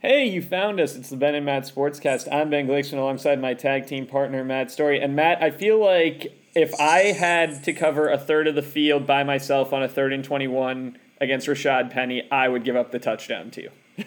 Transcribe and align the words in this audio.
Hey, 0.00 0.26
you 0.26 0.42
found 0.42 0.78
us. 0.78 0.94
It's 0.94 1.10
the 1.10 1.16
Ben 1.16 1.34
and 1.34 1.44
Matt 1.44 1.64
Sportscast. 1.64 2.32
I'm 2.32 2.50
Ben 2.50 2.68
Glickman 2.68 2.98
alongside 2.98 3.40
my 3.40 3.54
tag 3.54 3.88
team 3.88 4.06
partner, 4.06 4.44
Matt 4.44 4.70
Story. 4.70 5.00
And 5.00 5.16
Matt, 5.16 5.42
I 5.42 5.50
feel 5.50 5.80
like 5.84 6.40
if 6.54 6.72
I 6.78 7.06
had 7.06 7.64
to 7.64 7.72
cover 7.72 8.08
a 8.08 8.16
third 8.16 8.46
of 8.46 8.54
the 8.54 8.62
field 8.62 9.08
by 9.08 9.24
myself 9.24 9.72
on 9.72 9.82
a 9.82 9.88
third 9.88 10.12
and 10.12 10.22
21 10.22 10.96
against 11.20 11.48
Rashaad 11.48 11.90
Penny, 11.90 12.30
I 12.30 12.46
would 12.46 12.62
give 12.62 12.76
up 12.76 12.92
the 12.92 13.00
touchdown 13.00 13.50
to 13.52 13.62
you. 13.62 13.70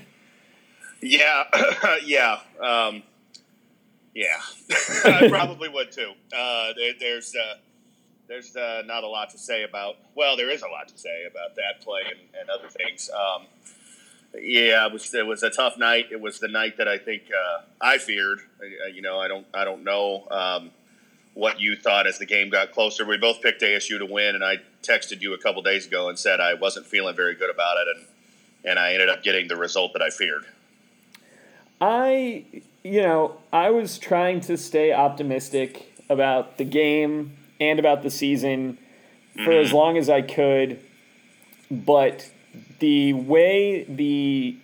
Yeah, 1.04 1.46
yeah, 2.06 2.38
um, 2.62 3.02
yeah. 4.14 4.38
I 5.04 5.30
probably 5.30 5.68
would 5.68 5.92
too. 5.92 6.12
Uh, 6.32 6.74
there, 6.78 6.94
there's 7.00 7.36
uh, 7.36 7.56
there's 8.28 8.56
uh, 8.56 8.84
not 8.86 9.04
a 9.04 9.08
lot 9.08 9.32
to 9.32 9.40
say 9.40 9.64
about. 9.64 9.96
Well, 10.14 10.38
there 10.38 10.52
is 10.52 10.62
a 10.62 10.68
lot 10.68 10.88
to 10.90 10.98
say 11.00 11.26
about 11.26 11.56
that 11.56 11.84
play 11.84 12.02
and, 12.08 12.20
and 12.40 12.50
other 12.52 12.70
things. 12.70 13.10
Um, 13.10 13.48
yeah, 14.34 14.86
it 14.86 14.94
was 14.94 15.14
it 15.14 15.26
was 15.26 15.44
a 15.44 15.50
tough 15.50 15.78
night. 15.78 16.08
It 16.12 16.22
was 16.22 16.40
the 16.40 16.48
night 16.48 16.78
that 16.78 16.88
I 16.88 16.98
think 16.98 17.24
uh, 17.24 17.62
I 17.82 17.98
feared. 17.98 18.40
you 18.94 19.02
know, 19.02 19.20
I 19.20 19.28
don't 19.28 19.46
I 19.54 19.66
don't 19.66 19.84
know 19.84 20.28
um, 20.32 20.72
what 21.34 21.60
you 21.60 21.76
thought 21.76 22.08
as 22.08 22.20
the 22.20 22.26
game 22.26 22.50
got 22.50 22.72
closer. 22.72 23.06
We 23.06 23.18
both 23.18 23.42
picked 23.42 23.62
ASU 23.62 24.00
to 24.00 24.06
win, 24.06 24.36
and 24.36 24.44
I 24.44 24.58
texted 24.84 25.22
you 25.22 25.34
a 25.34 25.38
couple 25.38 25.62
days 25.62 25.86
ago 25.86 26.10
and 26.10 26.18
said 26.18 26.40
I 26.40 26.54
wasn't 26.54 26.86
feeling 26.86 27.16
very 27.16 27.36
good 27.36 27.50
about 27.50 27.78
it, 27.78 27.98
and 27.98 28.06
and 28.64 28.80
I 28.80 28.94
ended 28.94 29.10
up 29.10 29.24
getting 29.24 29.48
the 29.48 29.56
result 29.56 29.94
that 29.94 30.02
I 30.02 30.10
feared. 30.10 30.46
I, 31.80 32.46
you 32.84 33.02
know, 33.02 33.38
I 33.52 33.72
was 33.72 33.98
trying 33.98 34.40
to 34.42 34.56
stay 34.56 34.94
optimistic 34.94 35.92
about 36.10 36.58
the 36.58 36.64
game 36.64 37.38
and 37.60 37.80
about 37.80 38.04
the 38.04 38.12
season 38.12 38.78
for 39.34 39.40
mm-hmm. 39.40 39.66
as 39.66 39.74
long 39.74 39.98
as 39.98 40.10
I 40.10 40.22
could, 40.22 40.80
but 41.72 42.30
the 42.80 43.14
way 43.14 43.84
the 43.84 44.58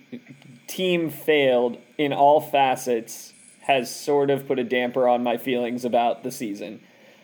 team 0.68 1.09
failed 1.09 1.78
in 1.98 2.14
all 2.14 2.41
facets 2.41 3.34
has 3.62 3.94
sort 3.94 4.30
of 4.30 4.48
put 4.48 4.59
a 4.59 4.64
damper 4.64 5.08
on 5.08 5.23
my 5.23 5.38
feelings 5.38 5.84
about 5.84 6.23
the 6.23 6.31
season. 6.31 6.81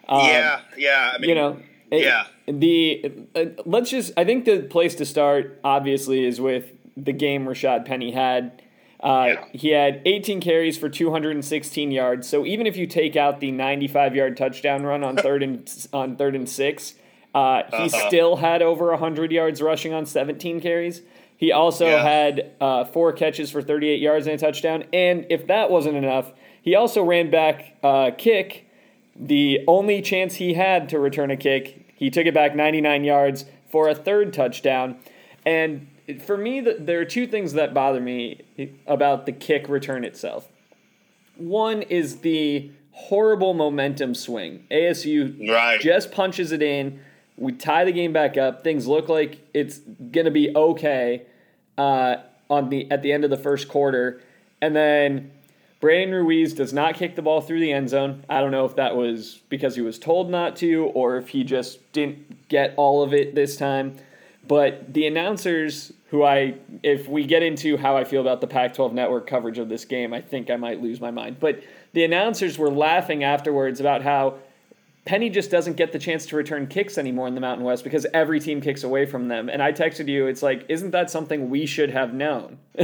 Um, 0.07 0.27
yeah, 0.27 0.61
yeah. 0.77 1.11
I 1.15 1.17
mean, 1.17 1.29
you 1.29 1.35
know, 1.35 1.59
yeah. 1.91 2.27
the 2.47 3.11
uh, 3.35 3.45
let's 3.65 3.89
just. 3.89 4.11
I 4.17 4.25
think 4.25 4.45
the 4.45 4.61
place 4.63 4.95
to 4.95 5.05
start, 5.05 5.59
obviously, 5.63 6.25
is 6.25 6.41
with 6.41 6.71
the 6.97 7.13
game 7.13 7.45
Rashaad 7.45 7.85
Penny 7.85 8.11
had. 8.11 8.61
Uh, 8.99 9.25
yeah. 9.27 9.45
He 9.51 9.69
had 9.69 10.01
18 10.05 10.39
carries 10.39 10.77
for 10.77 10.87
216 10.87 11.91
yards. 11.91 12.25
So 12.25 12.45
even 12.45 12.65
if 12.65 12.77
you 12.77 12.87
take 12.87 13.17
out 13.17 13.41
the 13.41 13.51
95 13.51 14.15
yard 14.15 14.37
touchdown 14.37 14.83
run 14.83 15.03
on 15.03 15.17
third 15.17 15.43
and 15.43 15.87
on 15.91 16.15
third 16.15 16.35
and 16.35 16.47
six, 16.47 16.93
uh, 17.33 17.63
he 17.69 17.75
uh-huh. 17.75 18.07
still 18.07 18.35
had 18.37 18.61
over 18.61 18.89
100 18.91 19.31
yards 19.31 19.61
rushing 19.61 19.93
on 19.93 20.05
17 20.05 20.61
carries. 20.61 21.01
He 21.35 21.51
also 21.51 21.87
yeah. 21.87 22.03
had 22.03 22.51
uh, 22.61 22.85
four 22.85 23.11
catches 23.11 23.51
for 23.51 23.61
38 23.61 23.99
yards 23.99 24.27
and 24.27 24.35
a 24.35 24.37
touchdown. 24.37 24.85
And 24.93 25.25
if 25.29 25.47
that 25.47 25.69
wasn't 25.71 25.97
enough, 25.97 26.31
he 26.61 26.75
also 26.75 27.03
ran 27.03 27.31
back 27.31 27.75
uh, 27.83 28.11
kick. 28.17 28.69
The 29.15 29.63
only 29.67 30.01
chance 30.01 30.35
he 30.35 30.53
had 30.53 30.89
to 30.89 30.99
return 30.99 31.31
a 31.31 31.37
kick, 31.37 31.93
he 31.95 32.09
took 32.09 32.25
it 32.25 32.33
back 32.33 32.55
99 32.55 33.03
yards 33.03 33.45
for 33.69 33.89
a 33.89 33.95
third 33.95 34.31
touchdown. 34.31 34.99
And 35.45 35.87
for 36.23 36.37
me, 36.37 36.61
the, 36.61 36.77
there 36.79 36.99
are 36.99 37.05
two 37.05 37.27
things 37.27 37.53
that 37.53 37.73
bother 37.73 37.99
me 37.99 38.41
about 38.87 39.25
the 39.25 39.31
kick 39.31 39.67
return 39.67 40.05
itself. 40.05 40.47
One 41.35 41.81
is 41.81 42.17
the 42.17 42.71
horrible 42.91 43.53
momentum 43.53 44.13
swing. 44.13 44.65
ASU 44.71 45.49
right. 45.49 45.81
just 45.81 46.11
punches 46.11 46.51
it 46.51 46.61
in 46.61 46.99
we 47.37 47.51
tie 47.53 47.85
the 47.85 47.91
game 47.91 48.13
back 48.13 48.37
up. 48.37 48.63
Things 48.63 48.87
look 48.87 49.09
like 49.09 49.39
it's 49.53 49.79
going 49.79 50.25
to 50.25 50.31
be 50.31 50.55
okay 50.55 51.23
uh, 51.77 52.17
on 52.49 52.69
the 52.69 52.89
at 52.91 53.01
the 53.01 53.11
end 53.11 53.23
of 53.23 53.29
the 53.29 53.37
first 53.37 53.67
quarter, 53.67 54.21
and 54.61 54.75
then 54.75 55.31
Brandon 55.83 56.15
Ruiz 56.15 56.53
does 56.53 56.71
not 56.71 56.95
kick 56.95 57.17
the 57.17 57.21
ball 57.21 57.41
through 57.41 57.59
the 57.59 57.73
end 57.73 57.89
zone. 57.89 58.23
I 58.29 58.39
don't 58.39 58.51
know 58.51 58.63
if 58.63 58.77
that 58.77 58.95
was 58.95 59.41
because 59.49 59.75
he 59.75 59.81
was 59.81 59.99
told 59.99 60.29
not 60.29 60.55
to 60.57 60.85
or 60.93 61.17
if 61.17 61.27
he 61.27 61.43
just 61.43 61.91
didn't 61.91 62.47
get 62.47 62.73
all 62.77 63.03
of 63.03 63.13
it 63.13 63.35
this 63.35 63.57
time. 63.57 63.97
But 64.47 64.93
the 64.93 65.07
announcers, 65.07 65.91
who 66.09 66.23
I, 66.23 66.55
if 66.83 67.09
we 67.09 67.25
get 67.25 67.43
into 67.43 67.75
how 67.75 67.97
I 67.97 68.05
feel 68.05 68.21
about 68.21 68.39
the 68.39 68.47
Pac 68.47 68.75
12 68.75 68.93
network 68.93 69.27
coverage 69.27 69.57
of 69.57 69.67
this 69.67 69.83
game, 69.83 70.13
I 70.13 70.21
think 70.21 70.49
I 70.49 70.55
might 70.55 70.81
lose 70.81 71.01
my 71.01 71.11
mind. 71.11 71.37
But 71.41 71.61
the 71.91 72.05
announcers 72.05 72.57
were 72.57 72.71
laughing 72.71 73.25
afterwards 73.25 73.81
about 73.81 74.03
how 74.03 74.35
Penny 75.05 75.29
just 75.29 75.51
doesn't 75.51 75.75
get 75.75 75.91
the 75.91 75.99
chance 75.99 76.25
to 76.27 76.35
return 76.35 76.67
kicks 76.67 76.97
anymore 76.97 77.27
in 77.27 77.35
the 77.35 77.41
Mountain 77.41 77.65
West 77.65 77.83
because 77.83 78.05
every 78.13 78.39
team 78.39 78.61
kicks 78.61 78.83
away 78.83 79.05
from 79.05 79.27
them. 79.27 79.49
And 79.49 79.61
I 79.61 79.73
texted 79.73 80.07
you, 80.07 80.27
it's 80.27 80.41
like, 80.41 80.65
isn't 80.69 80.91
that 80.91 81.11
something 81.11 81.49
we 81.49 81.65
should 81.65 81.89
have 81.89 82.13
known? 82.13 82.57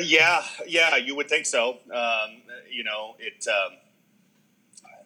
yeah, 0.00 0.42
yeah, 0.66 0.96
you 0.96 1.14
would 1.16 1.28
think 1.28 1.44
so. 1.46 1.78
Um, 1.92 2.42
you 2.70 2.84
know, 2.84 3.16
it. 3.18 3.46
Um, 3.46 3.76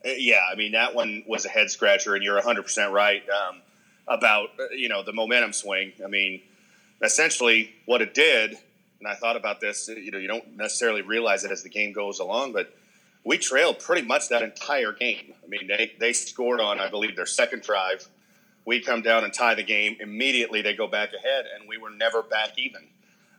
yeah, 0.05 0.43
I 0.51 0.55
mean 0.55 0.73
that 0.73 0.95
one 0.95 1.25
was 1.27 1.47
a 1.47 1.49
head 1.49 1.71
scratcher, 1.71 2.15
and 2.15 2.23
you're 2.23 2.35
100 2.35 2.63
percent 2.63 2.93
right 2.93 3.23
um, 3.29 3.63
about 4.07 4.51
you 4.73 4.89
know 4.89 5.03
the 5.03 5.13
momentum 5.13 5.53
swing. 5.53 5.93
I 6.05 6.09
mean, 6.09 6.43
essentially 7.03 7.75
what 7.87 8.03
it 8.03 8.15
did, 8.15 8.57
and 8.99 9.09
I 9.09 9.15
thought 9.15 9.37
about 9.37 9.61
this. 9.61 9.89
You 9.89 10.11
know, 10.11 10.19
you 10.19 10.29
don't 10.29 10.57
necessarily 10.57 11.03
realize 11.03 11.45
it 11.45 11.51
as 11.51 11.63
the 11.63 11.71
game 11.71 11.93
goes 11.93 12.19
along, 12.19 12.53
but 12.53 12.73
we 13.25 13.39
trailed 13.39 13.81
pretty 13.81 14.07
much 14.07 14.29
that 14.29 14.43
entire 14.43 14.93
game. 14.93 15.35
I 15.43 15.47
mean, 15.49 15.67
they, 15.67 15.93
they 15.99 16.12
scored 16.12 16.61
on, 16.61 16.79
I 16.79 16.91
believe, 16.91 17.17
their 17.17 17.27
second 17.27 17.62
drive. 17.62 18.07
We 18.67 18.81
come 18.81 19.03
down 19.03 19.25
and 19.25 19.33
tie 19.33 19.55
the 19.55 19.62
game. 19.62 19.97
Immediately, 20.01 20.62
they 20.62 20.75
go 20.75 20.87
back 20.87 21.11
ahead, 21.15 21.47
and 21.59 21.69
we 21.69 21.79
were 21.79 21.91
never 21.91 22.23
back 22.23 22.59
even. 22.59 22.89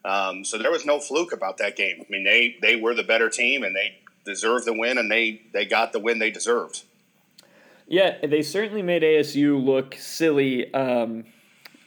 Um, 0.03 0.43
so 0.43 0.57
there 0.57 0.71
was 0.71 0.85
no 0.85 0.99
fluke 0.99 1.33
about 1.33 1.57
that 1.57 1.75
game. 1.75 1.97
I 1.99 2.05
mean, 2.09 2.23
they, 2.23 2.57
they 2.61 2.75
were 2.75 2.93
the 2.93 3.03
better 3.03 3.29
team, 3.29 3.63
and 3.63 3.75
they 3.75 3.97
deserved 4.23 4.65
the 4.65 4.73
win, 4.73 4.97
and 4.97 5.09
they, 5.09 5.41
they 5.53 5.65
got 5.65 5.93
the 5.93 5.99
win 5.99 6.19
they 6.19 6.31
deserved. 6.31 6.83
Yeah, 7.87 8.17
they 8.25 8.41
certainly 8.41 8.81
made 8.81 9.03
ASU 9.03 9.63
look 9.63 9.95
silly 9.95 10.73
um, 10.73 11.25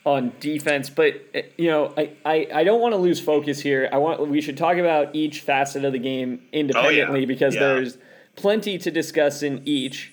on 0.05 0.33
defense, 0.41 0.89
but 0.91 1.15
you 1.59 1.69
know, 1.69 1.93
I, 1.97 2.11
I, 2.25 2.49
I 2.55 2.65
don't 2.65 2.81
want 2.81 2.93
to 2.93 2.99
lose 2.99 3.21
focus 3.21 3.61
here. 3.61 3.89
I 3.93 3.99
want 3.99 4.27
we 4.29 4.41
should 4.41 4.57
talk 4.57 4.77
about 4.77 5.15
each 5.15 5.41
facet 5.41 5.85
of 5.85 5.93
the 5.93 5.99
game 5.99 6.43
independently 6.53 7.19
oh, 7.19 7.21
yeah. 7.21 7.27
because 7.27 7.55
yeah. 7.55 7.61
there's 7.61 7.99
plenty 8.37 8.79
to 8.79 8.91
discuss 8.91 9.43
in 9.43 9.63
each. 9.67 10.13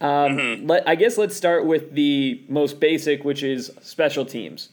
Um, 0.00 0.36
mm-hmm. 0.36 0.66
let, 0.66 0.88
I 0.88 0.94
guess 0.94 1.18
let's 1.18 1.36
start 1.36 1.66
with 1.66 1.94
the 1.94 2.42
most 2.48 2.80
basic, 2.80 3.24
which 3.24 3.42
is 3.42 3.70
special 3.80 4.24
teams. 4.24 4.70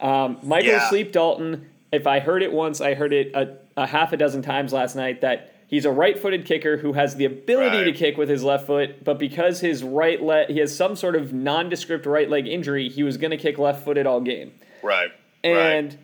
Um, 0.00 0.38
Michael 0.42 0.72
yeah. 0.72 0.88
Sleep 0.88 1.12
Dalton. 1.12 1.68
If 1.92 2.06
I 2.06 2.20
heard 2.20 2.42
it 2.42 2.52
once, 2.52 2.80
I 2.80 2.94
heard 2.94 3.12
it 3.12 3.34
a, 3.34 3.56
a 3.76 3.86
half 3.86 4.12
a 4.12 4.16
dozen 4.16 4.42
times 4.42 4.72
last 4.72 4.96
night. 4.96 5.20
That 5.20 5.51
He's 5.72 5.86
a 5.86 5.90
right-footed 5.90 6.44
kicker 6.44 6.76
who 6.76 6.92
has 6.92 7.16
the 7.16 7.24
ability 7.24 7.78
right. 7.78 7.84
to 7.84 7.92
kick 7.92 8.18
with 8.18 8.28
his 8.28 8.44
left 8.44 8.66
foot, 8.66 9.02
but 9.02 9.18
because 9.18 9.60
his 9.60 9.82
right 9.82 10.22
leg, 10.22 10.50
he 10.50 10.58
has 10.58 10.76
some 10.76 10.96
sort 10.96 11.16
of 11.16 11.32
nondescript 11.32 12.04
right 12.04 12.28
leg 12.28 12.46
injury, 12.46 12.90
he 12.90 13.02
was 13.02 13.16
going 13.16 13.30
to 13.30 13.38
kick 13.38 13.56
left-footed 13.56 14.06
all 14.06 14.20
game. 14.20 14.52
Right. 14.82 15.10
And 15.42 15.92
right. 15.92 15.98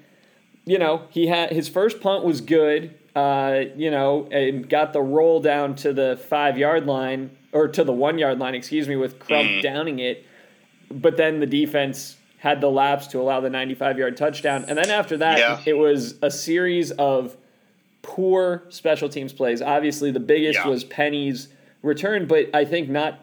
you 0.65 0.79
know, 0.79 1.03
he 1.11 1.27
had 1.27 1.53
his 1.53 1.69
first 1.69 2.01
punt 2.01 2.25
was 2.25 2.41
good. 2.41 2.99
Uh, 3.15 3.65
you 3.77 3.91
know, 3.91 4.27
and 4.33 4.67
got 4.71 4.95
the 4.95 5.03
roll 5.03 5.39
down 5.41 5.75
to 5.75 5.93
the 5.93 6.19
five-yard 6.31 6.87
line 6.87 7.37
or 7.53 7.69
to 7.69 7.85
the 7.85 7.93
one-yard 7.93 8.39
line, 8.39 8.55
excuse 8.55 8.89
me, 8.89 8.97
with 8.97 9.19
Crump 9.19 9.51
mm. 9.51 9.63
downing 9.63 9.99
it. 9.99 10.25
But 10.91 11.19
then 11.19 11.41
the 11.41 11.47
defense 11.47 12.17
had 12.39 12.63
the 12.63 12.71
lapse 12.71 13.09
to 13.09 13.21
allow 13.21 13.41
the 13.41 13.51
95-yard 13.51 14.17
touchdown, 14.17 14.65
and 14.67 14.79
then 14.79 14.89
after 14.89 15.19
that, 15.19 15.39
yeah. 15.39 15.61
it 15.67 15.75
was 15.75 16.15
a 16.23 16.31
series 16.31 16.91
of 16.93 17.37
poor 18.09 18.63
special 18.71 19.09
teams 19.11 19.35
plays. 19.35 19.61
Obviously, 19.61 20.11
the 20.11 20.19
biggest 20.19 20.61
yeah. 20.61 20.67
was 20.67 20.83
Penny's 20.83 21.49
return, 21.83 22.27
but 22.27 22.47
I 22.55 22.65
think 22.65 22.89
not 22.89 23.21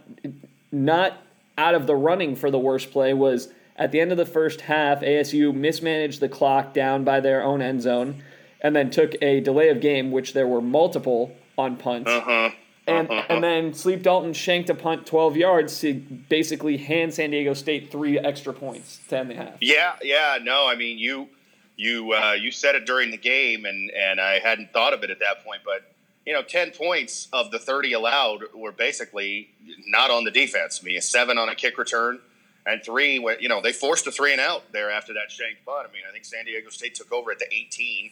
not 0.71 1.17
out 1.57 1.73
of 1.73 1.87
the 1.87 1.95
running 1.95 2.35
for 2.35 2.51
the 2.51 2.59
worst 2.59 2.91
play 2.91 3.13
was 3.13 3.49
at 3.75 3.91
the 3.91 3.99
end 3.99 4.11
of 4.11 4.17
the 4.17 4.25
first 4.25 4.61
half. 4.61 5.01
ASU 5.01 5.53
mismanaged 5.53 6.19
the 6.19 6.29
clock 6.29 6.73
down 6.73 7.03
by 7.03 7.19
their 7.19 7.43
own 7.43 7.63
end 7.63 7.81
zone, 7.81 8.21
and 8.61 8.75
then 8.75 8.91
took 8.91 9.15
a 9.23 9.39
delay 9.41 9.69
of 9.69 9.81
game, 9.81 10.11
which 10.11 10.33
there 10.33 10.47
were 10.47 10.61
multiple 10.61 11.35
on 11.57 11.77
punts. 11.77 12.09
Uh-huh. 12.09 12.51
And, 12.87 13.09
uh-huh. 13.09 13.25
and 13.29 13.43
then 13.43 13.73
Sleep 13.73 14.03
Dalton 14.03 14.33
shanked 14.33 14.69
a 14.69 14.75
punt 14.75 15.07
12 15.07 15.37
yards 15.37 15.79
to 15.79 15.95
basically 15.95 16.77
hand 16.77 17.15
San 17.15 17.31
Diego 17.31 17.55
State 17.55 17.91
three 17.91 18.19
extra 18.19 18.53
points 18.53 18.99
to 19.07 19.17
end 19.17 19.31
the 19.31 19.35
half. 19.35 19.57
Yeah, 19.59 19.95
yeah, 20.03 20.37
no, 20.43 20.67
I 20.67 20.75
mean 20.75 20.99
you 20.99 21.29
you 21.77 22.13
uh, 22.13 22.33
you 22.33 22.51
said 22.51 22.75
it 22.75 22.85
during 22.85 23.11
the 23.11 23.17
game, 23.17 23.65
and 23.65 23.91
and 23.91 24.19
I 24.19 24.39
hadn't 24.39 24.71
thought 24.73 24.93
of 24.93 25.03
it 25.03 25.09
at 25.09 25.19
that 25.19 25.43
point, 25.43 25.61
but 25.65 25.91
you 26.25 26.33
know, 26.33 26.41
ten 26.41 26.71
points 26.71 27.27
of 27.33 27.51
the 27.51 27.59
thirty 27.59 27.93
allowed 27.93 28.43
were 28.53 28.71
basically 28.71 29.49
not 29.87 30.11
on 30.11 30.23
the 30.23 30.31
defense. 30.31 30.79
I 30.81 30.85
mean, 30.85 30.99
seven 31.01 31.37
on 31.37 31.49
a 31.49 31.55
kick 31.55 31.77
return, 31.77 32.19
and 32.65 32.83
three. 32.83 33.15
You 33.39 33.49
know, 33.49 33.61
they 33.61 33.71
forced 33.71 34.07
a 34.07 34.11
three 34.11 34.31
and 34.31 34.41
out 34.41 34.71
there 34.71 34.89
after 34.89 35.13
that 35.13 35.31
shanked 35.31 35.65
punt. 35.65 35.87
I 35.89 35.93
mean, 35.93 36.03
I 36.07 36.11
think 36.11 36.25
San 36.25 36.45
Diego 36.45 36.69
State 36.69 36.95
took 36.95 37.11
over 37.11 37.31
at 37.31 37.39
the 37.39 37.53
eighteen. 37.53 38.11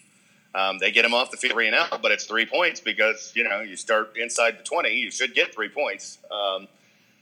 Um, 0.55 0.77
they 0.77 0.91
get 0.91 1.03
him 1.03 1.15
off 1.15 1.31
the 1.31 1.37
field 1.37 1.53
three 1.53 1.65
and 1.65 1.75
out, 1.75 2.01
but 2.03 2.11
it's 2.11 2.25
three 2.25 2.45
points 2.45 2.79
because 2.79 3.31
you 3.35 3.43
know 3.43 3.61
you 3.61 3.75
start 3.75 4.15
inside 4.17 4.59
the 4.59 4.63
twenty, 4.63 4.95
you 4.95 5.09
should 5.09 5.33
get 5.33 5.53
three 5.53 5.69
points. 5.69 6.19
Um, 6.31 6.67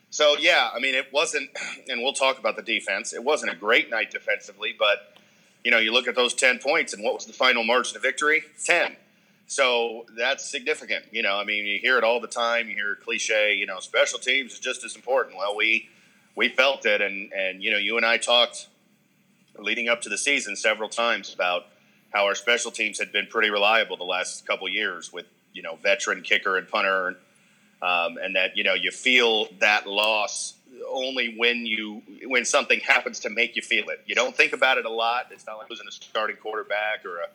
so 0.10 0.36
yeah, 0.38 0.70
I 0.76 0.80
mean, 0.80 0.94
it 0.94 1.08
wasn't, 1.14 1.50
and 1.88 2.02
we'll 2.02 2.14
talk 2.14 2.38
about 2.38 2.58
the 2.58 2.62
defense. 2.62 3.14
It 3.14 3.24
wasn't 3.24 3.54
a 3.54 3.56
great 3.56 3.90
night 3.90 4.12
defensively, 4.12 4.76
but 4.78 5.11
you 5.64 5.72
know, 5.72 5.78
you 5.78 5.94
look 5.94 6.08
at 6.08 6.16
those 6.16 6.34
10 6.34 6.60
points 6.60 6.94
and 6.94 7.04
what 7.04 7.14
was 7.14 7.26
the 7.26 7.34
final 7.34 7.64
margin 7.64 7.96
of 7.96 8.02
victory? 8.02 8.44
10. 8.66 8.96
So 9.48 10.06
that's 10.18 10.50
significant. 10.50 11.06
You 11.12 11.24
know, 11.24 11.38
I 11.38 11.44
mean, 11.44 11.66
you 11.66 11.78
hear 11.80 11.98
it 11.98 12.06
all 12.06 12.22
the 12.22 12.28
time. 12.28 12.70
You 12.70 12.76
hear 12.76 12.96
cliche, 12.96 13.54
you 13.54 13.66
know, 13.66 13.80
special 13.80 14.18
teams 14.18 14.54
is 14.54 14.60
just 14.60 14.86
as 14.86 14.96
important. 14.96 15.38
Well, 15.38 15.58
we 15.58 15.90
we 16.38 16.48
felt 16.48 16.86
it, 16.86 17.02
and 17.02 17.34
and 17.34 17.62
you 17.62 17.70
know, 17.70 17.78
you 17.78 17.98
and 17.98 18.06
I 18.06 18.16
talked 18.16 18.70
leading 19.60 19.90
up 19.90 20.02
to 20.04 20.10
the 20.10 20.18
season 20.18 20.56
several 20.56 20.88
times 20.88 21.34
about 21.34 21.66
how 22.12 22.26
our 22.26 22.36
special 22.36 22.72
teams 22.72 22.98
had 22.98 23.12
been 23.12 23.28
pretty 23.28 23.50
reliable 23.50 23.98
the 23.98 24.06
last 24.06 24.48
couple 24.48 24.70
years 24.70 25.12
with 25.12 25.26
you 25.52 25.62
know 25.62 25.76
veteran 25.76 26.22
kicker 26.22 26.56
and 26.56 26.70
punter, 26.70 27.18
um, 27.82 28.18
and 28.24 28.38
that 28.38 28.56
you 28.56 28.64
know 28.64 28.74
you 28.74 28.90
feel 28.90 29.48
that 29.60 29.86
loss 29.86 30.54
only 30.90 31.36
when 31.38 31.66
you 31.66 32.02
when 32.32 32.46
something 32.46 32.80
happens 32.80 33.20
to 33.20 33.30
make 33.30 33.58
you 33.58 33.62
feel 33.62 33.90
it. 33.90 34.02
You 34.06 34.16
don't 34.16 34.36
think 34.36 34.54
about 34.54 34.78
it 34.78 34.86
a 34.86 34.90
lot. 34.90 35.28
It's 35.32 35.46
not 35.46 35.58
like 35.58 35.70
losing 35.70 35.86
a 35.86 35.92
starting 35.92 36.38
quarterback 36.38 37.06
or 37.06 37.18
a 37.18 37.28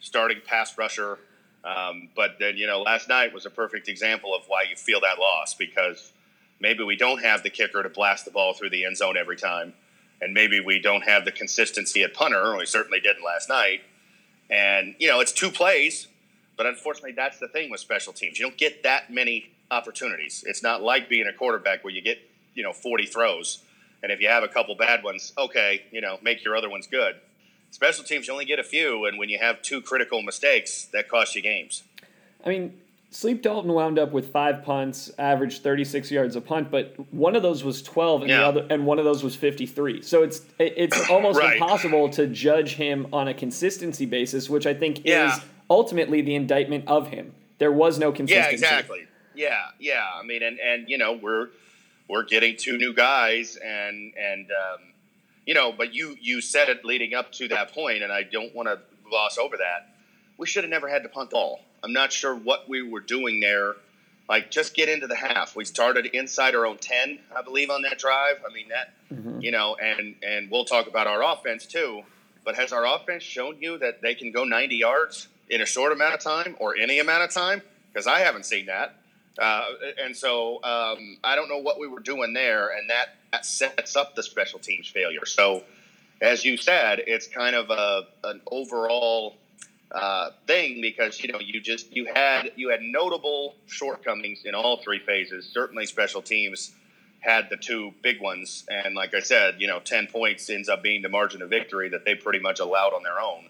starting 0.00 0.38
pass 0.44 0.76
rusher. 0.76 1.20
Um, 1.64 2.08
but 2.16 2.36
then 2.40 2.56
you 2.56 2.66
know, 2.66 2.82
last 2.82 3.08
night 3.08 3.32
was 3.32 3.46
a 3.46 3.50
perfect 3.50 3.88
example 3.88 4.34
of 4.34 4.42
why 4.48 4.64
you 4.68 4.74
feel 4.74 5.00
that 5.02 5.20
loss 5.20 5.54
because 5.54 6.12
maybe 6.58 6.82
we 6.82 6.96
don't 6.96 7.22
have 7.22 7.44
the 7.44 7.50
kicker 7.50 7.80
to 7.82 7.88
blast 7.88 8.24
the 8.24 8.32
ball 8.32 8.52
through 8.52 8.70
the 8.70 8.84
end 8.84 8.96
zone 8.96 9.16
every 9.16 9.36
time, 9.36 9.72
and 10.20 10.34
maybe 10.34 10.58
we 10.58 10.80
don't 10.80 11.02
have 11.02 11.24
the 11.24 11.32
consistency 11.32 12.02
at 12.02 12.12
punter. 12.12 12.56
We 12.56 12.66
certainly 12.66 12.98
didn't 12.98 13.24
last 13.24 13.48
night. 13.48 13.82
And 14.50 14.96
you 14.98 15.06
know, 15.06 15.20
it's 15.20 15.32
two 15.32 15.50
plays, 15.50 16.08
but 16.56 16.66
unfortunately, 16.66 17.12
that's 17.12 17.38
the 17.38 17.46
thing 17.46 17.70
with 17.70 17.78
special 17.78 18.12
teams. 18.12 18.38
You 18.38 18.46
don't 18.46 18.58
get 18.58 18.82
that 18.82 19.12
many 19.12 19.50
opportunities. 19.70 20.42
It's 20.44 20.62
not 20.62 20.82
like 20.82 21.08
being 21.08 21.28
a 21.28 21.32
quarterback 21.32 21.84
where 21.84 21.92
you 21.92 22.02
get 22.02 22.18
you 22.54 22.62
know 22.62 22.72
40 22.72 23.06
throws, 23.06 23.62
and 24.02 24.12
if 24.12 24.20
you 24.20 24.28
have 24.28 24.42
a 24.42 24.48
couple 24.48 24.74
bad 24.74 25.02
ones, 25.02 25.32
okay, 25.38 25.82
you 25.90 26.00
know, 26.00 26.18
make 26.22 26.44
your 26.44 26.56
other 26.56 26.68
ones 26.68 26.86
good. 26.86 27.16
Special 27.70 28.04
teams, 28.04 28.26
you 28.26 28.32
only 28.32 28.44
get 28.44 28.58
a 28.58 28.64
few, 28.64 29.04
and 29.06 29.18
when 29.18 29.28
you 29.28 29.38
have 29.38 29.62
two 29.62 29.80
critical 29.80 30.22
mistakes, 30.22 30.86
that 30.92 31.08
costs 31.08 31.36
you 31.36 31.42
games. 31.42 31.84
I 32.44 32.48
mean, 32.48 32.80
Sleep 33.12 33.42
Dalton 33.42 33.72
wound 33.72 33.98
up 33.98 34.12
with 34.12 34.30
five 34.32 34.62
punts, 34.62 35.10
averaged 35.18 35.62
36 35.64 36.12
yards 36.12 36.36
a 36.36 36.40
punt, 36.40 36.70
but 36.70 36.94
one 37.12 37.34
of 37.34 37.42
those 37.42 37.64
was 37.64 37.82
12 37.82 38.22
and 38.22 38.30
yeah. 38.30 38.38
the 38.38 38.46
other 38.46 38.66
and 38.70 38.86
one 38.86 39.00
of 39.00 39.04
those 39.04 39.24
was 39.24 39.34
53. 39.34 40.02
So 40.02 40.22
it's 40.22 40.42
it's 40.60 41.10
almost 41.10 41.38
right. 41.38 41.54
impossible 41.54 42.08
to 42.10 42.28
judge 42.28 42.74
him 42.74 43.08
on 43.12 43.26
a 43.26 43.34
consistency 43.34 44.06
basis, 44.06 44.48
which 44.48 44.64
I 44.64 44.74
think 44.74 45.04
yeah. 45.04 45.34
is 45.34 45.42
ultimately 45.68 46.22
the 46.22 46.36
indictment 46.36 46.86
of 46.86 47.08
him. 47.08 47.34
There 47.58 47.72
was 47.72 47.98
no 47.98 48.12
consistency. 48.12 48.48
Yeah, 48.48 48.52
exactly. 48.52 49.06
Yeah, 49.34 49.58
yeah. 49.80 50.06
I 50.14 50.22
mean, 50.22 50.44
and 50.44 50.60
and 50.60 50.88
you 50.88 50.96
know, 50.96 51.12
we're 51.14 51.48
we're 52.10 52.24
getting 52.24 52.56
two 52.56 52.76
new 52.76 52.92
guys, 52.92 53.56
and 53.56 54.12
and 54.16 54.50
um, 54.50 54.80
you 55.46 55.54
know, 55.54 55.72
but 55.72 55.94
you 55.94 56.16
you 56.20 56.40
said 56.40 56.68
it 56.68 56.84
leading 56.84 57.14
up 57.14 57.30
to 57.32 57.48
that 57.48 57.72
point, 57.72 58.02
and 58.02 58.12
I 58.12 58.24
don't 58.24 58.54
want 58.54 58.68
to 58.68 58.80
gloss 59.08 59.38
over 59.38 59.56
that. 59.56 59.94
We 60.36 60.46
should 60.46 60.64
have 60.64 60.70
never 60.70 60.88
had 60.88 61.04
to 61.04 61.08
punt 61.08 61.30
the 61.30 61.34
ball. 61.34 61.60
I'm 61.82 61.92
not 61.92 62.12
sure 62.12 62.34
what 62.34 62.68
we 62.68 62.82
were 62.82 63.00
doing 63.00 63.40
there. 63.40 63.74
Like, 64.28 64.50
just 64.50 64.74
get 64.74 64.88
into 64.88 65.06
the 65.06 65.16
half. 65.16 65.56
We 65.56 65.64
started 65.64 66.06
inside 66.06 66.54
our 66.54 66.66
own 66.66 66.78
ten, 66.78 67.20
I 67.34 67.42
believe, 67.42 67.70
on 67.70 67.82
that 67.82 67.98
drive. 67.98 68.42
I 68.48 68.52
mean 68.52 68.68
that, 68.68 68.92
mm-hmm. 69.12 69.40
you 69.40 69.52
know, 69.52 69.76
and 69.76 70.16
and 70.22 70.50
we'll 70.50 70.64
talk 70.64 70.88
about 70.88 71.06
our 71.06 71.22
offense 71.22 71.64
too. 71.66 72.02
But 72.44 72.56
has 72.56 72.72
our 72.72 72.86
offense 72.86 73.22
shown 73.22 73.58
you 73.60 73.78
that 73.78 74.00
they 74.02 74.14
can 74.14 74.32
go 74.32 74.44
90 74.44 74.74
yards 74.74 75.28
in 75.50 75.60
a 75.60 75.66
short 75.66 75.92
amount 75.92 76.14
of 76.14 76.20
time 76.20 76.56
or 76.58 76.74
any 76.74 76.98
amount 76.98 77.22
of 77.22 77.30
time? 77.30 77.60
Because 77.92 78.06
I 78.06 78.20
haven't 78.20 78.46
seen 78.46 78.66
that. 78.66 78.94
Uh, 79.38 79.64
and 80.02 80.16
so 80.16 80.56
um, 80.62 81.18
I 81.22 81.36
don't 81.36 81.48
know 81.48 81.58
what 81.58 81.78
we 81.78 81.86
were 81.86 82.00
doing 82.00 82.32
there, 82.32 82.68
and 82.68 82.90
that, 82.90 83.16
that 83.32 83.46
sets 83.46 83.96
up 83.96 84.14
the 84.14 84.22
special 84.22 84.58
teams 84.58 84.88
failure. 84.88 85.24
So, 85.24 85.62
as 86.20 86.44
you 86.44 86.56
said, 86.56 87.00
it's 87.06 87.26
kind 87.26 87.56
of 87.56 87.70
a, 87.70 88.06
an 88.24 88.40
overall 88.50 89.36
uh, 89.92 90.30
thing 90.46 90.80
because 90.80 91.20
you 91.22 91.32
know 91.32 91.40
you 91.40 91.60
just 91.60 91.94
you 91.94 92.06
had 92.14 92.52
you 92.56 92.68
had 92.68 92.80
notable 92.80 93.54
shortcomings 93.66 94.42
in 94.44 94.54
all 94.54 94.78
three 94.82 95.00
phases. 95.00 95.46
Certainly, 95.46 95.86
special 95.86 96.22
teams 96.22 96.72
had 97.20 97.50
the 97.50 97.56
two 97.56 97.92
big 98.02 98.20
ones, 98.20 98.64
and 98.70 98.94
like 98.94 99.14
I 99.14 99.20
said, 99.20 99.56
you 99.58 99.66
know, 99.66 99.80
ten 99.80 100.06
points 100.06 100.48
ends 100.48 100.68
up 100.68 100.82
being 100.82 101.02
the 101.02 101.08
margin 101.08 101.42
of 101.42 101.50
victory 101.50 101.88
that 101.88 102.04
they 102.04 102.14
pretty 102.14 102.38
much 102.38 102.60
allowed 102.60 102.92
on 102.92 103.02
their 103.02 103.18
own. 103.20 103.46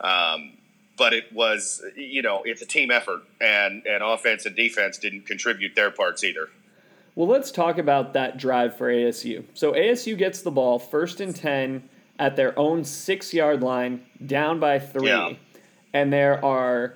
Um, 0.00 0.52
but 0.96 1.12
it 1.12 1.32
was 1.32 1.82
you 1.96 2.22
know 2.22 2.42
it's 2.44 2.62
a 2.62 2.66
team 2.66 2.90
effort, 2.90 3.22
and 3.40 3.86
and 3.86 4.02
offense 4.02 4.46
and 4.46 4.56
defense 4.56 4.98
didn't 4.98 5.26
contribute 5.26 5.74
their 5.74 5.90
parts 5.90 6.24
either. 6.24 6.48
Well, 7.14 7.28
let's 7.28 7.50
talk 7.50 7.78
about 7.78 8.14
that 8.14 8.38
drive 8.38 8.76
for 8.76 8.90
ASU. 8.90 9.44
So 9.54 9.72
ASU 9.72 10.16
gets 10.16 10.42
the 10.42 10.50
ball 10.50 10.78
first 10.78 11.20
and 11.20 11.34
ten 11.34 11.88
at 12.18 12.36
their 12.36 12.58
own 12.58 12.84
six 12.84 13.34
yard 13.34 13.62
line, 13.62 14.02
down 14.24 14.60
by 14.60 14.78
three, 14.78 15.08
yeah. 15.08 15.34
and 15.92 16.12
there 16.12 16.42
are, 16.44 16.94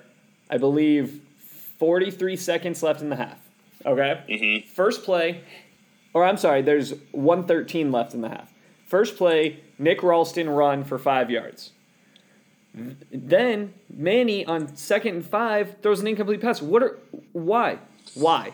I 0.49 0.57
believe, 0.57 1.21
forty 1.77 2.11
three 2.11 2.35
seconds 2.35 2.81
left 2.81 3.01
in 3.01 3.09
the 3.09 3.15
half. 3.15 3.39
Okay, 3.85 4.21
mm-hmm. 4.29 4.69
first 4.69 5.03
play, 5.03 5.41
or 6.13 6.23
I'm 6.23 6.37
sorry, 6.37 6.61
there's 6.61 6.93
one 7.11 7.45
thirteen 7.45 7.91
left 7.91 8.13
in 8.13 8.21
the 8.21 8.29
half. 8.29 8.53
First 8.85 9.17
play, 9.17 9.59
Nick 9.77 10.01
Ralston 10.01 10.49
run 10.49 10.83
for 10.83 10.97
five 10.97 11.29
yards. 11.29 11.71
Then 13.11 13.73
Manny 13.89 14.45
on 14.45 14.75
second 14.75 15.15
and 15.15 15.25
five 15.25 15.77
throws 15.81 15.99
an 15.99 16.07
incomplete 16.07 16.41
pass. 16.41 16.61
What 16.61 16.83
are 16.83 16.97
why? 17.33 17.79
Why? 18.13 18.53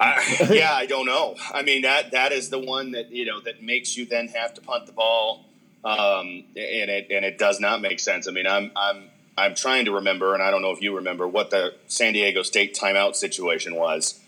yeah, 0.50 0.72
I 0.72 0.86
don't 0.86 1.04
know. 1.04 1.36
I 1.52 1.62
mean 1.62 1.82
that 1.82 2.12
that 2.12 2.32
is 2.32 2.48
the 2.48 2.58
one 2.58 2.92
that 2.92 3.10
you 3.10 3.26
know 3.26 3.40
that 3.40 3.62
makes 3.62 3.96
you 3.96 4.06
then 4.06 4.28
have 4.28 4.54
to 4.54 4.60
punt 4.62 4.86
the 4.86 4.92
ball, 4.92 5.44
um, 5.84 6.44
and 6.56 6.90
it 6.90 7.08
and 7.10 7.24
it 7.24 7.36
does 7.36 7.60
not 7.60 7.82
make 7.82 8.00
sense. 8.00 8.26
I 8.26 8.30
mean, 8.30 8.46
I'm 8.46 8.70
I'm 8.74 9.10
I'm 9.36 9.54
trying 9.54 9.84
to 9.84 9.92
remember, 9.92 10.32
and 10.32 10.42
I 10.42 10.50
don't 10.50 10.62
know 10.62 10.70
if 10.70 10.80
you 10.80 10.96
remember 10.96 11.28
what 11.28 11.50
the 11.50 11.74
San 11.86 12.14
Diego 12.14 12.42
State 12.42 12.74
timeout 12.74 13.14
situation 13.14 13.74
was. 13.74 14.20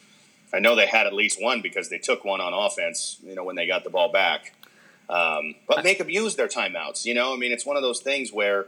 I 0.52 0.58
know 0.58 0.76
they 0.76 0.86
had 0.86 1.06
at 1.06 1.14
least 1.14 1.42
one 1.42 1.62
because 1.62 1.88
they 1.88 1.98
took 1.98 2.22
one 2.22 2.42
on 2.42 2.52
offense. 2.52 3.16
You 3.24 3.34
know 3.34 3.44
when 3.44 3.56
they 3.56 3.66
got 3.66 3.82
the 3.82 3.90
ball 3.90 4.12
back, 4.12 4.52
um, 5.08 5.54
but 5.66 5.84
make 5.84 5.96
them 5.96 6.10
use 6.10 6.36
their 6.36 6.48
timeouts. 6.48 7.06
You 7.06 7.14
know, 7.14 7.32
I 7.32 7.38
mean, 7.38 7.50
it's 7.50 7.64
one 7.64 7.76
of 7.76 7.82
those 7.82 8.00
things 8.00 8.30
where 8.30 8.66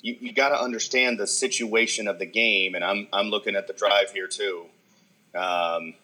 you, 0.00 0.16
you 0.20 0.32
got 0.32 0.50
to 0.50 0.60
understand 0.60 1.18
the 1.18 1.26
situation 1.26 2.08
of 2.08 2.18
the 2.18 2.26
game, 2.26 2.74
and 2.74 2.84
I'm 2.84 3.08
I'm 3.12 3.26
looking 3.26 3.56
at 3.56 3.66
the 3.66 3.72
drive 3.72 4.12
here 4.12 4.28
too. 4.28 4.66
Um, 5.34 5.94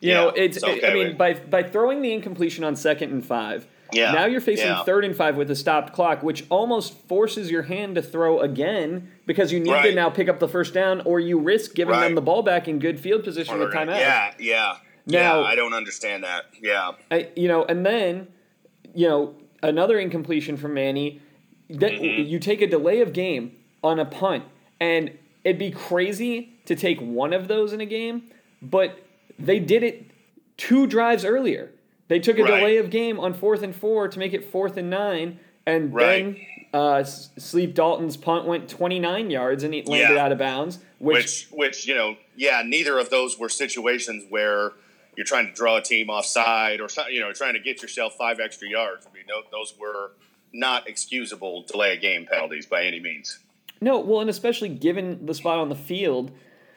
you 0.00 0.10
yeah, 0.10 0.14
know, 0.14 0.28
it's. 0.30 0.62
okay 0.62 0.90
I 0.90 0.94
mean, 0.94 1.16
by 1.16 1.34
by 1.34 1.62
throwing 1.62 2.02
the 2.02 2.12
incompletion 2.12 2.64
on 2.64 2.74
second 2.74 3.12
and 3.12 3.24
five, 3.24 3.66
yeah, 3.92 4.12
now 4.12 4.26
you're 4.26 4.40
facing 4.40 4.66
yeah. 4.66 4.82
third 4.82 5.04
and 5.04 5.16
five 5.16 5.36
with 5.36 5.50
a 5.50 5.56
stopped 5.56 5.92
clock, 5.92 6.22
which 6.22 6.44
almost 6.48 6.94
forces 7.06 7.50
your 7.50 7.62
hand 7.62 7.94
to 7.94 8.02
throw 8.02 8.40
again 8.40 9.10
because 9.26 9.52
you 9.52 9.60
need 9.60 9.70
right. 9.70 9.90
to 9.90 9.94
now 9.94 10.10
pick 10.10 10.28
up 10.28 10.40
the 10.40 10.48
first 10.48 10.74
down, 10.74 11.00
or 11.02 11.20
you 11.20 11.38
risk 11.38 11.74
giving 11.74 11.92
right. 11.92 12.02
them 12.02 12.14
the 12.16 12.22
ball 12.22 12.42
back 12.42 12.66
in 12.66 12.78
good 12.78 12.98
field 12.98 13.22
position 13.22 13.58
with 13.58 13.72
timeout. 13.72 13.98
Yeah, 13.98 14.34
yeah. 14.38 14.76
Now 15.06 15.40
yeah, 15.40 15.46
I 15.46 15.54
don't 15.54 15.74
understand 15.74 16.24
that. 16.24 16.46
Yeah, 16.60 16.92
I, 17.10 17.28
you 17.36 17.46
know, 17.46 17.64
and 17.64 17.86
then 17.86 18.28
you 18.94 19.08
know 19.08 19.36
another 19.62 19.98
incompletion 19.98 20.56
from 20.56 20.74
Manny 20.74 21.20
that 21.72 21.92
mm-hmm. 21.92 22.28
you 22.28 22.38
take 22.38 22.60
a 22.60 22.66
delay 22.66 23.00
of 23.00 23.12
game 23.12 23.56
on 23.82 23.98
a 23.98 24.04
punt, 24.04 24.44
and 24.80 25.16
it'd 25.44 25.58
be 25.58 25.70
crazy 25.70 26.52
to 26.66 26.76
take 26.76 27.00
one 27.00 27.32
of 27.32 27.48
those 27.48 27.72
in 27.72 27.80
a 27.80 27.86
game, 27.86 28.24
but 28.60 29.00
they 29.38 29.58
did 29.58 29.82
it 29.82 30.10
two 30.56 30.86
drives 30.86 31.24
earlier. 31.24 31.70
They 32.08 32.18
took 32.18 32.38
a 32.38 32.42
right. 32.42 32.58
delay 32.58 32.76
of 32.76 32.90
game 32.90 33.18
on 33.18 33.34
fourth 33.34 33.62
and 33.62 33.74
four 33.74 34.08
to 34.08 34.18
make 34.18 34.34
it 34.34 34.44
fourth 34.44 34.76
and 34.76 34.90
nine, 34.90 35.40
and 35.66 35.94
right. 35.94 36.36
then 36.72 36.80
uh, 36.80 37.04
Sleep 37.04 37.74
Dalton's 37.74 38.16
punt 38.16 38.46
went 38.46 38.68
29 38.68 39.30
yards 39.30 39.62
and 39.62 39.74
he 39.74 39.82
landed 39.82 40.14
yeah. 40.14 40.24
out 40.24 40.32
of 40.32 40.38
bounds. 40.38 40.78
Which, 40.98 41.16
which, 41.16 41.48
which, 41.52 41.86
you 41.86 41.94
know, 41.94 42.16
yeah, 42.36 42.62
neither 42.64 42.98
of 42.98 43.10
those 43.10 43.38
were 43.38 43.48
situations 43.48 44.24
where 44.28 44.72
you're 45.16 45.26
trying 45.26 45.46
to 45.46 45.52
draw 45.52 45.76
a 45.76 45.82
team 45.82 46.08
offside 46.08 46.80
or 46.80 46.88
you 47.10 47.20
know 47.20 47.32
trying 47.32 47.54
to 47.54 47.60
get 47.60 47.82
yourself 47.82 48.14
five 48.14 48.40
extra 48.40 48.68
yards. 48.68 49.06
I 49.06 49.14
mean, 49.14 49.24
those 49.50 49.74
were 49.78 50.12
not 50.52 50.88
excusable 50.88 51.62
delay 51.62 51.94
of 51.94 52.00
game 52.00 52.26
penalties 52.30 52.66
by 52.66 52.84
any 52.84 53.00
means. 53.00 53.38
No, 53.80 53.98
well, 53.98 54.20
and 54.20 54.30
especially 54.30 54.68
given 54.68 55.26
the 55.26 55.34
spot 55.34 55.58
on 55.58 55.68
the 55.68 55.74
field. 55.74 56.30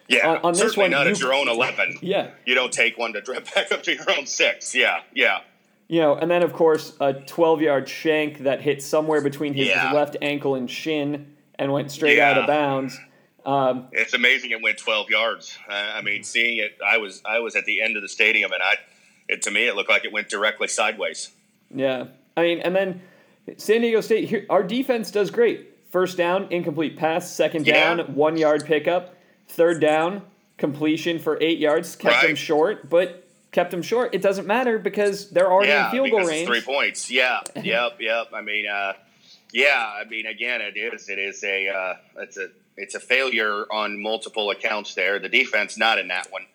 Yeah, 0.07 0.27
on, 0.27 0.37
on 0.37 0.53
this 0.53 0.75
one, 0.75 0.91
not 0.91 1.05
you, 1.05 1.11
at 1.11 1.19
your 1.19 1.33
own 1.33 1.47
eleven. 1.47 1.97
Yeah, 2.01 2.31
you 2.45 2.55
don't 2.55 2.73
take 2.73 2.97
one 2.97 3.13
to 3.13 3.21
drip 3.21 3.53
back 3.55 3.71
up 3.71 3.83
to 3.83 3.93
your 3.93 4.09
own 4.17 4.25
six. 4.25 4.73
Yeah, 4.73 5.01
yeah. 5.13 5.41
You 5.87 6.01
know, 6.01 6.15
and 6.15 6.31
then 6.31 6.41
of 6.41 6.51
course 6.53 6.95
a 6.99 7.13
twelve-yard 7.13 7.87
shank 7.87 8.39
that 8.39 8.61
hit 8.61 8.81
somewhere 8.81 9.21
between 9.21 9.53
his 9.53 9.67
yeah. 9.67 9.91
left 9.91 10.17
ankle 10.21 10.55
and 10.55 10.69
shin 10.69 11.35
and 11.59 11.71
went 11.71 11.91
straight 11.91 12.17
yeah. 12.17 12.31
out 12.31 12.37
of 12.39 12.47
bounds. 12.47 12.99
Um, 13.45 13.89
it's 13.91 14.15
amazing 14.15 14.49
it 14.51 14.61
went 14.61 14.79
twelve 14.79 15.09
yards. 15.09 15.57
Uh, 15.69 15.73
I 15.73 16.01
mean, 16.01 16.23
seeing 16.23 16.57
it, 16.57 16.79
I 16.85 16.97
was 16.97 17.21
I 17.23 17.39
was 17.39 17.55
at 17.55 17.65
the 17.65 17.81
end 17.81 17.95
of 17.95 18.01
the 18.01 18.09
stadium, 18.09 18.51
and 18.51 18.63
I, 18.63 18.75
it 19.29 19.43
to 19.43 19.51
me, 19.51 19.67
it 19.67 19.75
looked 19.75 19.89
like 19.89 20.05
it 20.05 20.11
went 20.11 20.29
directly 20.29 20.67
sideways. 20.67 21.29
Yeah, 21.69 22.05
I 22.35 22.41
mean, 22.41 22.59
and 22.59 22.75
then 22.75 23.01
San 23.57 23.81
Diego 23.81 24.01
State, 24.01 24.29
here, 24.29 24.45
our 24.49 24.63
defense 24.63 25.11
does 25.11 25.29
great. 25.29 25.71
First 25.91 26.17
down, 26.17 26.47
incomplete 26.51 26.97
pass. 26.97 27.31
Second 27.31 27.65
down, 27.65 27.99
yeah. 27.99 28.05
one 28.05 28.37
yard 28.37 28.65
pickup. 28.65 29.15
Third 29.47 29.79
down, 29.79 30.23
completion 30.57 31.19
for 31.19 31.37
eight 31.41 31.59
yards. 31.59 31.95
Kept 31.95 32.15
right. 32.15 32.27
them 32.27 32.35
short, 32.35 32.89
but 32.89 33.27
kept 33.51 33.71
them 33.71 33.81
short. 33.81 34.13
It 34.13 34.21
doesn't 34.21 34.47
matter 34.47 34.79
because 34.79 35.29
they're 35.29 35.51
already 35.51 35.69
yeah, 35.69 35.85
in 35.85 35.91
field 35.91 36.11
goal 36.11 36.25
range. 36.25 36.47
Three 36.47 36.61
points. 36.61 37.09
Yeah. 37.09 37.39
yep. 37.55 37.97
Yep. 37.99 38.27
I 38.33 38.41
mean, 38.41 38.67
uh, 38.67 38.93
yeah. 39.53 39.93
I 40.01 40.07
mean, 40.09 40.25
again, 40.25 40.61
it 40.61 40.75
is. 40.77 41.07
It 41.09 41.19
is 41.19 41.43
a. 41.43 41.69
Uh, 41.69 41.93
it's 42.17 42.37
a. 42.37 42.49
it's 42.75 42.95
a 42.95 42.99
failure 42.99 43.65
on 43.71 44.01
multiple 44.01 44.49
accounts 44.49 44.95
there. 44.95 45.19
The 45.19 45.29
defense 45.29 45.77
not 45.77 45.99
in 45.99 46.09
that 46.09 46.31
one. 46.31 46.45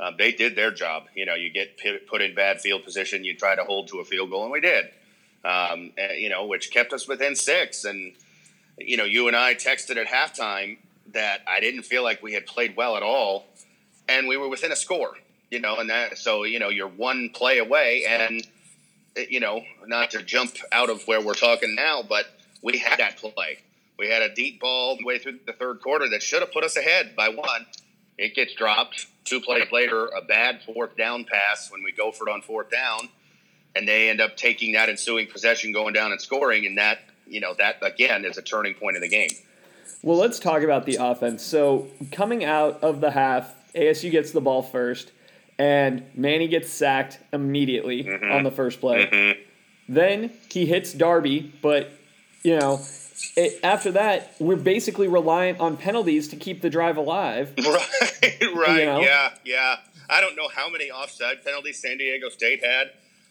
Um, 0.00 0.14
they 0.16 0.32
did 0.32 0.54
their 0.54 0.70
job. 0.70 1.04
You 1.14 1.26
know, 1.26 1.34
you 1.34 1.50
get 1.50 1.78
put 2.08 2.22
in 2.22 2.34
bad 2.34 2.60
field 2.60 2.84
position, 2.84 3.24
you 3.24 3.34
try 3.34 3.56
to 3.56 3.64
hold 3.64 3.88
to 3.88 3.98
a 3.98 4.04
field 4.04 4.30
goal, 4.30 4.44
and 4.44 4.52
we 4.52 4.60
did. 4.60 4.86
Um, 5.44 5.92
you 6.16 6.28
know, 6.28 6.46
which 6.46 6.70
kept 6.70 6.92
us 6.92 7.06
within 7.06 7.36
six. 7.36 7.84
And 7.84 8.14
you 8.76 8.96
know, 8.96 9.04
you 9.04 9.28
and 9.28 9.36
I 9.36 9.54
texted 9.54 9.96
at 9.96 10.06
halftime 10.06 10.78
that 11.12 11.42
I 11.48 11.60
didn't 11.60 11.82
feel 11.82 12.02
like 12.02 12.22
we 12.22 12.34
had 12.34 12.46
played 12.46 12.76
well 12.76 12.96
at 12.96 13.02
all, 13.02 13.46
and 14.08 14.28
we 14.28 14.36
were 14.36 14.48
within 14.48 14.72
a 14.72 14.76
score. 14.76 15.16
You 15.50 15.60
know, 15.60 15.76
and 15.76 15.88
that 15.90 16.18
so 16.18 16.44
you 16.44 16.58
know 16.58 16.68
you're 16.68 16.88
one 16.88 17.30
play 17.30 17.58
away, 17.58 18.04
and 18.08 18.46
you 19.28 19.40
know, 19.40 19.62
not 19.86 20.10
to 20.12 20.22
jump 20.22 20.52
out 20.72 20.90
of 20.90 21.02
where 21.06 21.20
we're 21.20 21.34
talking 21.34 21.74
now, 21.74 22.02
but 22.06 22.26
we 22.62 22.78
had 22.78 22.98
that 22.98 23.16
play. 23.16 23.58
We 23.98 24.08
had 24.08 24.22
a 24.22 24.32
deep 24.32 24.60
ball 24.60 24.98
way 25.02 25.18
through 25.18 25.40
the 25.46 25.52
third 25.52 25.80
quarter 25.80 26.08
that 26.10 26.22
should 26.22 26.40
have 26.40 26.52
put 26.52 26.64
us 26.64 26.76
ahead 26.76 27.16
by 27.16 27.30
one. 27.30 27.66
It 28.16 28.34
gets 28.34 28.54
dropped. 28.54 29.06
Two 29.24 29.40
plays 29.40 29.70
later, 29.72 30.06
a 30.06 30.22
bad 30.22 30.62
fourth 30.62 30.96
down 30.96 31.24
pass 31.24 31.70
when 31.70 31.82
we 31.82 31.92
go 31.92 32.12
for 32.12 32.28
it 32.28 32.32
on 32.32 32.42
fourth 32.42 32.70
down, 32.70 33.08
and 33.74 33.86
they 33.86 34.10
end 34.10 34.20
up 34.20 34.36
taking 34.36 34.72
that 34.72 34.88
ensuing 34.88 35.26
possession, 35.26 35.72
going 35.72 35.94
down 35.94 36.12
and 36.12 36.20
scoring, 36.20 36.66
and 36.66 36.78
that 36.78 37.00
you 37.26 37.40
know 37.40 37.54
that 37.58 37.76
again 37.82 38.24
is 38.24 38.38
a 38.38 38.42
turning 38.42 38.74
point 38.74 38.96
in 38.96 39.02
the 39.02 39.08
game. 39.08 39.30
Well, 40.02 40.16
let's 40.16 40.38
talk 40.38 40.62
about 40.62 40.86
the 40.86 40.96
offense. 41.00 41.42
So 41.42 41.88
coming 42.12 42.44
out 42.44 42.82
of 42.82 43.00
the 43.00 43.10
half, 43.10 43.52
ASU 43.74 44.10
gets 44.10 44.30
the 44.32 44.40
ball 44.40 44.62
first, 44.62 45.12
and 45.58 46.04
Manny 46.14 46.48
gets 46.48 46.70
sacked 46.70 47.18
immediately 47.32 48.04
mm-hmm. 48.04 48.30
on 48.30 48.44
the 48.44 48.50
first 48.50 48.80
play. 48.80 49.06
Mm-hmm. 49.06 49.40
Then 49.92 50.32
he 50.50 50.66
hits 50.66 50.92
Darby, 50.92 51.52
but 51.62 51.90
you 52.42 52.58
know 52.58 52.80
it, 53.36 53.60
after 53.62 53.92
that, 53.92 54.34
we're 54.38 54.56
basically 54.56 55.08
reliant 55.08 55.60
on 55.60 55.76
penalties 55.76 56.28
to 56.28 56.36
keep 56.36 56.60
the 56.60 56.70
drive 56.70 56.96
alive. 56.96 57.54
Right, 58.20 58.66
right, 58.66 58.80
you 58.80 58.86
know? 58.86 59.00
yeah, 59.00 59.30
yeah. 59.44 59.76
I 60.10 60.20
don't 60.20 60.36
know 60.36 60.48
how 60.48 60.68
many 60.68 60.90
offside 60.90 61.44
penalties 61.44 61.80
San 61.80 61.98
Diego 61.98 62.28
State 62.28 62.64
had 62.64 62.90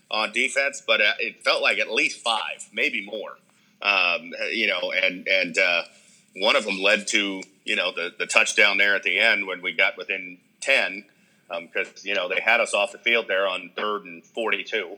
on 0.09 0.31
defense, 0.31 0.81
but 0.85 1.01
uh, 1.01 1.13
it 1.19 1.43
felt 1.43 1.61
like 1.61 1.79
at 1.79 1.91
least 1.91 2.19
five, 2.19 2.69
maybe 2.71 3.05
more. 3.05 3.37
Um, 3.81 4.33
you 4.51 4.67
know, 4.67 4.91
and 4.91 5.27
and 5.27 5.57
uh, 5.57 5.83
one 6.37 6.55
of 6.55 6.65
them 6.65 6.79
led 6.79 7.07
to 7.07 7.43
you 7.65 7.75
know 7.75 7.91
the 7.91 8.13
the 8.17 8.25
touchdown 8.25 8.77
there 8.77 8.95
at 8.95 9.03
the 9.03 9.19
end 9.19 9.45
when 9.45 9.61
we 9.61 9.73
got 9.73 9.97
within 9.97 10.37
ten 10.61 11.05
because 11.49 11.87
um, 11.87 11.93
you 12.03 12.15
know 12.15 12.27
they 12.27 12.41
had 12.41 12.59
us 12.59 12.73
off 12.73 12.91
the 12.91 12.97
field 12.97 13.27
there 13.27 13.47
on 13.47 13.71
third 13.75 14.05
and 14.05 14.25
forty 14.25 14.63
two. 14.63 14.97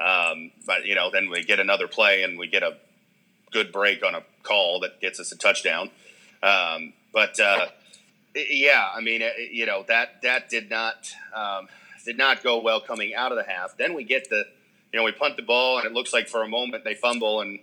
Um, 0.00 0.50
but 0.66 0.86
you 0.86 0.94
know, 0.94 1.10
then 1.10 1.30
we 1.30 1.44
get 1.44 1.60
another 1.60 1.86
play 1.86 2.22
and 2.22 2.38
we 2.38 2.46
get 2.46 2.62
a 2.62 2.76
good 3.52 3.72
break 3.72 4.04
on 4.04 4.14
a 4.14 4.22
call 4.42 4.80
that 4.80 5.00
gets 5.00 5.20
us 5.20 5.32
a 5.32 5.36
touchdown. 5.36 5.90
Um, 6.42 6.94
but 7.12 7.38
uh, 7.38 7.66
yeah, 8.34 8.88
I 8.94 9.00
mean, 9.00 9.22
you 9.50 9.66
know 9.66 9.84
that 9.88 10.22
that 10.22 10.48
did 10.48 10.70
not 10.70 11.12
did 12.04 12.18
not 12.18 12.42
go 12.42 12.60
well 12.60 12.80
coming 12.80 13.14
out 13.14 13.32
of 13.32 13.38
the 13.38 13.44
half. 13.44 13.76
Then 13.76 13.94
we 13.94 14.04
get 14.04 14.28
the, 14.30 14.44
you 14.92 14.98
know, 14.98 15.04
we 15.04 15.12
punt 15.12 15.36
the 15.36 15.42
ball 15.42 15.78
and 15.78 15.86
it 15.86 15.92
looks 15.92 16.12
like 16.12 16.28
for 16.28 16.42
a 16.42 16.48
moment 16.48 16.84
they 16.84 16.94
fumble 16.94 17.40
and 17.40 17.60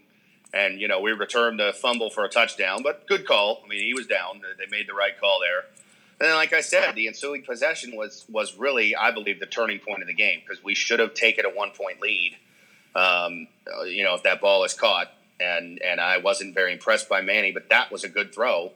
and 0.53 0.79
you 0.79 0.88
know 0.88 1.01
we 1.01 1.12
return 1.12 1.58
the 1.58 1.74
fumble 1.74 2.10
for 2.10 2.24
a 2.24 2.29
touchdown. 2.29 2.84
But 2.84 3.08
good 3.08 3.25
call. 3.25 3.62
I 3.63 3.67
mean, 3.67 3.82
he 3.82 3.94
was 3.94 4.08
down. 4.08 4.41
They 4.58 4.65
made 4.70 4.88
the 4.88 4.94
right 4.94 5.20
call 5.20 5.39
there. 5.41 5.65
And 6.20 6.36
like 6.36 6.53
I 6.53 6.62
said, 6.62 6.96
the 6.96 7.08
ensuing 7.08 7.44
possession 7.44 7.96
was 7.96 8.25
was 8.29 8.58
really, 8.58 8.96
I 8.96 9.12
believe, 9.12 9.39
the 9.39 9.46
turning 9.46 9.79
point 9.79 10.01
of 10.01 10.08
the 10.08 10.13
game 10.13 10.41
because 10.46 10.63
we 10.63 10.74
should 10.74 11.00
have 11.00 11.13
taken 11.13 11.46
a 11.46 11.50
one 11.50 11.72
point 11.72 12.01
lead. 12.01 12.38
Um, 12.96 13.48
you 13.86 14.03
know, 14.03 14.15
if 14.15 14.24
that 14.24 14.41
ball 14.41 14.63
is 14.63 14.74
caught, 14.74 15.12
and 15.39 15.82
and 15.82 16.01
I 16.01 16.17
wasn't 16.17 16.56
very 16.56 16.74
impressed 16.74 17.08
by 17.08 17.22
Manny, 17.22 17.51
but 17.51 17.70
that 17.70 17.91
was 17.91 18.03
a 18.03 18.10
good 18.10 18.34
throw. 18.34 18.72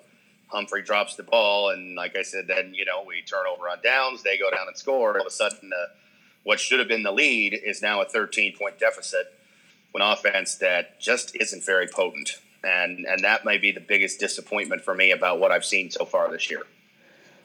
Humphrey 0.51 0.81
drops 0.81 1.15
the 1.15 1.23
ball, 1.23 1.69
and 1.69 1.95
like 1.95 2.15
I 2.15 2.23
said, 2.23 2.47
then 2.47 2.73
you 2.73 2.85
know 2.85 3.03
we 3.05 3.21
turn 3.21 3.45
over 3.51 3.69
on 3.69 3.77
downs. 3.83 4.23
They 4.23 4.37
go 4.37 4.49
down 4.49 4.67
and 4.67 4.77
score. 4.77 5.15
All 5.15 5.21
of 5.21 5.27
a 5.27 5.31
sudden, 5.31 5.71
uh, 5.73 5.87
what 6.43 6.59
should 6.59 6.79
have 6.79 6.87
been 6.87 7.03
the 7.03 7.11
lead 7.11 7.53
is 7.53 7.81
now 7.81 8.01
a 8.01 8.05
13 8.05 8.55
point 8.57 8.79
deficit. 8.79 9.33
An 9.93 10.01
offense 10.01 10.55
that 10.55 11.01
just 11.01 11.35
isn't 11.35 11.65
very 11.65 11.87
potent, 11.87 12.39
and 12.63 13.05
and 13.05 13.23
that 13.23 13.45
may 13.45 13.57
be 13.57 13.71
the 13.71 13.81
biggest 13.81 14.19
disappointment 14.19 14.83
for 14.83 14.93
me 14.93 15.11
about 15.11 15.39
what 15.39 15.51
I've 15.51 15.65
seen 15.65 15.91
so 15.91 16.05
far 16.05 16.31
this 16.31 16.49
year. 16.49 16.61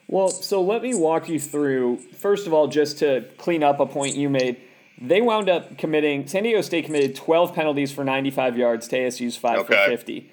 Well, 0.08 0.28
so 0.28 0.62
let 0.62 0.82
me 0.82 0.94
walk 0.94 1.28
you 1.28 1.40
through. 1.40 1.96
First 1.96 2.46
of 2.46 2.52
all, 2.52 2.68
just 2.68 3.00
to 3.00 3.28
clean 3.38 3.64
up 3.64 3.80
a 3.80 3.86
point 3.86 4.14
you 4.14 4.30
made 4.30 4.60
they 5.00 5.20
wound 5.20 5.48
up 5.48 5.76
committing. 5.78 6.26
San 6.26 6.42
Diego 6.42 6.60
State 6.62 6.86
committed 6.86 7.14
12 7.14 7.54
penalties 7.54 7.92
for 7.92 8.04
95 8.04 8.56
yards 8.56 8.88
to 8.88 8.98
ASU's 8.98 9.36
five 9.36 9.58
okay. 9.60 9.84
for 9.84 9.90
50. 9.90 10.30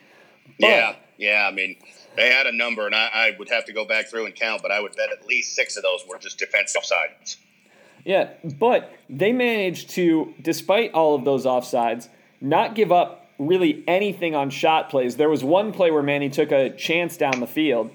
But, 0.59 0.67
yeah, 0.67 0.95
yeah. 1.17 1.47
I 1.47 1.51
mean, 1.53 1.75
they 2.15 2.29
had 2.29 2.45
a 2.47 2.55
number, 2.55 2.85
and 2.85 2.95
I, 2.95 3.09
I, 3.13 3.35
would 3.37 3.49
have 3.49 3.65
to 3.65 3.73
go 3.73 3.85
back 3.85 4.07
through 4.07 4.25
and 4.25 4.35
count, 4.35 4.61
but 4.61 4.71
I 4.71 4.79
would 4.79 4.95
bet 4.95 5.11
at 5.11 5.25
least 5.25 5.55
six 5.55 5.77
of 5.77 5.83
those 5.83 6.05
were 6.07 6.17
just 6.17 6.37
defensive 6.37 6.81
offsides. 6.81 7.37
Yeah, 8.05 8.29
but 8.59 8.93
they 9.09 9.31
managed 9.31 9.91
to, 9.91 10.33
despite 10.41 10.93
all 10.93 11.15
of 11.15 11.25
those 11.25 11.45
offsides, 11.45 12.09
not 12.41 12.75
give 12.75 12.91
up 12.91 13.29
really 13.39 13.83
anything 13.87 14.35
on 14.35 14.49
shot 14.49 14.89
plays. 14.89 15.15
There 15.15 15.29
was 15.29 15.43
one 15.43 15.71
play 15.71 15.91
where 15.91 16.03
Manny 16.03 16.29
took 16.29 16.51
a 16.51 16.69
chance 16.71 17.17
down 17.17 17.39
the 17.39 17.47
field, 17.47 17.91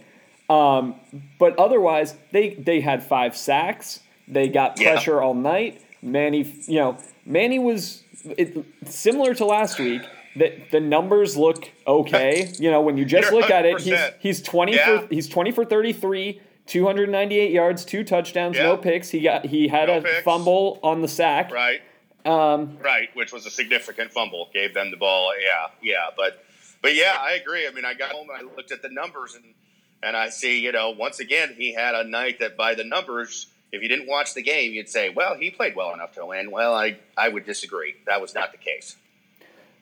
um, 0.49 0.95
but 1.39 1.59
otherwise 1.59 2.15
they 2.33 2.55
they 2.55 2.81
had 2.81 3.03
five 3.03 3.37
sacks. 3.37 4.01
They 4.27 4.49
got 4.49 4.77
pressure 4.77 5.17
yeah. 5.17 5.21
all 5.21 5.35
night. 5.35 5.83
Manny, 6.03 6.43
you 6.67 6.79
know, 6.79 6.99
Manny 7.27 7.59
was 7.59 8.03
it, 8.25 8.65
similar 8.87 9.35
to 9.35 9.45
last 9.45 9.79
week. 9.79 10.03
That 10.37 10.71
the 10.71 10.81
numbers 10.81 11.37
look 11.37 11.71
okay. 11.87 12.53
You 12.59 12.71
know, 12.71 12.81
when 12.81 12.97
you 12.97 13.05
just 13.05 13.33
look 13.33 13.51
at 13.51 13.65
it, 13.65 13.81
he's 13.81 13.99
he's 14.21 14.43
twenty 14.43 14.75
yeah. 14.75 15.01
for 15.01 15.15
he's 15.15 15.29
twenty 15.29 15.51
for 15.51 15.65
thirty 15.65 15.93
three. 15.93 16.41
298 16.67 17.51
yards, 17.51 17.83
two 17.83 18.05
touchdowns, 18.05 18.55
no 18.59 18.77
picks. 18.77 19.09
He 19.09 19.21
got 19.21 19.47
he 19.47 19.69
had 19.69 19.89
no 19.89 19.99
a 19.99 20.03
picks. 20.03 20.23
fumble 20.23 20.79
on 20.83 21.01
the 21.01 21.09
sack. 21.09 21.51
Right. 21.51 21.81
Um, 22.27 22.77
right, 22.85 23.09
which 23.15 23.33
was 23.33 23.47
a 23.47 23.51
significant 23.51 24.13
fumble. 24.13 24.51
Gave 24.53 24.75
them 24.75 24.91
the 24.91 24.99
ball. 24.99 25.33
Yeah, 25.41 25.69
yeah, 25.83 26.11
but 26.15 26.45
but 26.83 26.95
yeah, 26.95 27.17
I 27.19 27.33
agree. 27.33 27.67
I 27.67 27.71
mean, 27.71 27.87
I 27.87 27.95
got 27.95 28.13
home 28.13 28.29
and 28.29 28.39
I 28.39 28.55
looked 28.55 28.71
at 28.71 28.83
the 28.83 28.91
numbers 28.91 29.35
and 29.35 29.55
and 30.03 30.15
I 30.15 30.29
see, 30.29 30.61
you 30.61 30.71
know, 30.71 30.91
once 30.91 31.21
again 31.21 31.55
he 31.57 31.73
had 31.73 31.95
a 31.95 32.05
night 32.05 32.39
that 32.41 32.55
by 32.55 32.75
the 32.75 32.85
numbers 32.85 33.47
if 33.73 33.83
you 33.83 33.89
didn't 33.89 34.09
watch 34.09 34.35
the 34.35 34.43
game, 34.43 34.73
you'd 34.73 34.89
say, 34.89 35.11
well, 35.11 35.37
he 35.37 35.51
played 35.51 35.77
well 35.77 35.93
enough 35.93 36.13
to 36.13 36.25
win. 36.25 36.51
Well, 36.51 36.75
I, 36.75 36.99
I 37.17 37.29
would 37.29 37.45
disagree. 37.45 37.95
That 38.07 38.21
was 38.21 38.35
not 38.35 38.53
the 38.53 38.59
case. 38.59 38.97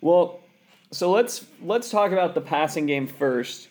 Well, 0.07 0.39
so 0.93 1.11
let's 1.11 1.45
let's 1.61 1.91
talk 1.91 2.13
about 2.13 2.37
the 2.37 2.41
passing 2.41 2.87
game 2.87 3.09
first. 3.09 3.67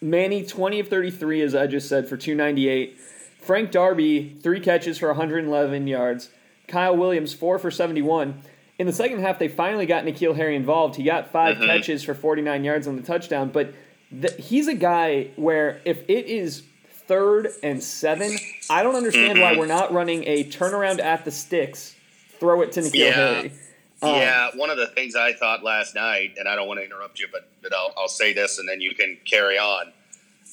Manny, 0.00 0.42
20 0.42 0.80
of 0.80 0.88
33, 0.88 1.42
as 1.42 1.54
I 1.54 1.66
just 1.66 1.86
said, 1.86 2.08
for 2.08 2.16
298. 2.16 2.98
Frank 3.42 3.70
Darby, 3.70 4.38
three 4.40 4.60
catches 4.60 4.96
for 4.96 5.08
111 5.08 5.86
yards. 5.86 6.30
Kyle 6.66 6.96
Williams, 6.96 7.34
four 7.34 7.58
for 7.58 7.70
71. 7.70 8.40
In 8.78 8.86
the 8.86 8.92
second 8.92 9.20
half, 9.20 9.38
they 9.38 9.48
finally 9.48 9.84
got 9.84 10.04
N'Keal 10.04 10.34
Harry 10.34 10.56
involved. 10.56 10.96
He 10.96 11.02
got 11.02 11.30
5 11.30 11.56
mm-hmm. 11.56 11.66
catches 11.66 12.02
for 12.02 12.14
49 12.14 12.64
yards 12.64 12.86
on 12.86 12.96
the 12.96 13.02
touchdown, 13.02 13.50
but 13.50 13.74
the, 14.10 14.30
he's 14.32 14.66
a 14.66 14.74
guy 14.74 15.30
where 15.36 15.82
if 15.84 16.08
it 16.08 16.24
is 16.24 16.62
third 17.06 17.48
and 17.62 17.82
seven. 17.82 18.34
I 18.70 18.82
don't 18.82 18.96
understand 18.96 19.40
why 19.40 19.56
we're 19.58 19.66
not 19.66 19.92
running 19.92 20.24
a 20.24 20.44
turnaround 20.44 21.00
at 21.00 21.26
the 21.26 21.30
sticks, 21.30 21.96
throw 22.38 22.62
it 22.62 22.72
to 22.72 22.80
N'Keal 22.80 22.94
yeah. 22.94 23.10
Harry. 23.12 23.52
Um, 24.00 24.14
yeah, 24.14 24.50
one 24.54 24.70
of 24.70 24.76
the 24.76 24.86
things 24.86 25.16
I 25.16 25.32
thought 25.32 25.64
last 25.64 25.94
night, 25.94 26.34
and 26.38 26.48
I 26.48 26.54
don't 26.54 26.68
want 26.68 26.80
to 26.80 26.86
interrupt 26.86 27.18
you, 27.18 27.26
but, 27.30 27.48
but 27.62 27.74
I'll, 27.74 27.92
I'll 27.96 28.08
say 28.08 28.32
this 28.32 28.58
and 28.58 28.68
then 28.68 28.80
you 28.80 28.94
can 28.94 29.18
carry 29.24 29.58
on. 29.58 29.92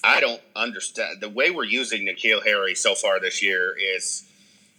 I 0.04 0.20
don't 0.20 0.42
understand 0.56 1.22
the 1.22 1.30
way 1.30 1.52
we're 1.52 1.64
using 1.64 2.06
N'Keal 2.06 2.44
Harry 2.44 2.76
so 2.76 2.96
far 2.96 3.20
this 3.20 3.42
year 3.42 3.76
is 3.78 4.28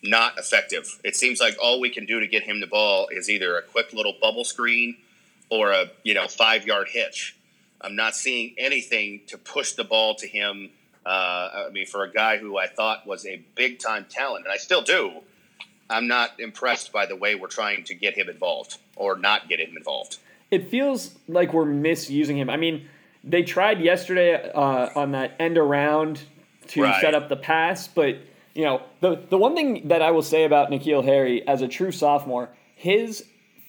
not 0.03 0.39
effective. 0.39 1.01
It 1.05 1.17
seems 1.17 1.41
like 1.41 1.57
all 1.63 1.81
we 1.81 1.91
can 1.91 2.07
do 2.07 2.21
to 2.21 2.27
get 2.27 2.43
him 2.43 2.61
the 2.61 2.67
ball 2.67 3.09
is 3.11 3.29
either 3.31 3.57
a 3.57 3.63
quick 3.63 3.93
little 3.93 4.15
bubble 4.21 4.45
screen 4.45 4.97
or 5.49 5.73
a 5.73 5.87
you 6.05 6.15
know 6.15 6.29
five 6.29 6.67
yard 6.67 6.89
hitch. 6.91 7.37
I'm 7.81 7.97
not 7.97 8.15
seeing 8.15 8.55
anything 8.59 9.23
to 9.29 9.39
push 9.39 9.73
the 9.73 9.85
ball 9.85 10.15
to 10.17 10.29
him 10.29 10.71
uh, 11.07 11.67
I 11.69 11.71
mean, 11.71 11.87
for 11.87 12.03
a 12.03 12.11
guy 12.11 12.37
who 12.37 12.59
I 12.59 12.67
thought 12.67 13.07
was 13.07 13.25
a 13.27 13.41
big 13.55 13.79
time 13.79 14.07
talent, 14.11 14.45
and 14.45 14.53
I 14.53 14.57
still 14.57 14.83
do, 14.83 15.13
I'm 15.89 16.09
not 16.09 16.39
impressed 16.41 16.93
by 16.93 17.07
the 17.07 17.17
way 17.17 17.35
we're 17.35 17.49
trying 17.49 17.85
to 17.85 17.95
get 17.95 18.17
him 18.17 18.29
involved 18.29 18.79
or 18.97 19.17
not 19.17 19.49
get 19.49 19.61
him 19.61 19.77
involved. 19.77 20.19
It 20.51 20.71
feels 20.71 21.15
like 21.29 21.53
we're 21.53 21.65
misusing 21.65 22.39
him. 22.39 22.49
I 22.49 22.57
mean, 22.57 22.89
they 23.25 23.43
tried 23.43 23.81
yesterday 23.81 24.51
uh, 24.53 24.91
on 24.95 25.13
that 25.13 25.35
end 25.39 25.59
around 25.59 26.21
to 26.69 26.83
right. 26.83 27.01
set 27.01 27.15
up 27.15 27.29
the 27.29 27.37
pass, 27.37 27.89
but 27.89 28.17
you 28.55 28.65
know 28.65 28.83
the 29.01 29.21
the 29.29 29.37
one 29.37 29.55
thing 29.55 29.89
that 29.89 30.03
I 30.03 30.13
will 30.13 30.23
say 30.23 30.45
about 30.45 30.71
N'Keal 30.71 31.05
Harry 31.05 31.47
as 31.47 31.63
a 31.63 31.69
true 31.69 31.93
sophomore, 31.93 32.49
his 32.75 33.25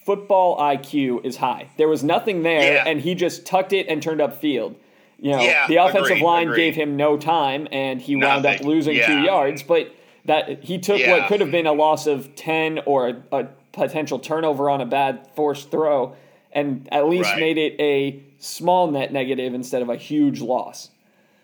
football 0.06 0.58
IQ 0.58 1.24
is 1.24 1.36
high. 1.36 1.68
There 1.76 1.88
was 1.88 2.02
nothing 2.02 2.42
there, 2.42 2.74
yeah. 2.74 2.84
and 2.86 3.00
he 3.00 3.14
just 3.14 3.44
tucked 3.44 3.72
it 3.72 3.88
and 3.88 4.02
turned 4.02 4.20
up 4.20 4.40
field. 4.40 4.76
You 5.20 5.32
know, 5.32 5.40
yeah, 5.40 5.66
the 5.66 5.76
offensive 5.76 6.12
agreed, 6.12 6.22
line 6.22 6.48
agreed. 6.48 6.56
gave 6.56 6.74
him 6.76 6.96
no 6.96 7.16
time, 7.16 7.66
and 7.72 8.00
he 8.00 8.14
Nothing. 8.14 8.44
wound 8.44 8.60
up 8.60 8.64
losing 8.64 8.96
yeah. 8.96 9.06
two 9.06 9.18
yards. 9.18 9.62
But 9.64 9.92
that 10.28 10.62
he 10.62 10.78
took 10.78 11.00
yeah. 11.00 11.10
what 11.10 11.28
could 11.28 11.40
have 11.40 11.50
been 11.50 11.66
a 11.66 11.72
loss 11.72 12.06
of 12.06 12.36
ten 12.36 12.80
or 12.86 13.08
a, 13.08 13.22
a, 13.32 13.48
potential 13.72 14.18
turnover 14.18 14.68
on 14.68 14.80
a 14.80 14.86
bad 14.86 15.26
forced 15.34 15.70
throw, 15.70 16.14
and 16.52 16.88
at 16.92 17.06
least 17.08 17.30
right. 17.30 17.40
made 17.40 17.58
it 17.58 17.80
a 17.80 18.22
small 18.38 18.90
net 18.90 19.12
negative 19.12 19.54
instead 19.54 19.82
of 19.82 19.88
a 19.88 19.96
huge 19.96 20.40
loss. 20.40 20.90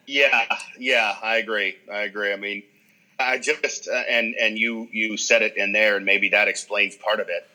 Yeah, 0.07 0.45
yeah, 0.79 1.17
I 1.23 1.37
agree. 1.37 1.77
I 1.91 2.03
agree. 2.03 2.33
I 2.33 2.37
mean, 2.37 2.63
I 3.19 3.39
just 3.39 3.89
uh, 3.89 4.03
and 4.09 4.35
and 4.35 4.59
you 4.59 4.89
you 4.93 5.17
said 5.17 5.43
it 5.43 5.57
in 5.57 5.73
there, 5.73 5.97
and 5.97 6.05
maybe 6.05 6.29
that 6.31 6.49
explains 6.49 6.95
part 6.95 7.21
of 7.21 7.29
it. 7.29 7.49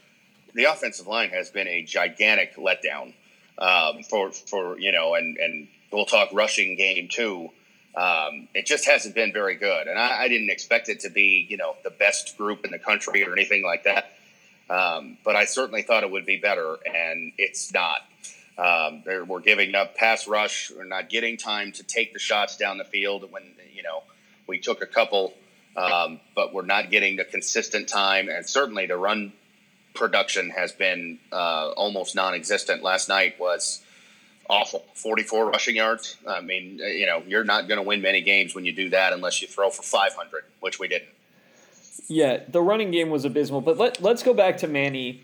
The 0.55 0.63
offensive 0.65 1.05
line 1.05 1.29
has 1.29 1.51
been 1.51 1.67
a 1.67 1.83
gigantic 1.83 2.55
letdown 2.55 3.13
um, 3.59 4.01
for 4.03 4.31
for 4.31 4.79
you 4.79 4.91
know, 4.91 5.13
and 5.13 5.37
and 5.37 5.67
we'll 5.91 6.05
talk 6.05 6.29
rushing 6.33 6.75
game 6.75 7.07
too. 7.07 7.49
Um, 7.95 8.47
it 8.53 8.65
just 8.65 8.85
hasn't 8.85 9.15
been 9.15 9.33
very 9.33 9.55
good, 9.55 9.87
and 9.87 9.97
I, 9.97 10.23
I, 10.23 10.27
didn't 10.27 10.51
expect 10.51 10.89
it 10.89 11.01
to 11.01 11.09
be 11.09 11.47
you 11.49 11.57
know 11.57 11.75
the 11.83 11.89
best 11.89 12.37
group 12.37 12.63
in 12.63 12.71
the 12.71 12.79
country 12.79 13.25
or 13.25 13.33
anything 13.33 13.63
like 13.63 13.83
that. 13.83 14.11
Um, 14.69 15.17
but 15.25 15.35
I 15.35 15.45
certainly 15.45 15.81
thought 15.81 16.03
it 16.03 16.11
would 16.11 16.25
be 16.25 16.37
better, 16.37 16.77
and 16.85 17.33
it's 17.37 17.73
not. 17.73 18.01
Um, 18.57 19.03
we're 19.27 19.39
giving 19.39 19.73
up 19.73 19.95
pass 19.95 20.27
rush. 20.27 20.71
We're 20.75 20.83
not 20.83 21.09
getting 21.09 21.37
time 21.37 21.71
to 21.73 21.83
take 21.83 22.13
the 22.13 22.19
shots 22.19 22.57
down 22.57 22.77
the 22.77 22.83
field 22.83 23.31
when 23.31 23.43
you 23.73 23.81
know 23.83 24.03
we 24.47 24.59
took 24.59 24.83
a 24.83 24.87
couple, 24.87 25.33
um, 25.75 26.19
but 26.35 26.53
we're 26.53 26.65
not 26.65 26.91
getting 26.91 27.15
the 27.15 27.25
consistent 27.25 27.87
time. 27.87 28.29
And 28.29 28.45
certainly 28.45 28.85
the 28.85 28.97
run 28.97 29.33
production 29.95 30.51
has 30.51 30.71
been 30.71 31.19
uh, 31.31 31.69
almost 31.69 32.15
non-existent. 32.15 32.83
Last 32.83 33.09
night 33.09 33.39
was 33.39 33.81
awful. 34.49 34.83
Forty-four 34.95 35.49
rushing 35.49 35.75
yards. 35.75 36.17
I 36.27 36.41
mean, 36.41 36.79
you 36.79 37.05
know, 37.05 37.23
you're 37.27 37.43
not 37.43 37.67
going 37.67 37.77
to 37.77 37.83
win 37.87 38.01
many 38.01 38.21
games 38.21 38.55
when 38.55 38.65
you 38.65 38.73
do 38.73 38.89
that 38.89 39.13
unless 39.13 39.41
you 39.41 39.47
throw 39.47 39.69
for 39.69 39.83
five 39.83 40.13
hundred, 40.15 40.43
which 40.59 40.79
we 40.79 40.87
didn't. 40.87 41.09
Yeah, 42.07 42.41
the 42.47 42.61
running 42.61 42.91
game 42.91 43.09
was 43.09 43.23
abysmal. 43.23 43.61
But 43.61 43.77
let, 43.77 44.01
let's 44.01 44.23
go 44.23 44.33
back 44.33 44.57
to 44.57 44.67
Manny 44.67 45.21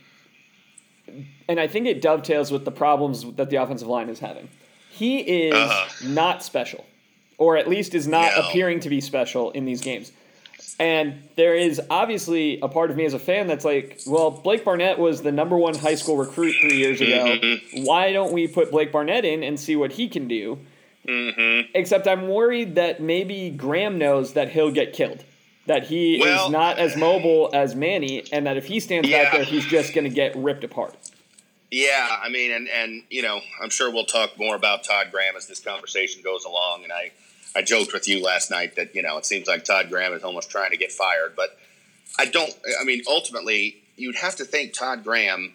and 1.48 1.60
I 1.60 1.68
think 1.68 1.88
it 1.88 2.02
dovetails 2.02 2.52
with 2.52 2.66
the 2.66 2.72
problems 2.72 3.26
that 3.36 3.50
the 3.50 3.58
offensive 3.58 3.88
line 3.88 4.10
is 4.10 4.20
having. 4.20 4.50
He 4.90 5.20
is 5.20 5.54
uh-huh. 5.54 6.08
not 6.10 6.44
special, 6.44 6.86
or 7.38 7.58
at 7.58 7.68
least 7.68 7.94
is 7.94 8.08
not 8.08 8.32
no. 8.36 8.48
appearing 8.48 8.80
to 8.82 8.90
be 8.90 9.02
special 9.02 9.52
in 9.52 9.66
these 9.66 9.82
games. 9.82 10.12
And 10.80 11.28
there 11.36 11.56
is 11.56 11.82
obviously 11.90 12.60
a 12.62 12.68
part 12.68 12.92
of 12.92 12.98
me 12.98 13.06
as 13.06 13.14
a 13.14 13.20
fan 13.20 13.48
that's 13.48 13.64
like, 13.64 14.02
well, 14.06 14.32
Blake 14.32 14.66
Barnett 14.66 15.00
was 15.00 15.22
the 15.22 15.32
number 15.32 15.58
one 15.58 15.76
high 15.76 15.96
school 15.96 16.18
recruit 16.18 16.56
three 16.60 16.78
years 16.78 17.00
ago. 17.00 17.38
Mm-hmm. 17.42 17.84
Why 17.86 18.12
don't 18.12 18.34
we 18.34 18.48
put 18.48 18.72
Blake 18.72 18.92
Barnett 18.92 19.24
in 19.24 19.44
and 19.44 19.60
see 19.60 19.76
what 19.76 19.94
he 19.94 20.10
can 20.10 20.28
do? 20.28 20.60
Mm-hmm. 21.08 21.72
Except 21.74 22.08
I'm 22.08 22.28
worried 22.28 22.76
that 22.76 23.00
maybe 23.00 23.52
Graham 23.52 23.98
knows 23.98 24.34
that 24.34 24.50
he'll 24.50 24.72
get 24.72 24.94
killed 24.94 25.24
that 25.66 25.86
he 25.88 26.20
well, 26.22 26.46
is 26.46 26.52
not 26.52 26.78
as 26.78 26.96
mobile 26.96 27.50
as 27.54 27.76
Manny, 27.76 28.24
and 28.32 28.46
that 28.46 28.58
if 28.58 28.66
he 28.66 28.80
stands 28.80 29.08
yeah. 29.10 29.24
back 29.24 29.34
there, 29.34 29.44
he's 29.44 29.66
just 29.66 29.94
going 29.94 30.04
to 30.04 30.14
get 30.14 30.36
ripped 30.36 30.64
apart. 30.64 30.96
Yeah, 31.72 32.18
I 32.22 32.30
mean, 32.30 32.52
and 32.52 32.70
and 32.70 33.04
you 33.10 33.22
know, 33.22 33.42
I'm 33.62 33.70
sure 33.70 33.92
we'll 33.92 34.06
talk 34.06 34.38
more 34.38 34.56
about 34.56 34.84
Todd 34.84 35.08
Graham 35.12 35.36
as 35.36 35.48
this 35.48 35.60
conversation 35.60 36.22
goes 36.24 36.46
along. 36.46 36.84
And 36.84 36.94
I, 36.94 37.12
I 37.56 37.62
joked 37.62 37.94
with 37.94 38.08
you 38.08 38.22
last 38.22 38.52
night 38.52 38.76
that 38.76 38.96
you 38.96 39.02
know 39.02 39.18
it 39.18 39.26
seems 39.26 39.48
like 39.48 39.64
Todd 39.64 39.90
Graham 39.90 40.14
is 40.14 40.24
almost 40.24 40.50
trying 40.50 40.72
to 40.72 40.78
get 40.78 40.92
fired, 40.92 41.36
but 41.36 41.58
I 42.20 42.26
don't. 42.26 42.54
I 42.80 42.84
mean, 42.84 43.04
ultimately, 43.08 43.78
you'd 43.96 44.18
have 44.18 44.36
to 44.38 44.46
think 44.46 44.74
Todd 44.74 45.04
Graham 45.04 45.54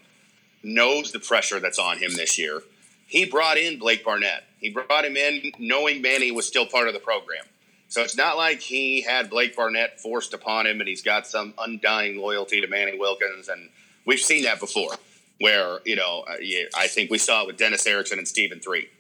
knows 0.63 1.13
the 1.13 1.21
pressure 1.21 1.61
that's 1.61 1.79
on 1.79 1.99
him 1.99 2.15
this 2.15 2.39
year. 2.39 2.63
He 3.07 3.25
brought 3.25 3.59
in 3.59 3.79
Blake 3.79 4.05
Barnett. 4.05 4.45
He 4.61 4.71
brought 4.71 5.05
him 5.05 5.17
in 5.17 5.53
knowing 5.59 6.03
Manny 6.03 6.31
was 6.31 6.47
still 6.47 6.67
part 6.67 6.87
of 6.87 6.95
the 6.95 7.01
program. 7.01 7.45
So 7.89 8.03
it's 8.03 8.17
not 8.17 8.37
like 8.37 8.61
he 8.61 9.03
had 9.03 9.31
Blake 9.31 9.57
Barnett 9.57 9.99
forced 10.01 10.33
upon 10.33 10.67
him 10.67 10.79
and 10.79 10.89
he's 10.89 11.03
got 11.03 11.27
some 11.27 11.55
undying 11.59 12.19
loyalty 12.19 12.61
to 12.61 12.69
Manny 12.69 12.97
Wilkins. 12.97 13.49
And 13.49 13.69
we've 14.07 14.21
seen 14.21 14.45
that 14.45 14.61
before, 14.61 14.93
where, 15.41 15.81
you 15.85 15.97
know, 15.97 16.25
I 16.77 16.87
think 16.87 17.11
we 17.11 17.19
saw 17.19 17.43
it 17.43 17.49
with 17.49 17.57
Dennis 17.57 17.85
Erickson 17.87 18.19
and 18.19 18.29
Stephen 18.29 18.61
Threet. 18.61 18.91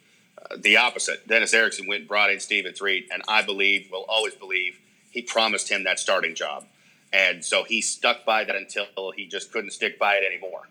The 0.56 0.76
opposite. 0.76 1.26
Dennis 1.28 1.54
Erickson 1.54 1.86
went 1.86 2.00
and 2.00 2.08
brought 2.08 2.30
in 2.30 2.40
Stephen 2.40 2.72
Threet, 2.72 3.08
and 3.12 3.22
I 3.28 3.42
believe, 3.42 3.88
will 3.90 4.06
always 4.08 4.34
believe, 4.34 4.78
he 5.10 5.22
promised 5.22 5.68
him 5.68 5.84
that 5.84 5.98
starting 5.98 6.34
job. 6.34 6.66
And 7.12 7.44
so 7.44 7.64
he 7.64 7.80
stuck 7.80 8.24
by 8.24 8.44
that 8.44 8.56
until 8.56 9.12
he 9.16 9.26
just 9.26 9.52
couldn't 9.52 9.72
stick 9.72 9.98
by 9.98 10.14
it 10.14 10.24
anymore. 10.24 10.68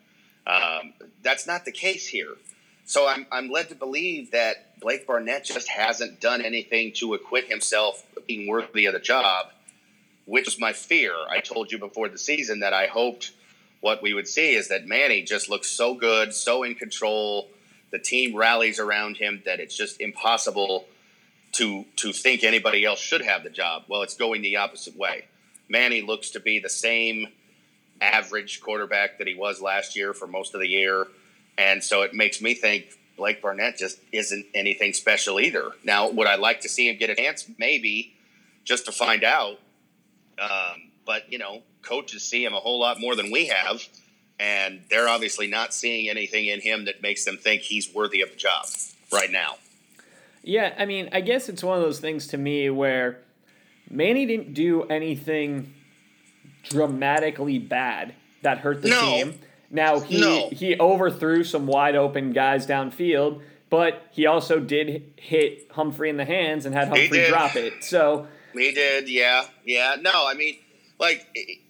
Um, 0.48 0.94
that's 1.22 1.46
not 1.46 1.66
the 1.66 1.72
case 1.72 2.08
here. 2.08 2.36
So 2.86 3.08
I'm, 3.08 3.28
I'm 3.32 3.52
led 3.52 3.70
to 3.70 3.76
believe 3.76 4.32
that 4.32 4.80
Blake 4.80 5.06
Barnett 5.06 5.46
just 5.46 5.68
hasn't 5.68 6.20
done 6.20 6.42
anything 6.42 6.92
to 6.94 7.14
acquit 7.14 7.48
himself 7.48 8.04
being 8.26 8.48
worthy 8.48 8.86
of 8.86 8.94
the 8.94 9.00
job, 9.00 9.52
which 10.26 10.46
was 10.46 10.60
my 10.60 10.74
fear. 10.74 11.14
I 11.30 11.40
told 11.40 11.72
you 11.72 11.78
before 11.78 12.10
the 12.10 12.18
season 12.18 12.62
that 12.62 12.74
I 12.74 12.88
hoped 12.88 13.32
what 13.82 14.02
we 14.02 14.14
would 14.14 14.28
see 14.28 14.56
is 14.56 14.70
that 14.70 14.88
Manny 14.88 15.22
just 15.22 15.50
looks 15.50 15.70
so 15.70 15.94
good, 15.94 16.34
so 16.34 16.64
in 16.64 16.76
control. 16.76 17.50
The 17.92 18.00
team 18.00 18.36
rallies 18.36 18.80
around 18.80 19.18
him 19.18 19.42
that 19.46 19.60
it's 19.60 19.76
just 19.76 20.00
impossible 20.00 20.86
to 21.54 21.86
to 21.96 22.14
think 22.14 22.44
anybody 22.44 22.86
else 22.86 23.00
should 23.00 23.22
have 23.22 23.44
the 23.44 23.50
job. 23.50 23.84
Well, 23.88 24.04
it's 24.04 24.16
going 24.16 24.42
the 24.42 24.58
opposite 24.58 24.96
way. 24.96 25.26
Manny 25.68 26.02
looks 26.02 26.32
to 26.32 26.40
be 26.40 26.60
the 26.60 26.70
same 26.70 27.28
average 28.02 28.62
quarterback 28.62 29.18
that 29.18 29.28
he 29.28 29.36
was 29.36 29.62
last 29.62 29.96
year 29.96 30.14
for 30.14 30.28
most 30.28 30.54
of 30.54 30.62
the 30.62 30.68
year. 30.68 31.08
And 31.58 31.84
so 31.84 32.02
it 32.04 32.14
makes 32.14 32.42
me 32.42 32.54
think 32.54 32.98
Blake 33.18 33.42
Barnett 33.42 33.78
just 33.78 34.00
isn't 34.12 34.46
anything 34.56 34.94
special 34.94 35.40
either. 35.40 35.72
Now, 35.84 36.10
would 36.10 36.28
I 36.28 36.36
like 36.36 36.62
to 36.62 36.70
see 36.70 36.90
him 36.90 36.98
get 36.98 37.10
a 37.10 37.16
chance? 37.16 37.50
Maybe, 37.58 38.16
just 38.64 38.86
to 38.86 38.92
find 38.92 39.24
out. 39.24 39.60
Um, 40.42 40.92
but, 41.06 41.32
you 41.32 41.38
know, 41.38 41.64
coaches 41.82 42.24
see 42.24 42.46
him 42.46 42.54
a 42.54 42.60
whole 42.60 42.80
lot 42.80 43.00
more 43.00 43.16
than 43.16 43.32
we 43.32 43.48
have. 43.48 43.84
And 44.40 44.82
they're 44.90 45.10
obviously 45.10 45.48
not 45.48 45.74
seeing 45.74 46.10
anything 46.10 46.46
in 46.46 46.62
him 46.62 46.86
that 46.86 47.02
makes 47.02 47.26
them 47.26 47.38
think 47.38 47.62
he's 47.62 47.94
worthy 47.94 48.22
of 48.22 48.30
the 48.30 48.38
job 48.38 48.66
right 49.12 49.30
now. 49.30 49.56
Yeah, 50.44 50.74
I 50.78 50.86
mean, 50.86 51.10
I 51.12 51.22
guess 51.22 51.50
it's 51.50 51.64
one 51.64 51.78
of 51.78 51.84
those 51.84 52.00
things 52.00 52.28
to 52.28 52.38
me 52.38 52.70
where 52.70 53.20
Manny 53.90 54.26
didn't 54.26 54.54
do 54.54 54.84
anything 54.84 55.74
dramatically 56.64 57.60
bad 57.60 58.14
that 58.42 58.60
hurt 58.60 58.82
the 58.82 58.90
no. 58.90 59.02
team. 59.02 59.40
Now 59.72 60.00
he 60.00 60.22
no. 60.22 60.50
he 60.52 60.80
overthrew 60.80 61.44
some 61.44 61.68
wide 61.68 61.96
open 61.96 62.32
guys 62.34 62.66
downfield, 62.66 63.42
but 63.70 64.02
he 64.12 64.26
also 64.26 64.60
did 64.60 65.14
hit 65.18 65.72
Humphrey 65.72 66.10
in 66.10 66.18
the 66.18 66.26
hands 66.26 66.66
and 66.66 66.74
had 66.74 66.88
Humphrey 66.88 67.28
drop 67.28 67.56
it. 67.56 67.84
So 67.84 68.28
he 68.54 68.72
did, 68.72 69.08
yeah, 69.10 69.46
yeah. 69.64 69.98
No, 70.00 70.28
I 70.28 70.34
mean, 70.34 70.58
like, 71.00 71.28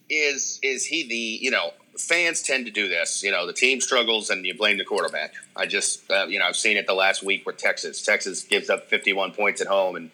is 0.09 0.59
is 0.63 0.85
he 0.85 1.07
the 1.07 1.15
you 1.15 1.51
know 1.51 1.71
fans 1.99 2.41
tend 2.41 2.65
to 2.65 2.71
do 2.71 2.87
this. 2.87 3.23
You 3.23 3.31
know, 3.31 3.45
the 3.45 3.53
team 3.53 3.81
struggles 3.81 4.29
and 4.29 4.45
you 4.45 4.55
blame 4.55 4.77
the 4.77 4.85
quarterback. 4.85 5.33
I 5.55 5.65
just, 5.65 6.09
uh, 6.09 6.25
you 6.27 6.39
know, 6.39 6.45
I've 6.45 6.55
seen 6.55 6.77
it 6.77 6.87
the 6.87 6.93
last 6.93 7.23
week 7.23 7.45
with 7.45 7.57
Texas. 7.57 8.01
Texas 8.01 8.43
gives 8.43 8.69
up 8.69 8.87
51 8.87 9.33
points 9.33 9.61
at 9.61 9.67
home, 9.67 9.95
and 9.95 10.11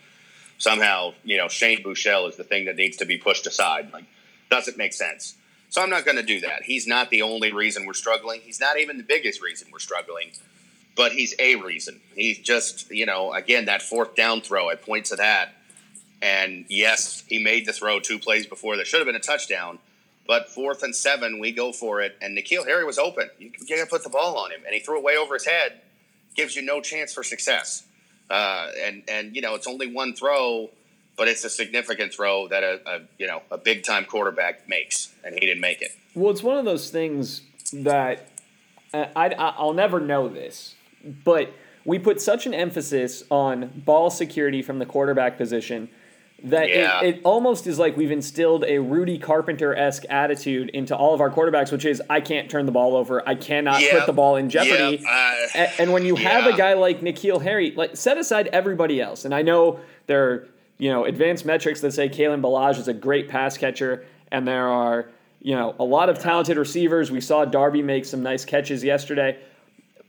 somehow, 0.57 1.13
you 1.23 1.37
know, 1.37 1.47
Shane 1.47 1.83
Buechele 1.83 2.29
is 2.29 2.35
the 2.35 2.43
thing 2.43 2.65
that 2.65 2.75
needs 2.75 2.97
to 2.97 3.05
be 3.05 3.17
pushed 3.17 3.47
aside. 3.47 3.91
Like, 3.93 4.05
doesn't 4.49 4.77
make 4.77 4.93
sense. 4.93 5.35
So 5.69 5.81
I'm 5.81 5.89
not 5.89 6.05
going 6.05 6.17
to 6.17 6.23
do 6.23 6.41
that. 6.41 6.63
He's 6.63 6.87
not 6.87 7.09
the 7.09 7.21
only 7.21 7.51
reason 7.51 7.85
we're 7.85 7.93
struggling. 7.93 8.41
He's 8.41 8.59
not 8.59 8.79
even 8.79 8.97
the 8.97 9.03
biggest 9.03 9.41
reason 9.41 9.67
we're 9.71 9.79
struggling, 9.79 10.31
but 10.95 11.11
he's 11.11 11.35
a 11.39 11.55
reason. 11.55 11.99
He's 12.15 12.39
just, 12.39 12.89
you 12.91 13.05
know, 13.05 13.33
again, 13.33 13.65
that 13.65 13.81
fourth 13.81 14.15
down 14.15 14.41
throw, 14.41 14.69
I 14.69 14.75
point 14.75 15.05
to 15.07 15.17
that. 15.17 15.53
And 16.21 16.65
yes, 16.69 17.23
he 17.27 17.43
made 17.43 17.65
the 17.65 17.73
throw 17.73 17.99
two 17.99 18.19
plays 18.19 18.45
before 18.45 18.77
that 18.77 18.87
should 18.87 18.99
have 18.99 19.05
been 19.05 19.15
a 19.15 19.19
touchdown. 19.19 19.79
But 20.27 20.49
fourth 20.49 20.81
and 20.81 20.95
seven, 20.95 21.39
we 21.39 21.51
go 21.51 21.71
for 21.71 22.01
it. 22.01 22.17
And 22.21 22.37
N'Keal 22.37 22.65
Harry 22.65 22.83
was 22.83 22.97
open. 22.97 23.29
You 23.37 23.51
got 23.51 23.83
to 23.83 23.85
put 23.85 24.03
the 24.03 24.09
ball 24.09 24.37
on 24.37 24.51
him. 24.51 24.61
And 24.65 24.73
he 24.73 24.79
threw 24.79 24.97
it 24.97 25.03
way 25.03 25.17
over 25.17 25.35
his 25.35 25.45
head. 25.45 25.81
Gives 26.35 26.55
you 26.55 26.63
no 26.63 26.81
chance 26.81 27.13
for 27.13 27.23
success. 27.23 27.85
Uh, 28.29 28.69
and, 28.83 29.03
and, 29.07 29.35
you 29.35 29.41
know, 29.41 29.53
it's 29.53 29.67
only 29.67 29.93
one 29.93 30.15
throw 30.15 30.69
but 31.17 31.27
it's 31.27 31.43
a 31.43 31.49
significant 31.49 32.13
throw 32.13 32.47
that 32.47 32.63
a, 32.63 32.81
a 32.85 33.01
you 33.17 33.27
know 33.27 33.41
a 33.51 33.57
big 33.57 33.83
time 33.83 34.05
quarterback 34.05 34.67
makes, 34.67 35.13
and 35.23 35.33
he 35.33 35.41
didn't 35.41 35.61
make 35.61 35.81
it. 35.81 35.91
Well, 36.13 36.31
it's 36.31 36.43
one 36.43 36.57
of 36.57 36.65
those 36.65 36.89
things 36.89 37.41
that 37.73 38.29
uh, 38.93 39.05
I, 39.15 39.29
I'll 39.29 39.73
never 39.73 39.99
know 39.99 40.27
this, 40.27 40.75
but 41.23 41.53
we 41.83 41.99
put 41.99 42.21
such 42.21 42.45
an 42.45 42.53
emphasis 42.53 43.23
on 43.29 43.83
ball 43.85 44.09
security 44.09 44.61
from 44.61 44.79
the 44.79 44.85
quarterback 44.85 45.37
position 45.37 45.89
that 46.43 46.69
yeah. 46.69 47.01
it, 47.01 47.15
it, 47.15 47.21
almost 47.23 47.65
is 47.65 47.79
like 47.79 47.97
we've 47.97 48.11
instilled 48.11 48.65
a 48.65 48.77
Rudy 48.77 49.17
Carpenter 49.17 49.75
esque 49.75 50.03
attitude 50.09 50.69
into 50.69 50.95
all 50.95 51.13
of 51.13 51.21
our 51.21 51.31
quarterbacks, 51.31 51.71
which 51.71 51.85
is 51.85 52.01
I 52.09 52.21
can't 52.21 52.49
turn 52.49 52.65
the 52.65 52.71
ball 52.71 52.95
over, 52.95 53.27
I 53.27 53.35
cannot 53.35 53.81
yep. 53.81 53.99
put 53.99 54.05
the 54.05 54.13
ball 54.13 54.35
in 54.35 54.49
jeopardy. 54.49 54.97
Yep. 54.97 55.05
Uh, 55.07 55.47
and, 55.55 55.71
and, 55.79 55.93
when 55.93 56.05
you 56.05 56.17
yeah. 56.17 56.29
have 56.29 56.53
a 56.53 56.57
guy 56.57 56.73
like 56.73 57.01
N'Keal 57.01 57.41
Harry, 57.41 57.71
like 57.71 57.95
set 57.95 58.17
aside 58.17 58.47
everybody 58.47 59.01
else, 59.01 59.25
and 59.25 59.33
I 59.33 59.41
know 59.41 59.79
there 60.07 60.29
are 60.29 60.47
you 60.77 60.89
know, 60.89 61.05
advanced 61.05 61.45
metrics 61.45 61.81
that 61.81 61.93
say 61.93 62.09
Kalen 62.09 62.41
Ballage 62.41 62.77
is 62.77 62.87
a 62.87 62.93
great 62.93 63.29
pass 63.29 63.57
catcher, 63.57 64.05
and 64.31 64.47
there 64.47 64.67
are, 64.67 65.09
you 65.41 65.55
know, 65.55 65.75
a 65.79 65.83
lot 65.83 66.09
of 66.09 66.19
talented 66.19 66.57
receivers. 66.57 67.11
We 67.11 67.21
saw 67.21 67.45
Darby 67.45 67.81
make 67.81 68.05
some 68.05 68.23
nice 68.23 68.43
catches 68.43 68.83
yesterday. 68.83 69.37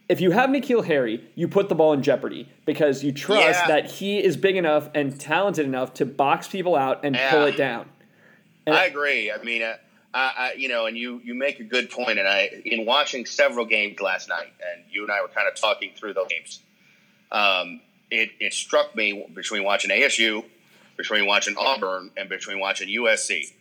If 0.09 0.21
you 0.21 0.31
have 0.31 0.51
N'Keal 0.51 0.85
Harry, 0.85 1.29
you 1.35 1.49
put 1.49 1.69
the 1.69 1.75
ball 1.75 1.93
in 1.93 2.03
jeopardy 2.03 2.49
because 2.65 3.03
you 3.03 3.11
trust 3.11 3.61
yeah. 3.61 3.67
that 3.67 3.91
he 3.91 4.23
is 4.23 4.37
big 4.37 4.57
enough 4.57 4.89
and 4.95 5.19
talented 5.21 5.67
enough 5.67 5.95
to 5.95 6.07
box 6.07 6.47
people 6.47 6.77
out 6.77 7.05
and 7.05 7.17
yeah. 7.17 7.31
pull 7.31 7.45
it 7.45 7.57
down. 7.57 7.89
And 8.67 8.77
I 8.77 8.85
agree. 8.85 9.33
I 9.33 9.43
mean, 9.43 9.63
uh, 9.63 9.75
I, 10.15 10.33
I, 10.37 10.53
you 10.57 10.69
know, 10.69 10.87
and 10.87 10.97
you 10.97 11.21
you 11.25 11.35
make 11.35 11.61
a 11.61 11.65
good 11.65 11.91
point. 11.91 12.19
And 12.19 12.29
I, 12.29 12.51
in 12.65 12.87
watching 12.87 13.27
several 13.27 13.67
games 13.67 14.01
last 14.01 14.29
night, 14.29 14.53
and 14.73 14.85
you 14.91 15.03
and 15.03 15.11
I 15.11 15.21
were 15.23 15.29
kind 15.29 15.49
of 15.49 15.55
talking 15.55 15.93
through 15.97 16.15
those 16.15 16.29
games. 16.29 16.61
Um, 17.33 17.81
it, 18.11 18.31
it 18.39 18.53
struck 18.55 18.95
me 18.95 19.27
between 19.35 19.65
watching 19.65 19.91
ASU, 19.91 20.45
between 20.97 21.27
watching 21.27 21.57
Auburn, 21.59 22.11
and 22.17 22.29
between 22.29 22.61
watching 22.61 22.89
USC, 22.89 23.53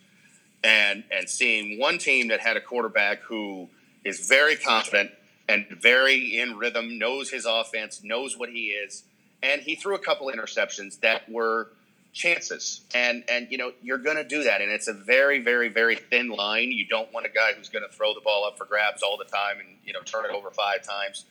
and 0.63 1.03
and 1.11 1.27
seeing 1.27 1.79
one 1.79 1.97
team 1.97 2.27
that 2.29 2.39
had 2.39 2.55
a 2.55 2.61
quarterback 2.61 3.21
who 3.21 3.67
is 4.03 4.27
very 4.27 4.55
confident 4.55 5.11
and 5.47 5.65
very 5.69 6.37
in 6.39 6.57
rhythm, 6.57 6.97
knows 6.97 7.29
his 7.29 7.45
offense, 7.45 8.03
knows 8.03 8.37
what 8.37 8.49
he 8.49 8.67
is, 8.67 9.03
and 9.43 9.61
he 9.61 9.75
threw 9.75 9.95
a 9.95 9.99
couple 9.99 10.31
interceptions 10.31 10.99
that 11.01 11.29
were 11.29 11.69
chances. 12.15 12.81
And 12.95 13.23
and 13.29 13.47
you 13.51 13.57
know 13.57 13.73
you're 13.83 13.99
going 13.99 14.17
to 14.17 14.23
do 14.23 14.43
that, 14.43 14.61
and 14.61 14.71
it's 14.71 14.87
a 14.87 14.93
very 14.93 15.39
very 15.39 15.69
very 15.69 15.95
thin 15.95 16.29
line. 16.29 16.71
You 16.71 16.87
don't 16.87 17.13
want 17.13 17.27
a 17.27 17.29
guy 17.29 17.51
who's 17.55 17.69
going 17.69 17.85
to 17.87 17.95
throw 17.95 18.13
the 18.15 18.21
ball 18.21 18.45
up 18.45 18.57
for 18.57 18.65
grabs 18.65 19.03
all 19.03 19.17
the 19.17 19.25
time 19.25 19.59
and 19.59 19.69
you 19.85 19.93
know 19.93 20.01
turn 20.01 20.25
it 20.25 20.31
over 20.31 20.49
five 20.49 20.81
times. 20.81 21.25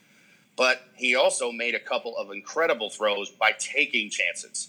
But 0.57 0.81
he 0.95 1.17
also 1.17 1.51
made 1.51 1.75
a 1.75 1.81
couple 1.81 2.17
of 2.17 2.31
incredible 2.31 2.91
throws 2.91 3.31
by 3.31 3.53
taking 3.59 4.11
chances, 4.11 4.69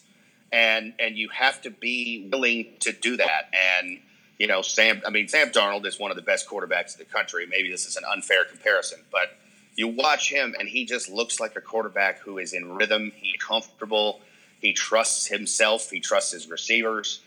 and 0.51 0.93
and 0.97 1.17
you 1.17 1.29
have 1.29 1.61
to 1.61 1.69
be 1.69 2.27
willing 2.31 2.73
to 2.79 2.91
do 2.91 3.17
that. 3.17 3.53
And 3.79 3.99
you 4.37 4.47
know 4.47 4.61
Sam, 4.61 5.01
I 5.05 5.09
mean 5.09 5.27
Sam 5.27 5.49
Darnold 5.49 5.85
is 5.85 5.99
one 5.99 6.11
of 6.11 6.17
the 6.17 6.23
best 6.23 6.47
quarterbacks 6.47 6.97
in 6.97 6.99
the 6.99 7.05
country. 7.05 7.45
Maybe 7.47 7.69
this 7.69 7.85
is 7.85 7.95
an 7.95 8.03
unfair 8.11 8.45
comparison, 8.45 8.99
but 9.11 9.37
you 9.75 9.87
watch 9.87 10.31
him 10.31 10.55
and 10.57 10.69
he 10.69 10.85
just 10.85 11.09
looks 11.09 11.39
like 11.39 11.55
a 11.55 11.61
quarterback 11.61 12.19
who 12.19 12.37
is 12.37 12.53
in 12.53 12.75
rhythm. 12.75 13.11
He's 13.15 13.35
comfortable 13.41 14.21
he 14.65 14.73
trusts 14.73 15.27
himself. 15.27 15.89
He 15.91 15.99
trusts 15.99 16.31
his 16.31 16.49
receivers, 16.49 17.21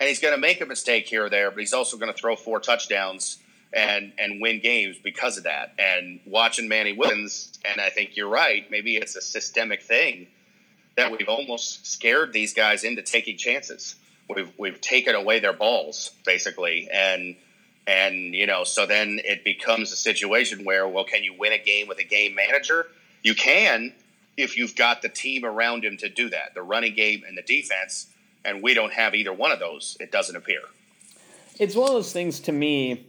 and 0.00 0.08
he's 0.08 0.20
going 0.20 0.34
to 0.34 0.40
make 0.40 0.60
a 0.60 0.66
mistake 0.66 1.06
here 1.06 1.26
or 1.26 1.30
there, 1.30 1.50
but 1.50 1.60
he's 1.60 1.74
also 1.74 1.96
going 1.96 2.12
to 2.12 2.18
throw 2.18 2.36
four 2.36 2.60
touchdowns 2.60 3.38
and 3.74 4.12
and 4.18 4.40
win 4.40 4.60
games 4.60 4.96
because 5.02 5.36
of 5.36 5.44
that. 5.44 5.74
And 5.78 6.20
watching 6.24 6.68
Manny 6.68 6.94
Williams, 6.94 7.52
and 7.70 7.80
I 7.80 7.90
think 7.90 8.16
you're 8.16 8.28
right. 8.28 8.68
Maybe 8.70 8.96
it's 8.96 9.16
a 9.16 9.20
systemic 9.20 9.82
thing 9.82 10.28
that 10.96 11.12
we've 11.12 11.28
almost 11.28 11.86
scared 11.86 12.32
these 12.32 12.54
guys 12.54 12.84
into 12.84 13.02
taking 13.02 13.36
chances. 13.36 13.96
We've 14.34 14.52
we've 14.58 14.80
taken 14.80 15.14
away 15.14 15.40
their 15.40 15.52
balls 15.52 16.12
basically, 16.24 16.88
and 16.92 17.36
and 17.86 18.34
you 18.34 18.46
know, 18.46 18.64
so 18.64 18.86
then 18.86 19.20
it 19.24 19.44
becomes 19.44 19.92
a 19.92 19.96
situation 19.96 20.64
where, 20.64 20.86
well, 20.86 21.04
can 21.04 21.24
you 21.24 21.34
win 21.38 21.52
a 21.52 21.58
game 21.58 21.88
with 21.88 21.98
a 21.98 22.04
game 22.04 22.34
manager? 22.34 22.86
You 23.22 23.34
can, 23.34 23.94
if 24.36 24.56
you've 24.56 24.76
got 24.76 25.02
the 25.02 25.08
team 25.08 25.44
around 25.44 25.84
him 25.84 25.96
to 25.98 26.08
do 26.08 26.28
that, 26.30 26.54
the 26.54 26.62
running 26.62 26.94
game 26.94 27.22
and 27.26 27.36
the 27.36 27.42
defense, 27.42 28.08
and 28.44 28.62
we 28.62 28.74
don't 28.74 28.92
have 28.92 29.14
either 29.14 29.32
one 29.32 29.50
of 29.50 29.58
those, 29.58 29.96
it 30.00 30.12
doesn't 30.12 30.36
appear. 30.36 30.60
It's 31.58 31.74
one 31.74 31.88
of 31.88 31.94
those 31.94 32.12
things 32.12 32.38
to 32.40 32.52
me 32.52 33.06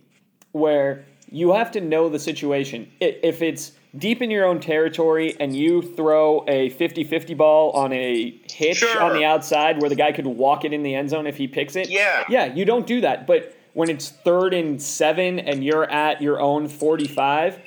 where 0.53 1.05
you 1.29 1.53
have 1.53 1.71
to 1.71 1.81
know 1.81 2.09
the 2.09 2.17
situation. 2.17 2.91
If 2.99 3.41
it's 3.41 3.73
deep 3.97 4.21
in 4.21 4.29
your 4.29 4.45
own 4.45 4.59
territory 4.59 5.35
and 5.39 5.55
you 5.55 5.81
throw 5.81 6.43
a 6.47 6.69
50 6.69 7.03
50 7.03 7.33
ball 7.33 7.71
on 7.71 7.91
a 7.91 8.39
hitch 8.51 8.77
sure. 8.77 9.01
on 9.01 9.13
the 9.13 9.25
outside 9.25 9.81
where 9.81 9.89
the 9.89 9.95
guy 9.95 10.11
could 10.11 10.27
walk 10.27 10.63
it 10.65 10.73
in 10.73 10.83
the 10.83 10.93
end 10.93 11.09
zone 11.09 11.25
if 11.25 11.37
he 11.37 11.47
picks 11.47 11.75
it, 11.75 11.89
yeah, 11.89 12.23
yeah, 12.29 12.45
you 12.45 12.65
don't 12.65 12.85
do 12.85 13.01
that. 13.01 13.25
But 13.25 13.55
when 13.73 13.89
it's 13.89 14.09
third 14.09 14.53
and 14.53 14.81
seven 14.81 15.39
and 15.39 15.63
you're 15.63 15.89
at 15.89 16.21
your 16.21 16.39
own 16.39 16.67
45, 16.67 17.59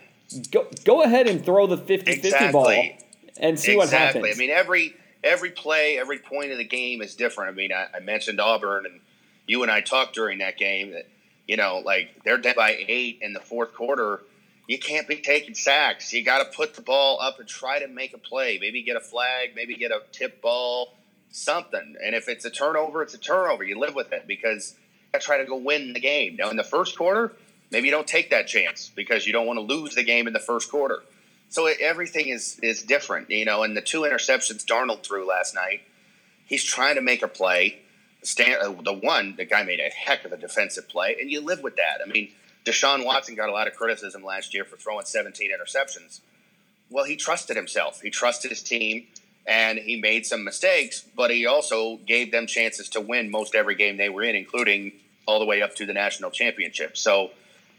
go, 0.51 0.67
go 0.85 1.03
ahead 1.03 1.27
and 1.27 1.45
throw 1.45 1.67
the 1.67 1.77
50 1.77 2.13
50 2.13 2.29
exactly. 2.29 2.53
ball 2.53 3.09
and 3.39 3.59
see 3.59 3.73
exactly. 3.73 3.77
what 3.77 3.91
happens. 3.91 4.37
I 4.37 4.39
mean, 4.39 4.51
every 4.51 4.95
every 5.25 5.51
play, 5.51 5.99
every 5.99 6.19
point 6.19 6.53
of 6.53 6.59
the 6.59 6.65
game 6.65 7.03
is 7.03 7.15
different. 7.15 7.51
I 7.51 7.55
mean, 7.55 7.73
I, 7.73 7.87
I, 7.95 8.01
mentioned 8.01 8.41
Auburn, 8.41 8.87
and 8.87 9.01
you 9.47 9.63
and 9.63 9.71
I 9.71 9.81
talked 9.81 10.15
during 10.15 10.39
that 10.39 10.59
game 10.59 10.91
that 10.93 11.07
you 11.47 11.57
know, 11.57 11.83
like 11.85 12.23
they're 12.25 12.39
dead 12.39 12.57
by 12.57 12.77
eight 12.89 13.19
in 13.21 13.33
the 13.33 13.41
fourth 13.41 13.75
quarter. 13.75 14.23
You 14.73 14.79
can't 14.79 15.07
be 15.07 15.17
taking 15.17 15.53
sacks. 15.55 16.15
You 16.15 16.25
got 16.25 16.39
to 16.39 16.57
put 16.57 16.73
the 16.73 16.81
ball 16.81 17.21
up 17.21 17.39
and 17.39 17.47
try 17.47 17.79
to 17.79 17.87
make 17.87 18.15
a 18.15 18.19
play. 18.19 18.57
Maybe 18.59 18.83
get 18.83 18.97
a 18.97 19.01
flag. 19.01 19.51
Maybe 19.55 19.75
get 19.75 19.91
a 19.91 20.01
tip 20.13 20.41
ball. 20.41 20.95
Something. 21.31 21.97
And 22.03 22.15
if 22.15 22.27
it's 22.27 22.47
a 22.47 22.51
turnover, 22.51 23.03
it's 23.03 23.13
a 23.13 23.19
turnover. 23.19 23.65
You 23.65 23.79
live 23.79 23.95
with 23.95 24.15
it 24.15 24.27
because 24.27 24.75
you 25.13 25.21
try 25.21 25.37
to 25.37 25.45
go 25.45 25.57
win 25.59 25.93
the 25.93 26.01
game. 26.01 26.37
Now, 26.37 26.49
in 26.49 26.57
the 26.57 26.65
first 26.65 26.97
quarter, 26.97 27.35
maybe 27.71 27.89
you 27.89 27.91
don't 27.93 28.07
take 28.07 28.31
that 28.31 28.47
chance 28.47 28.91
because 28.97 29.27
you 29.27 29.35
don't 29.35 29.47
want 29.47 29.59
to 29.59 29.61
lose 29.61 29.95
the 29.95 30.05
game 30.05 30.27
in 30.27 30.33
the 30.33 30.41
first 30.41 30.71
quarter. 30.71 31.03
So 31.51 31.67
it, 31.67 31.77
everything 31.83 32.29
is 32.29 32.59
is 32.63 32.83
different, 32.83 33.29
you 33.29 33.45
know. 33.45 33.65
And 33.65 33.77
the 33.77 33.83
two 33.83 34.01
interceptions 34.01 34.65
Darnold 34.65 35.03
threw 35.03 35.29
last 35.29 35.55
night, 35.55 35.83
he's 36.47 36.65
trying 36.65 36.95
to 36.95 37.03
make 37.03 37.23
a 37.23 37.29
play. 37.29 37.81
Stan, 38.23 38.57
uh, 38.59 38.73
the 38.83 38.95
one, 38.95 39.37
the 39.37 39.45
guy 39.45 39.65
made 39.65 39.81
a 39.81 39.91
heck 39.91 40.25
of 40.25 40.33
a 40.33 40.39
defensive 40.39 40.89
play, 40.89 41.15
and 41.21 41.31
you 41.31 41.43
live 41.43 41.63
with 41.63 41.77
that. 41.77 41.99
I 42.03 42.09
mean, 42.09 42.31
Deshaun 42.65 43.05
Watson 43.05 43.35
got 43.35 43.49
a 43.49 43.53
lot 43.53 43.67
of 43.67 43.75
criticism 43.75 44.25
last 44.25 44.55
year 44.55 44.65
for 44.65 44.77
throwing 44.77 45.05
17 45.05 45.51
interceptions. 45.51 46.21
Well, 46.91 47.05
he 47.05 47.17
trusted 47.17 47.57
himself. 47.57 48.01
He 48.01 48.11
trusted 48.11 48.51
his 48.51 48.63
team, 48.63 49.07
and 49.47 49.79
he 49.79 50.01
made 50.01 50.27
some 50.27 50.45
mistakes, 50.45 51.05
but 51.17 51.31
he 51.31 51.47
also 51.47 51.97
gave 52.07 52.31
them 52.31 52.47
chances 52.47 52.89
to 52.91 53.01
win 53.01 53.31
most 53.31 53.55
every 53.55 53.75
game 53.75 53.97
they 53.97 54.09
were 54.09 54.23
in, 54.23 54.37
including 54.37 54.93
all 55.27 55.39
the 55.39 55.47
way 55.47 55.63
up 55.63 55.75
to 55.77 55.87
the 55.87 55.93
national 55.93 56.31
championship. 56.31 56.97
So 56.97 57.31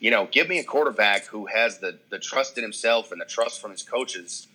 you 0.04 0.12
know, 0.12 0.28
give 0.30 0.50
me 0.50 0.60
a 0.60 0.66
quarterback 0.66 1.28
who 1.28 1.46
has 1.46 1.78
the 1.78 1.98
the 2.10 2.20
trust 2.20 2.58
in 2.58 2.64
himself 2.64 3.14
and 3.14 3.22
the 3.22 3.26
trust 3.26 3.62
from 3.62 3.72
his 3.72 3.84
coaches 3.84 4.48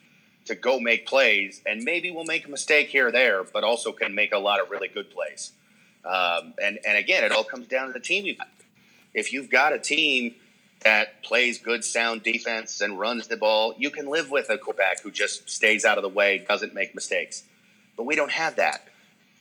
to 0.44 0.54
go 0.54 0.78
make 0.78 1.06
plays, 1.06 1.62
and 1.64 1.84
maybe 1.84 2.10
we'll 2.10 2.26
make 2.26 2.46
a 2.46 2.50
mistake 2.50 2.88
here 2.88 3.08
or 3.08 3.12
there, 3.12 3.42
but 3.44 3.64
also 3.64 3.90
can 3.92 4.14
make 4.14 4.32
a 4.32 4.38
lot 4.38 4.60
of 4.60 4.70
really 4.70 4.88
good 4.88 5.10
plays. 5.10 5.52
Um, 6.04 6.52
and 6.62 6.78
and 6.86 6.98
again, 6.98 7.24
it 7.24 7.32
all 7.32 7.44
comes 7.44 7.66
down 7.66 7.86
to 7.86 7.94
the 7.94 8.00
team 8.00 8.26
you 8.26 8.36
got. 8.36 8.48
If 9.14 9.32
you've 9.32 9.50
got 9.50 9.72
a 9.72 9.78
team 9.78 10.34
that 10.84 11.22
plays 11.22 11.58
good, 11.58 11.84
sound 11.84 12.22
defense 12.22 12.80
and 12.80 12.98
runs 12.98 13.26
the 13.26 13.36
ball, 13.36 13.74
you 13.78 13.90
can 13.90 14.06
live 14.08 14.30
with 14.30 14.48
a 14.50 14.58
quarterback 14.58 15.02
who 15.02 15.10
just 15.10 15.50
stays 15.50 15.84
out 15.84 15.98
of 15.98 16.02
the 16.02 16.08
way, 16.08 16.44
doesn't 16.48 16.74
make 16.74 16.94
mistakes. 16.94 17.44
But 17.96 18.04
we 18.04 18.14
don't 18.14 18.30
have 18.30 18.56
that, 18.56 18.86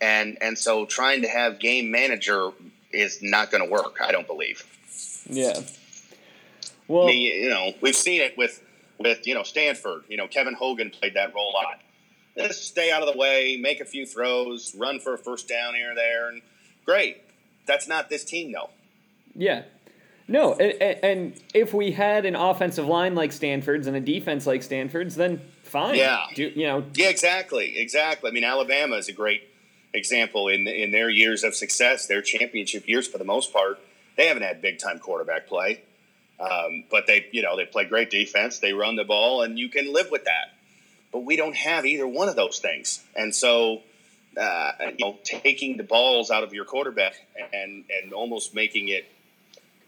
and 0.00 0.36
and 0.40 0.58
so 0.58 0.84
trying 0.84 1.22
to 1.22 1.28
have 1.28 1.60
game 1.60 1.90
manager 1.92 2.50
is 2.92 3.20
not 3.22 3.52
going 3.52 3.64
to 3.64 3.70
work. 3.70 3.98
I 4.02 4.10
don't 4.10 4.26
believe. 4.26 4.64
Yeah, 5.30 5.60
well, 6.88 7.04
I 7.04 7.08
mean, 7.08 7.44
you 7.44 7.50
know, 7.50 7.72
we've 7.80 7.94
seen 7.94 8.20
it 8.20 8.36
with 8.36 8.60
with 8.98 9.26
you 9.26 9.34
know 9.34 9.44
Stanford. 9.44 10.04
You 10.08 10.16
know, 10.16 10.26
Kevin 10.26 10.54
Hogan 10.54 10.90
played 10.90 11.14
that 11.14 11.34
role 11.34 11.50
a 11.50 11.54
lot. 11.54 11.80
Just 12.36 12.66
stay 12.66 12.90
out 12.90 13.02
of 13.02 13.12
the 13.12 13.18
way, 13.18 13.58
make 13.60 13.80
a 13.80 13.84
few 13.84 14.06
throws, 14.06 14.74
run 14.76 15.00
for 15.00 15.14
a 15.14 15.18
first 15.18 15.48
down 15.48 15.74
here 15.74 15.92
or 15.92 15.94
there, 15.94 16.28
and 16.28 16.42
great. 16.84 17.18
That's 17.66 17.88
not 17.88 18.08
this 18.08 18.24
team, 18.24 18.52
though. 18.52 18.70
Yeah. 19.34 19.62
No, 20.30 20.52
and, 20.54 21.02
and 21.02 21.40
if 21.54 21.72
we 21.72 21.92
had 21.92 22.26
an 22.26 22.36
offensive 22.36 22.86
line 22.86 23.14
like 23.14 23.32
Stanford's 23.32 23.86
and 23.86 23.96
a 23.96 24.00
defense 24.00 24.46
like 24.46 24.62
Stanford's, 24.62 25.14
then 25.14 25.40
fine. 25.62 25.94
Yeah. 25.94 26.26
Do, 26.34 26.52
you 26.54 26.66
know. 26.66 26.84
Yeah, 26.94 27.08
exactly, 27.08 27.78
exactly. 27.78 28.30
I 28.30 28.34
mean, 28.34 28.44
Alabama 28.44 28.96
is 28.96 29.08
a 29.08 29.12
great 29.12 29.42
example 29.94 30.48
in 30.48 30.68
in 30.68 30.90
their 30.90 31.08
years 31.08 31.44
of 31.44 31.54
success, 31.54 32.06
their 32.06 32.20
championship 32.20 32.86
years 32.86 33.08
for 33.08 33.16
the 33.16 33.24
most 33.24 33.54
part. 33.54 33.80
They 34.16 34.26
haven't 34.26 34.42
had 34.42 34.60
big 34.60 34.78
time 34.78 34.98
quarterback 34.98 35.46
play. 35.46 35.82
Um, 36.40 36.84
but 36.90 37.06
they, 37.06 37.26
you 37.32 37.42
know, 37.42 37.56
they 37.56 37.64
play 37.64 37.84
great 37.84 38.10
defense. 38.10 38.58
They 38.60 38.72
run 38.72 38.96
the 38.96 39.04
ball, 39.04 39.42
and 39.42 39.58
you 39.58 39.68
can 39.68 39.92
live 39.92 40.10
with 40.10 40.24
that. 40.24 40.52
But 41.10 41.24
we 41.24 41.36
don't 41.36 41.56
have 41.56 41.84
either 41.84 42.06
one 42.06 42.28
of 42.28 42.36
those 42.36 42.58
things, 42.58 43.02
and 43.16 43.34
so 43.34 43.82
uh, 44.38 44.72
you 44.96 45.04
know, 45.04 45.18
taking 45.24 45.76
the 45.78 45.82
balls 45.82 46.30
out 46.30 46.44
of 46.44 46.52
your 46.52 46.64
quarterback 46.64 47.14
and 47.52 47.84
and 47.90 48.12
almost 48.12 48.54
making 48.54 48.88
it 48.88 49.06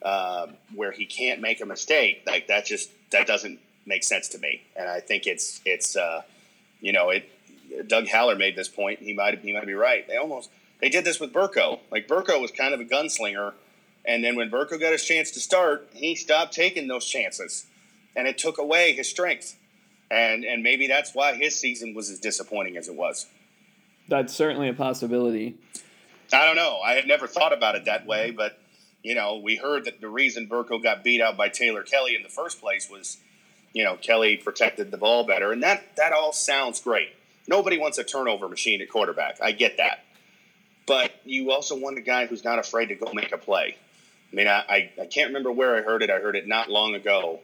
uh, 0.02 0.48
where 0.74 0.92
he 0.92 1.06
can't 1.06 1.40
make 1.40 1.60
a 1.60 1.66
mistake, 1.66 2.22
like 2.26 2.48
that 2.48 2.66
just 2.66 2.90
that 3.10 3.26
doesn't 3.26 3.60
make 3.86 4.04
sense 4.04 4.28
to 4.28 4.38
me. 4.38 4.62
And 4.76 4.88
I 4.88 5.00
think 5.00 5.26
it's 5.26 5.60
it's 5.64 5.96
uh, 5.96 6.22
you 6.80 6.92
know 6.92 7.10
it. 7.10 7.28
Doug 7.86 8.08
Haller 8.08 8.34
made 8.34 8.56
this 8.56 8.68
point. 8.68 8.98
He 8.98 9.12
might 9.12 9.38
he 9.40 9.52
might 9.52 9.66
be 9.66 9.74
right. 9.74 10.06
They 10.08 10.16
almost 10.16 10.50
they 10.80 10.88
did 10.88 11.04
this 11.04 11.20
with 11.20 11.32
Burko. 11.32 11.80
Like 11.90 12.08
Burko 12.08 12.40
was 12.40 12.50
kind 12.50 12.74
of 12.74 12.80
a 12.80 12.84
gunslinger 12.84 13.52
and 14.04 14.24
then 14.24 14.36
when 14.36 14.50
Burko 14.50 14.80
got 14.80 14.92
his 14.92 15.04
chance 15.04 15.30
to 15.32 15.40
start, 15.40 15.88
he 15.92 16.14
stopped 16.14 16.52
taking 16.52 16.88
those 16.88 17.04
chances, 17.04 17.66
and 18.16 18.26
it 18.26 18.38
took 18.38 18.58
away 18.58 18.92
his 18.92 19.08
strength. 19.08 19.56
And 20.10 20.44
and 20.44 20.62
maybe 20.62 20.86
that's 20.86 21.14
why 21.14 21.34
his 21.34 21.54
season 21.54 21.94
was 21.94 22.10
as 22.10 22.18
disappointing 22.18 22.76
as 22.76 22.88
it 22.88 22.94
was. 22.94 23.26
That's 24.08 24.34
certainly 24.34 24.68
a 24.68 24.72
possibility. 24.72 25.56
I 26.32 26.44
don't 26.44 26.56
know. 26.56 26.80
I 26.80 26.94
had 26.94 27.06
never 27.06 27.26
thought 27.26 27.52
about 27.52 27.76
it 27.76 27.84
that 27.84 28.06
way, 28.06 28.30
but 28.30 28.59
you 29.02 29.14
know, 29.14 29.36
we 29.36 29.56
heard 29.56 29.86
that 29.86 30.00
the 30.00 30.08
reason 30.08 30.48
Burko 30.48 30.82
got 30.82 31.02
beat 31.02 31.20
out 31.20 31.36
by 31.36 31.48
Taylor 31.48 31.82
Kelly 31.82 32.14
in 32.14 32.22
the 32.22 32.28
first 32.28 32.60
place 32.60 32.88
was, 32.90 33.16
you 33.72 33.84
know, 33.84 33.96
Kelly 33.96 34.36
protected 34.36 34.90
the 34.90 34.98
ball 34.98 35.24
better, 35.24 35.52
and 35.52 35.62
that 35.62 35.96
that 35.96 36.12
all 36.12 36.32
sounds 36.32 36.80
great. 36.80 37.08
Nobody 37.48 37.78
wants 37.78 37.98
a 37.98 38.04
turnover 38.04 38.48
machine 38.48 38.80
at 38.82 38.90
quarterback. 38.90 39.38
I 39.42 39.52
get 39.52 39.78
that, 39.78 40.04
but 40.86 41.12
you 41.24 41.50
also 41.50 41.78
want 41.78 41.98
a 41.98 42.02
guy 42.02 42.26
who's 42.26 42.44
not 42.44 42.58
afraid 42.58 42.86
to 42.86 42.94
go 42.94 43.12
make 43.12 43.32
a 43.32 43.38
play. 43.38 43.76
I 44.32 44.36
mean, 44.36 44.46
I, 44.46 44.90
I, 45.00 45.06
can't 45.06 45.28
remember 45.28 45.50
where 45.50 45.76
I 45.76 45.82
heard 45.82 46.02
it. 46.02 46.10
I 46.10 46.20
heard 46.20 46.36
it 46.36 46.46
not 46.46 46.70
long 46.70 46.94
ago 46.94 47.40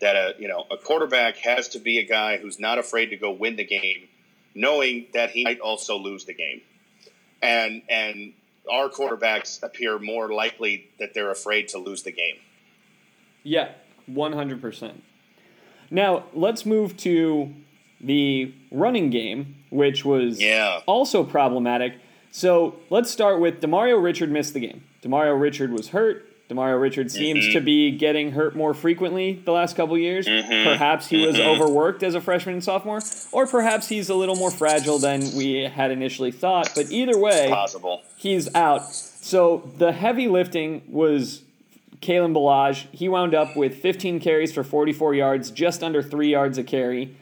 that 0.00 0.16
a 0.16 0.34
you 0.38 0.48
know 0.48 0.66
a 0.70 0.76
quarterback 0.76 1.36
has 1.38 1.68
to 1.68 1.78
be 1.78 1.98
a 1.98 2.04
guy 2.04 2.36
who's 2.36 2.58
not 2.58 2.78
afraid 2.78 3.06
to 3.06 3.16
go 3.16 3.30
win 3.30 3.56
the 3.56 3.64
game, 3.64 4.08
knowing 4.54 5.06
that 5.14 5.30
he 5.30 5.44
might 5.44 5.60
also 5.60 5.96
lose 5.96 6.24
the 6.24 6.34
game, 6.34 6.62
and 7.40 7.82
and 7.88 8.32
our 8.70 8.88
quarterbacks 8.88 9.62
appear 9.62 9.98
more 9.98 10.32
likely 10.32 10.90
that 10.98 11.14
they're 11.14 11.30
afraid 11.30 11.68
to 11.68 11.78
lose 11.78 12.02
the 12.02 12.12
game. 12.12 12.36
Yeah, 13.42 13.72
one 14.06 14.32
hundred 14.32 14.60
percent. 14.60 15.02
Now 15.90 16.24
let's 16.34 16.66
move 16.66 16.96
to 16.98 17.54
the 18.00 18.52
running 18.70 19.10
game, 19.10 19.56
which 19.70 20.04
was 20.04 20.40
yeah. 20.40 20.80
also 20.86 21.24
problematic. 21.24 21.94
So 22.30 22.76
let's 22.90 23.10
start 23.10 23.40
with 23.40 23.60
Demario 23.60 24.02
Richard 24.02 24.30
missed 24.30 24.52
the 24.52 24.60
game. 24.60 24.84
Demario 25.02 25.40
Richard 25.40 25.72
was 25.72 25.88
hurt. 25.88 26.28
Demario 26.48 26.80
Richard 26.80 27.10
seems 27.10 27.44
mm-hmm. 27.44 27.52
to 27.54 27.60
be 27.60 27.90
getting 27.90 28.30
hurt 28.32 28.54
more 28.54 28.72
frequently 28.72 29.42
the 29.44 29.50
last 29.50 29.74
couple 29.74 29.98
years. 29.98 30.26
Mm-hmm. 30.26 30.68
Perhaps 30.70 31.08
he 31.08 31.26
was 31.26 31.36
mm-hmm. 31.36 31.48
overworked 31.48 32.04
as 32.04 32.14
a 32.14 32.20
freshman 32.20 32.54
and 32.54 32.64
sophomore, 32.64 33.00
or 33.32 33.48
perhaps 33.48 33.88
he's 33.88 34.08
a 34.08 34.14
little 34.14 34.36
more 34.36 34.52
fragile 34.52 34.98
than 34.98 35.34
we 35.36 35.62
had 35.62 35.90
initially 35.90 36.30
thought. 36.30 36.70
But 36.76 36.92
either 36.92 37.18
way, 37.18 37.48
possible. 37.50 38.02
He's 38.16 38.54
out. 38.54 38.86
So 38.86 39.68
the 39.78 39.90
heavy 39.90 40.28
lifting 40.28 40.82
was 40.86 41.42
Kalen 42.00 42.32
Ballage. 42.32 42.86
He 42.92 43.08
wound 43.08 43.34
up 43.34 43.56
with 43.56 43.74
15 43.78 44.20
carries 44.20 44.52
for 44.52 44.62
44 44.62 45.14
yards, 45.14 45.50
just 45.50 45.82
under 45.82 46.00
three 46.00 46.30
yards 46.30 46.58
a 46.58 46.62
carry. 46.64 47.16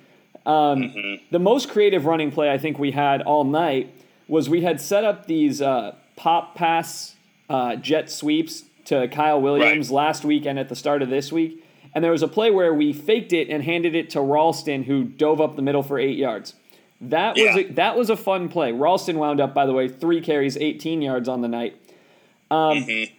Um, 0.44 0.82
mm-hmm. 0.82 1.24
The 1.30 1.38
most 1.38 1.70
creative 1.70 2.04
running 2.04 2.30
play 2.30 2.52
I 2.52 2.58
think 2.58 2.78
we 2.78 2.90
had 2.90 3.22
all 3.22 3.44
night 3.44 3.94
was 4.28 4.50
we 4.50 4.60
had 4.60 4.82
set 4.82 5.02
up 5.02 5.26
these 5.26 5.62
uh, 5.62 5.94
pop 6.16 6.54
pass 6.54 7.14
uh, 7.48 7.76
jet 7.76 8.10
sweeps 8.10 8.64
to 8.86 9.08
Kyle 9.08 9.40
Williams 9.40 9.88
Right. 9.90 9.96
last 9.96 10.24
week 10.24 10.46
and 10.46 10.58
at 10.58 10.68
the 10.68 10.76
start 10.76 11.02
of 11.02 11.08
this 11.10 11.32
week. 11.32 11.64
And 11.94 12.02
there 12.02 12.10
was 12.12 12.22
a 12.22 12.28
play 12.28 12.50
where 12.50 12.74
we 12.74 12.92
faked 12.92 13.32
it 13.32 13.48
and 13.48 13.62
handed 13.62 13.94
it 13.94 14.10
to 14.10 14.20
Ralston, 14.20 14.82
who 14.84 15.04
dove 15.04 15.40
up 15.40 15.56
the 15.56 15.62
middle 15.62 15.82
for 15.82 15.98
eight 15.98 16.18
yards. 16.18 16.54
That 17.00 17.36
was 17.36 17.56
a, 17.56 17.64
that 17.74 17.96
was 17.96 18.10
a 18.10 18.16
fun 18.16 18.48
play. 18.48 18.72
Ralston 18.72 19.18
wound 19.18 19.40
up, 19.40 19.52
by 19.54 19.66
the 19.66 19.72
way, 19.72 19.88
three 19.88 20.20
carries, 20.20 20.56
18 20.56 21.02
yards 21.02 21.28
on 21.28 21.40
the 21.42 21.48
night. 21.48 21.76
Um, 22.50 22.78
Mhm. 22.84 23.10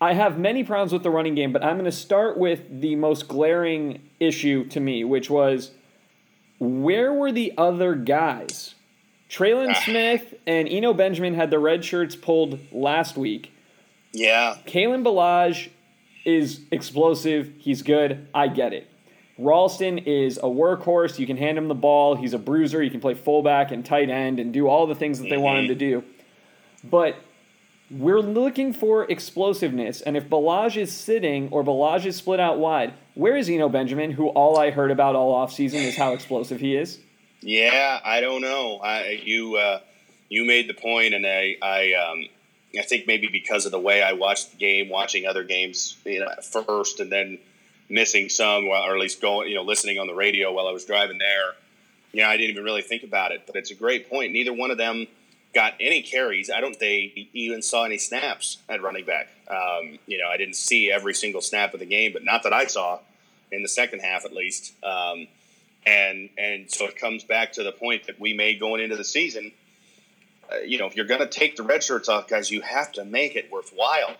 I 0.00 0.14
have 0.14 0.36
many 0.38 0.64
problems 0.64 0.92
with 0.92 1.02
the 1.04 1.10
running 1.10 1.34
game, 1.36 1.52
but 1.52 1.62
I'm 1.62 1.74
going 1.76 1.84
to 1.84 1.92
start 1.92 2.36
with 2.36 2.80
the 2.80 2.96
most 2.96 3.28
glaring 3.28 4.00
issue 4.18 4.64
to 4.70 4.80
me, 4.80 5.04
which 5.04 5.30
was 5.30 5.70
where 6.58 7.12
were 7.12 7.30
the 7.32 7.52
other 7.56 7.94
guys? 7.94 8.74
Trelon 9.30 9.70
Ah. 9.70 9.82
Smith 9.84 10.34
and 10.46 10.68
Eno 10.68 10.92
Benjamin 10.92 11.34
had 11.34 11.50
the 11.50 11.58
red 11.58 11.84
shirts 11.84 12.14
pulled 12.16 12.58
last 12.72 13.16
week. 13.16 13.51
Yeah. 14.12 14.56
Kalen 14.66 15.04
Ballage 15.04 15.70
is 16.24 16.60
explosive. 16.70 17.52
He's 17.58 17.82
good. 17.82 18.28
I 18.34 18.48
get 18.48 18.72
it. 18.72 18.88
Ralston 19.38 19.98
is 19.98 20.38
a 20.38 20.42
workhorse. 20.42 21.18
You 21.18 21.26
can 21.26 21.36
hand 21.36 21.58
him 21.58 21.68
the 21.68 21.74
ball. 21.74 22.14
He's 22.14 22.34
a 22.34 22.38
bruiser. 22.38 22.82
He 22.82 22.90
can 22.90 23.00
play 23.00 23.14
fullback 23.14 23.72
and 23.72 23.84
tight 23.84 24.10
end 24.10 24.38
and 24.38 24.52
do 24.52 24.68
all 24.68 24.86
the 24.86 24.94
things 24.94 25.18
that 25.18 25.28
they 25.28 25.38
want 25.38 25.60
him 25.60 25.68
to 25.68 25.74
do. 25.74 26.04
But 26.84 27.16
we're 27.90 28.20
looking 28.20 28.72
for 28.72 29.04
explosiveness. 29.10 30.00
And 30.00 30.16
if 30.16 30.28
Ballage 30.28 30.76
is 30.76 30.92
sitting 30.92 31.48
or 31.50 31.64
Ballage 31.64 32.06
is 32.06 32.16
split 32.16 32.40
out 32.40 32.58
wide, 32.58 32.94
where 33.14 33.36
is 33.36 33.48
Eno 33.48 33.68
Benjamin, 33.68 34.12
who 34.12 34.28
all 34.28 34.58
I 34.58 34.70
heard 34.70 34.90
about 34.90 35.16
all 35.16 35.34
offseason 35.34 35.84
is 35.86 35.96
how 35.96 36.12
explosive 36.12 36.60
he 36.60 36.76
is? 36.76 37.00
Yeah, 37.40 38.00
I 38.04 38.20
don't 38.20 38.40
know. 38.40 38.78
I 38.78 39.20
you 39.24 39.56
uh, 39.56 39.80
you 40.28 40.44
made 40.44 40.68
the 40.68 40.74
point, 40.74 41.12
and 41.12 41.26
I 41.26 41.56
I 41.60 41.92
um, 41.94 42.28
I 42.78 42.82
think 42.82 43.06
maybe 43.06 43.28
because 43.28 43.66
of 43.66 43.72
the 43.72 43.80
way 43.80 44.02
I 44.02 44.12
watched 44.12 44.52
the 44.52 44.56
game, 44.56 44.88
watching 44.88 45.26
other 45.26 45.44
games 45.44 45.96
you 46.04 46.20
know, 46.20 46.28
first, 46.42 47.00
and 47.00 47.12
then 47.12 47.38
missing 47.88 48.28
some, 48.28 48.66
or 48.66 48.94
at 48.94 48.98
least 48.98 49.20
going 49.20 49.48
you 49.48 49.54
know 49.54 49.62
listening 49.62 49.98
on 49.98 50.06
the 50.06 50.14
radio 50.14 50.52
while 50.52 50.66
I 50.66 50.72
was 50.72 50.84
driving 50.84 51.18
there. 51.18 51.54
Yeah, 52.12 52.28
I 52.28 52.36
didn't 52.36 52.50
even 52.50 52.64
really 52.64 52.82
think 52.82 53.02
about 53.02 53.32
it, 53.32 53.42
but 53.46 53.56
it's 53.56 53.70
a 53.70 53.74
great 53.74 54.10
point. 54.10 54.32
Neither 54.32 54.52
one 54.52 54.70
of 54.70 54.78
them 54.78 55.06
got 55.54 55.74
any 55.80 56.02
carries. 56.02 56.50
I 56.50 56.60
don't 56.60 56.78
they 56.78 57.28
even 57.32 57.62
saw 57.62 57.84
any 57.84 57.98
snaps 57.98 58.58
at 58.68 58.82
running 58.82 59.04
back. 59.04 59.28
Um, 59.48 59.98
you 60.06 60.18
know, 60.18 60.28
I 60.28 60.36
didn't 60.36 60.56
see 60.56 60.90
every 60.90 61.14
single 61.14 61.40
snap 61.40 61.74
of 61.74 61.80
the 61.80 61.86
game, 61.86 62.12
but 62.12 62.24
not 62.24 62.42
that 62.44 62.52
I 62.52 62.66
saw 62.66 63.00
in 63.50 63.62
the 63.62 63.68
second 63.68 64.00
half 64.00 64.24
at 64.24 64.32
least. 64.32 64.72
Um, 64.82 65.28
and 65.84 66.30
and 66.38 66.70
so 66.70 66.86
it 66.86 66.96
comes 66.96 67.24
back 67.24 67.52
to 67.52 67.62
the 67.62 67.72
point 67.72 68.06
that 68.06 68.18
we 68.20 68.32
made 68.32 68.60
going 68.60 68.80
into 68.82 68.96
the 68.96 69.04
season. 69.04 69.52
Uh, 70.52 70.58
you 70.66 70.78
know, 70.78 70.86
if 70.86 70.96
you're 70.96 71.06
going 71.06 71.20
to 71.20 71.26
take 71.26 71.56
the 71.56 71.62
red 71.62 71.82
shirts 71.82 72.08
off, 72.08 72.28
guys, 72.28 72.50
you 72.50 72.60
have 72.60 72.92
to 72.92 73.04
make 73.04 73.36
it 73.36 73.50
worthwhile. 73.50 74.16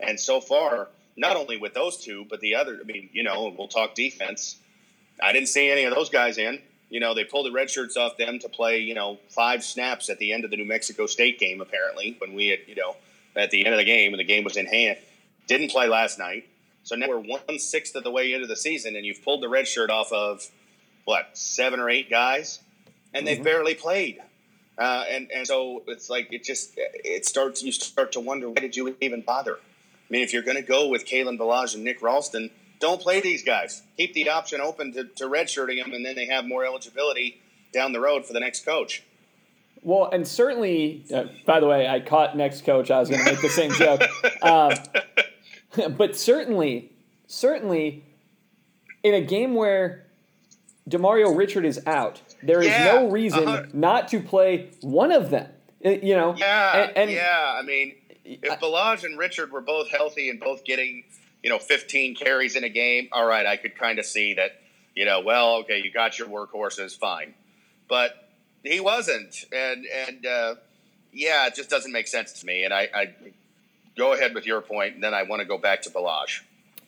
And 0.00 0.18
so 0.18 0.40
far, 0.40 0.88
not 1.16 1.36
only 1.36 1.56
with 1.56 1.74
those 1.74 1.96
two, 1.96 2.26
but 2.28 2.40
the 2.40 2.54
other. 2.56 2.78
I 2.80 2.84
mean, 2.84 3.08
you 3.12 3.22
know, 3.22 3.54
we'll 3.56 3.68
talk 3.68 3.94
defense. 3.94 4.56
I 5.22 5.32
didn't 5.32 5.48
see 5.48 5.70
any 5.70 5.84
of 5.84 5.94
those 5.94 6.10
guys 6.10 6.38
in. 6.38 6.60
You 6.90 7.00
know, 7.00 7.14
they 7.14 7.24
pulled 7.24 7.46
the 7.46 7.52
red 7.52 7.70
shirts 7.70 7.96
off 7.96 8.16
them 8.16 8.38
to 8.40 8.48
play. 8.48 8.80
You 8.80 8.94
know, 8.94 9.18
five 9.28 9.62
snaps 9.62 10.10
at 10.10 10.18
the 10.18 10.32
end 10.32 10.44
of 10.44 10.50
the 10.50 10.56
New 10.56 10.64
Mexico 10.64 11.06
State 11.06 11.38
game. 11.38 11.60
Apparently, 11.60 12.16
when 12.18 12.34
we 12.34 12.48
had 12.48 12.60
you 12.66 12.74
know 12.74 12.96
at 13.36 13.50
the 13.50 13.64
end 13.64 13.74
of 13.74 13.78
the 13.78 13.84
game 13.84 14.12
and 14.12 14.20
the 14.20 14.24
game 14.24 14.44
was 14.44 14.56
in 14.56 14.66
hand, 14.66 14.98
didn't 15.46 15.70
play 15.70 15.88
last 15.88 16.18
night. 16.18 16.48
So 16.82 16.96
now 16.96 17.08
we're 17.08 17.18
one 17.18 17.58
sixth 17.58 17.94
of 17.94 18.02
the 18.04 18.10
way 18.10 18.32
into 18.32 18.46
the 18.46 18.56
season, 18.56 18.96
and 18.96 19.06
you've 19.06 19.22
pulled 19.22 19.42
the 19.42 19.48
red 19.48 19.68
shirt 19.68 19.88
off 19.88 20.12
of 20.12 20.46
what 21.04 21.30
seven 21.36 21.78
or 21.80 21.88
eight 21.88 22.10
guys, 22.10 22.60
and 23.14 23.26
they've 23.26 23.38
Mhm. 23.38 23.44
barely 23.44 23.74
played. 23.74 24.20
Uh, 24.82 25.04
and 25.08 25.30
and 25.30 25.46
so 25.46 25.84
it's 25.86 26.10
like 26.10 26.32
it 26.32 26.42
just 26.42 26.72
it 26.76 27.24
starts 27.24 27.62
you 27.62 27.70
start 27.70 28.10
to 28.10 28.18
wonder 28.18 28.48
why 28.48 28.56
did 28.56 28.74
you 28.74 28.96
even 29.00 29.20
bother? 29.20 29.54
I 29.54 30.08
mean, 30.10 30.22
if 30.22 30.32
you're 30.32 30.42
going 30.42 30.56
to 30.56 30.62
go 30.62 30.88
with 30.88 31.06
Kalen 31.06 31.38
Ballage 31.38 31.76
and 31.76 31.84
Nick 31.84 32.02
Ralston, 32.02 32.50
don't 32.80 33.00
play 33.00 33.20
these 33.20 33.44
guys. 33.44 33.82
Keep 33.96 34.14
the 34.14 34.28
option 34.28 34.60
open 34.60 34.92
to, 34.94 35.04
to 35.04 35.26
redshirting 35.26 35.80
them, 35.80 35.92
and 35.92 36.04
then 36.04 36.16
they 36.16 36.26
have 36.26 36.44
more 36.44 36.64
eligibility 36.64 37.40
down 37.72 37.92
the 37.92 38.00
road 38.00 38.26
for 38.26 38.32
the 38.32 38.40
next 38.40 38.64
coach. 38.64 39.04
Well, 39.82 40.10
and 40.10 40.26
certainly, 40.26 41.04
uh, 41.14 41.26
by 41.46 41.60
the 41.60 41.68
way, 41.68 41.86
I 41.86 42.00
caught 42.00 42.36
next 42.36 42.64
coach. 42.64 42.90
I 42.90 42.98
was 42.98 43.08
going 43.08 43.24
to 43.24 43.30
make 43.30 43.40
the 43.40 43.50
same 43.50 43.72
joke. 43.72 44.02
Um, 44.42 44.72
but 45.96 46.16
certainly, 46.16 46.90
certainly, 47.28 48.04
in 49.04 49.14
a 49.14 49.20
game 49.20 49.54
where 49.54 50.06
Demario 50.90 51.34
Richard 51.36 51.64
is 51.64 51.80
out, 51.86 52.20
there 52.42 52.60
is 52.60 52.68
Yeah, 52.68 52.84
no 52.84 53.10
reason 53.10 53.46
uh-huh. 53.46 53.66
not 53.72 54.08
to 54.08 54.20
play 54.20 54.70
one 54.80 55.12
of 55.12 55.30
them. 55.30 55.48
You 55.80 56.16
know, 56.16 56.34
Yeah, 56.36 56.82
and, 56.82 56.96
and 56.96 57.10
yeah. 57.10 57.56
I 57.58 57.62
mean, 57.62 57.94
if 58.24 58.60
Ballage 58.60 59.04
and 59.04 59.18
Richard 59.18 59.50
were 59.50 59.60
both 59.60 59.90
healthy 59.90 60.30
and 60.30 60.38
both 60.38 60.64
getting, 60.64 61.04
you 61.42 61.50
know, 61.50 61.58
15 61.58 62.14
carries 62.14 62.54
in 62.54 62.64
a 62.64 62.68
game, 62.68 63.08
all 63.12 63.26
right, 63.26 63.46
I 63.46 63.56
could 63.56 63.76
kind 63.76 63.98
of 63.98 64.04
see 64.04 64.34
that, 64.34 64.60
you 64.94 65.04
know, 65.04 65.20
well, 65.20 65.56
okay, 65.58 65.82
you 65.82 65.90
got 65.90 66.18
your 66.18 66.28
workhorses, 66.28 66.96
fine. 66.96 67.34
But 67.88 68.28
he 68.62 68.80
wasn't, 68.80 69.44
and 69.52 69.84
and 69.86 70.24
uh, 70.24 70.54
yeah, 71.12 71.46
it 71.46 71.54
just 71.54 71.68
doesn't 71.68 71.92
make 71.92 72.06
sense 72.06 72.32
to 72.40 72.46
me. 72.46 72.64
And 72.64 72.72
I, 72.72 72.88
I 72.94 73.14
go 73.96 74.12
ahead 74.12 74.34
with 74.34 74.46
your 74.46 74.60
point, 74.60 74.94
and 74.94 75.02
then 75.02 75.14
I 75.14 75.24
want 75.24 75.40
to 75.40 75.46
go 75.46 75.58
back 75.58 75.82
to 75.82 75.90
Ballage. 75.90 76.42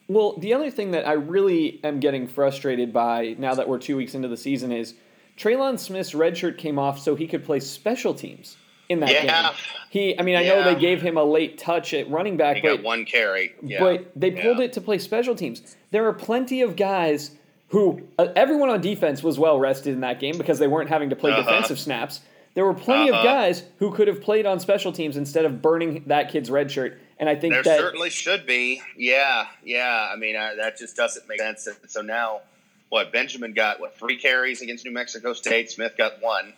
Well, 0.07 0.37
the 0.39 0.53
other 0.55 0.71
thing 0.71 0.91
that 0.91 1.07
I 1.07 1.13
really 1.13 1.81
am 1.83 1.99
getting 1.99 2.29
frustrated 2.29 2.93
by 2.93 3.37
now 3.39 3.55
that 3.55 3.69
we're 3.69 3.79
two 3.79 3.97
weeks 3.97 4.15
into 4.15 4.29
the 4.29 4.37
season 4.37 4.71
is 4.71 4.95
Trelon 5.37 5.79
Smith's 5.79 6.15
red 6.15 6.37
shirt 6.37 6.59
came 6.59 6.79
off 6.79 6.99
so 6.99 7.15
he 7.15 7.27
could 7.27 7.45
play 7.45 7.61
special 7.61 8.15
teams 8.15 8.57
in 8.89 9.01
that 9.01 9.11
Yeah. 9.11 9.43
game. 9.43 9.53
He, 9.91 10.19
I 10.19 10.23
mean, 10.23 10.37
I 10.37 10.45
know 10.45 10.63
they 10.63 10.75
gave 10.79 11.01
him 11.03 11.17
a 11.17 11.25
late 11.25 11.59
touch 11.59 11.95
at 11.95 12.09
running 12.11 12.37
back, 12.37 12.57
He 12.57 12.63
but 12.63 12.77
got 12.77 12.85
one 12.85 13.05
carry, 13.05 13.55
yeah. 13.63 13.81
but 13.81 14.11
they 14.15 14.31
pulled 14.31 14.59
Yeah. 14.59 14.65
it 14.67 14.73
to 14.75 14.81
play 14.81 14.99
special 14.99 15.35
teams. 15.35 15.77
There 15.91 16.07
are 16.07 16.13
plenty 16.13 16.61
of 16.61 16.77
guys 16.77 17.33
who 17.69 18.03
uh, 18.19 18.29
everyone 18.37 18.71
on 18.71 18.81
defense 18.81 19.23
was 19.23 19.39
well 19.39 19.59
rested 19.59 19.93
in 19.95 20.01
that 20.01 20.21
game 20.21 20.37
because 20.39 20.59
they 20.59 20.67
weren't 20.69 20.91
having 20.91 21.11
to 21.11 21.17
play 21.17 21.33
Uh-huh. 21.33 21.43
defensive 21.43 21.79
snaps. 21.79 22.21
There 22.55 22.65
were 22.65 22.75
plenty 22.75 23.09
of 23.09 23.15
Uh-huh. 23.17 23.25
guys 23.25 23.65
who 23.79 23.91
could 23.91 24.07
have 24.07 24.21
played 24.21 24.47
on 24.47 24.61
special 24.61 24.93
teams 24.93 25.17
instead 25.17 25.45
of 25.45 25.61
burning 25.63 26.05
that 26.07 26.31
kid's 26.31 26.51
red 26.51 26.71
shirt. 26.71 27.01
And 27.19 27.29
I 27.29 27.35
think 27.37 27.55
There 27.55 27.63
that 27.63 27.79
certainly 27.81 28.11
should 28.11 28.45
be. 28.47 28.83
Yeah, 28.97 29.47
yeah. 29.65 30.09
I 30.13 30.17
mean, 30.17 30.37
uh, 30.37 30.51
that 30.59 30.77
just 30.77 30.95
doesn't 30.97 31.29
make 31.29 31.41
sense. 31.41 31.67
And 31.67 31.77
So 31.89 32.01
now, 32.03 32.41
what? 32.89 33.13
Benjamin 33.13 33.53
got 33.53 33.81
what 33.81 33.99
three 33.99 34.17
carries 34.17 34.63
against 34.63 34.85
New 34.85 34.93
Mexico 34.93 35.33
State. 35.33 35.71
Smith 35.71 35.97
got 35.97 36.21
one. 36.23 36.53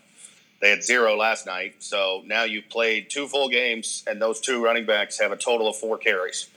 They 0.61 0.71
had 0.71 0.83
zero 0.83 1.17
last 1.17 1.47
night. 1.47 1.77
So 1.83 2.23
now 2.25 2.45
you've 2.45 2.69
played 2.69 3.11
two 3.11 3.27
full 3.29 3.49
games, 3.49 4.03
and 4.07 4.21
those 4.21 4.41
two 4.41 4.63
running 4.65 4.87
backs 4.87 5.19
have 5.21 5.33
a 5.33 5.37
total 5.37 5.69
of 5.69 5.77
four 5.77 5.99
carries. 5.99 6.49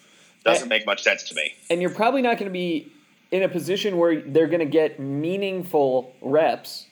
Doesn't 0.46 0.70
make 0.70 0.86
much 0.86 1.04
sense 1.04 1.24
to 1.30 1.36
me. 1.36 1.54
and 1.70 1.82
you're 1.82 1.90
probably 1.94 2.22
not 2.22 2.38
going 2.38 2.48
to 2.50 2.54
be 2.54 2.92
in 3.30 3.44
a 3.44 3.50
position 3.50 3.98
where 3.98 4.22
they're 4.22 4.48
going 4.48 4.62
to 4.62 4.66
get 4.66 5.00
meaningful 5.00 6.16
reps 6.22 6.88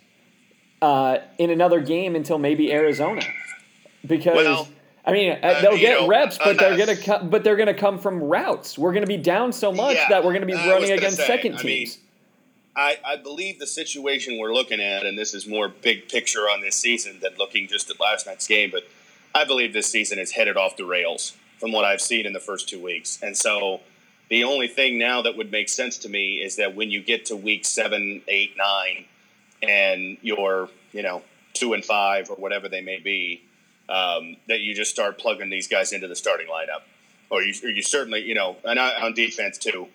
uh, 0.81 1.19
in 1.37 1.49
another 1.49 1.79
game 1.79 2.15
until 2.15 2.37
maybe 2.37 2.71
Arizona, 2.71 3.21
because 4.05 4.35
Well, 4.35 4.67
I 5.05 5.13
mean 5.13 5.31
uh, 5.31 5.35
uh, 5.47 5.61
they'll 5.61 5.77
get 5.77 6.01
know, 6.01 6.07
reps, 6.07 6.37
but 6.37 6.57
they're 6.59 6.75
going 6.77 6.95
to 6.95 7.01
co- 7.01 7.23
but 7.23 7.43
they're 7.43 7.55
going 7.55 7.67
to 7.67 7.73
come 7.73 7.97
from 7.97 8.21
routes. 8.21 8.77
We're 8.77 8.91
going 8.91 9.05
to 9.05 9.07
be 9.07 9.17
down 9.17 9.51
so 9.53 9.71
much 9.71 9.95
Yeah, 9.95 10.09
that 10.09 10.23
we're 10.23 10.33
going 10.33 10.41
to 10.41 10.47
be 10.47 10.53
running 10.53 10.89
gonna 10.89 10.95
against 10.95 11.17
say, 11.17 11.25
second 11.27 11.53
I 11.53 11.63
mean, 11.63 11.77
teams. 11.77 11.97
I, 12.77 12.99
I 13.03 13.15
believe 13.15 13.57
the 13.57 13.65
situation 13.65 14.37
we're 14.37 14.53
looking 14.53 14.79
at, 14.79 15.03
and 15.03 15.17
this 15.17 15.33
is 15.33 15.47
more 15.47 15.67
big 15.67 16.07
picture 16.07 16.41
on 16.41 16.61
this 16.61 16.75
season 16.75 17.19
than 17.21 17.31
looking 17.39 17.67
just 17.67 17.89
at 17.89 17.99
last 17.99 18.27
night's 18.27 18.47
game, 18.47 18.69
but 18.71 18.83
I 19.33 19.45
believe 19.45 19.73
this 19.73 19.87
season 19.87 20.19
is 20.19 20.31
headed 20.31 20.57
off 20.57 20.77
the 20.77 20.85
rails 20.85 21.35
from 21.59 21.71
what 21.71 21.85
I've 21.85 22.01
seen 22.01 22.27
in 22.27 22.33
the 22.33 22.39
first 22.39 22.69
two 22.69 22.81
weeks. 22.81 23.17
And 23.23 23.35
so 23.35 23.81
the 24.29 24.43
only 24.43 24.67
thing 24.67 24.99
now 24.99 25.23
that 25.23 25.35
would 25.35 25.51
make 25.51 25.69
sense 25.69 25.97
to 25.99 26.09
me 26.09 26.35
is 26.35 26.57
that 26.57 26.75
when 26.75 26.91
you 26.91 27.01
get 27.01 27.25
to 27.25 27.35
week 27.35 27.65
seven, 27.65 28.21
eight, 28.27 28.55
nine, 28.57 29.05
and 29.63 30.17
you're, 30.21 30.69
you 30.91 31.01
know, 31.01 31.23
two 31.53 31.73
and 31.73 31.83
five 31.83 32.29
or 32.29 32.35
whatever 32.35 32.69
they 32.69 32.81
may 32.81 32.99
be, 32.99 33.41
um, 33.89 34.35
that 34.47 34.59
you 34.59 34.75
just 34.75 34.91
start 34.91 35.17
plugging 35.17 35.49
these 35.49 35.67
guys 35.67 35.93
into 35.93 36.07
the 36.07 36.15
starting 36.15 36.47
lineup. 36.47 36.83
Or 37.31 37.41
you, 37.41 37.53
or 37.63 37.69
you 37.69 37.81
certainly, 37.81 38.21
you 38.21 38.35
know, 38.35 38.57
and 38.63 38.79
I, 38.79 39.01
on 39.01 39.13
defense 39.13 39.57
too. 39.57 39.87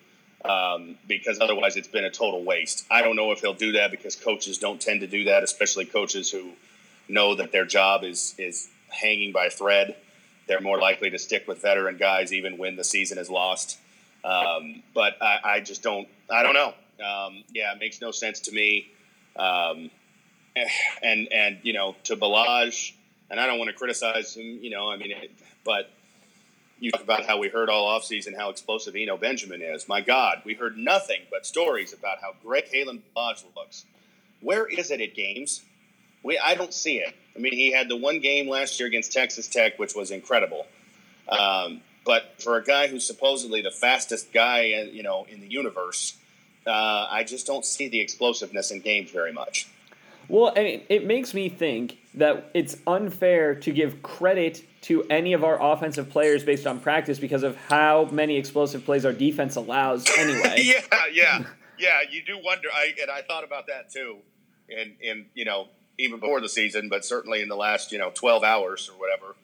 Um, 0.44 0.96
because 1.06 1.40
otherwise 1.40 1.76
it's 1.76 1.88
been 1.88 2.04
a 2.04 2.10
total 2.10 2.44
waste. 2.44 2.84
I 2.90 3.02
don't 3.02 3.16
know 3.16 3.32
if 3.32 3.40
he'll 3.40 3.54
do 3.54 3.72
that 3.72 3.90
because 3.90 4.16
coaches 4.16 4.58
don't 4.58 4.80
tend 4.80 5.00
to 5.00 5.06
do 5.06 5.24
that, 5.24 5.42
especially 5.42 5.84
coaches 5.84 6.30
who 6.30 6.52
know 7.08 7.34
that 7.36 7.52
their 7.52 7.64
job 7.64 8.04
is 8.04 8.34
is 8.38 8.68
hanging 8.88 9.32
by 9.32 9.46
a 9.46 9.50
thread. 9.50 9.96
They're 10.48 10.60
more 10.60 10.78
likely 10.78 11.10
to 11.10 11.18
stick 11.18 11.46
with 11.46 11.62
veteran 11.62 11.96
guys 11.96 12.32
even 12.32 12.58
when 12.58 12.76
the 12.76 12.84
season 12.84 13.18
is 13.18 13.30
lost. 13.30 13.78
Um, 14.24 14.82
but 14.94 15.14
I, 15.20 15.38
I, 15.44 15.60
just 15.60 15.82
don't. 15.82 16.08
I 16.30 16.42
don't 16.42 16.54
know. 16.54 16.74
Um, 17.04 17.42
yeah, 17.52 17.72
it 17.72 17.80
makes 17.80 18.00
no 18.00 18.10
sense 18.10 18.40
to 18.40 18.52
me. 18.52 18.88
Um, 19.36 19.90
and 21.02 21.28
and 21.32 21.58
you 21.62 21.72
know 21.72 21.96
to 22.04 22.16
Ballage, 22.16 22.92
and 23.30 23.40
I 23.40 23.46
don't 23.46 23.58
want 23.58 23.70
to 23.70 23.76
criticize 23.76 24.36
him. 24.36 24.58
You 24.60 24.70
know, 24.70 24.90
I 24.90 24.96
mean, 24.96 25.14
but 25.64 25.90
you 26.82 26.90
talk 26.90 27.02
about 27.02 27.24
how 27.26 27.38
we 27.38 27.48
heard 27.48 27.70
all 27.70 27.86
offseason 27.86 28.36
how 28.36 28.50
explosive 28.50 28.96
Eno 28.96 29.16
Benjamin 29.16 29.62
is. 29.62 29.86
My 29.86 30.00
God, 30.00 30.42
we 30.44 30.54
heard 30.54 30.76
nothing 30.76 31.20
but 31.30 31.46
stories 31.46 31.92
about 31.92 32.18
how 32.20 32.34
great 32.42 32.72
Kalen 32.72 33.00
Ballage 33.16 33.44
looks. 33.56 33.84
Where 34.40 34.66
is 34.66 34.90
it 34.90 35.00
at 35.00 35.14
games? 35.14 35.62
We, 36.24 36.38
I 36.38 36.56
don't 36.56 36.74
see 36.74 36.98
it. 36.98 37.14
I 37.36 37.38
mean, 37.38 37.52
he 37.52 37.70
had 37.70 37.88
the 37.88 37.96
one 37.96 38.18
game 38.18 38.48
last 38.48 38.80
year 38.80 38.88
against 38.88 39.12
Texas 39.12 39.46
Tech, 39.46 39.78
which 39.78 39.94
was 39.94 40.10
incredible. 40.10 40.66
Um, 41.28 41.82
but 42.04 42.34
for 42.42 42.56
a 42.56 42.64
guy 42.64 42.88
who's 42.88 43.06
supposedly 43.06 43.62
the 43.62 43.70
fastest 43.70 44.32
guy, 44.32 44.72
uh, 44.72 44.84
you 44.90 45.04
know, 45.04 45.24
in 45.30 45.40
the 45.40 45.46
universe, 45.46 46.16
uh, 46.66 47.06
I 47.08 47.22
just 47.22 47.46
don't 47.46 47.64
see 47.64 47.88
the 47.88 48.00
explosiveness 48.00 48.72
in 48.72 48.80
games 48.80 49.12
very 49.12 49.32
much. 49.32 49.68
Well, 50.28 50.52
I 50.56 50.62
mean, 50.62 50.82
it 50.88 51.06
makes 51.06 51.34
me 51.34 51.48
think 51.48 51.98
that 52.14 52.50
it's 52.54 52.76
unfair 52.86 53.54
to 53.54 53.72
give 53.72 54.02
credit 54.02 54.64
to 54.82 55.04
any 55.04 55.32
of 55.32 55.44
our 55.44 55.60
offensive 55.62 56.10
players 56.10 56.44
based 56.44 56.66
on 56.66 56.80
practice 56.80 57.18
because 57.18 57.42
of 57.42 57.56
how 57.56 58.08
many 58.10 58.36
explosive 58.36 58.84
plays 58.84 59.04
our 59.04 59.12
defense 59.12 59.56
allows 59.56 60.06
anyway. 60.18 60.62
yeah, 60.62 60.82
yeah, 61.12 61.44
yeah. 61.78 62.00
You 62.10 62.22
do 62.22 62.38
wonder. 62.42 62.68
I 62.72 62.92
and 63.00 63.10
I 63.10 63.22
thought 63.22 63.44
about 63.44 63.66
that 63.68 63.90
too, 63.90 64.18
and 64.68 64.94
and 65.04 65.26
you 65.34 65.44
know 65.44 65.68
even 65.98 66.20
before 66.20 66.40
the 66.40 66.48
season, 66.48 66.88
but 66.88 67.04
certainly 67.04 67.42
in 67.42 67.48
the 67.48 67.56
last 67.56 67.92
you 67.92 67.98
know 67.98 68.10
twelve 68.10 68.42
hours 68.44 68.90
or 68.92 68.98
whatever, 68.98 69.34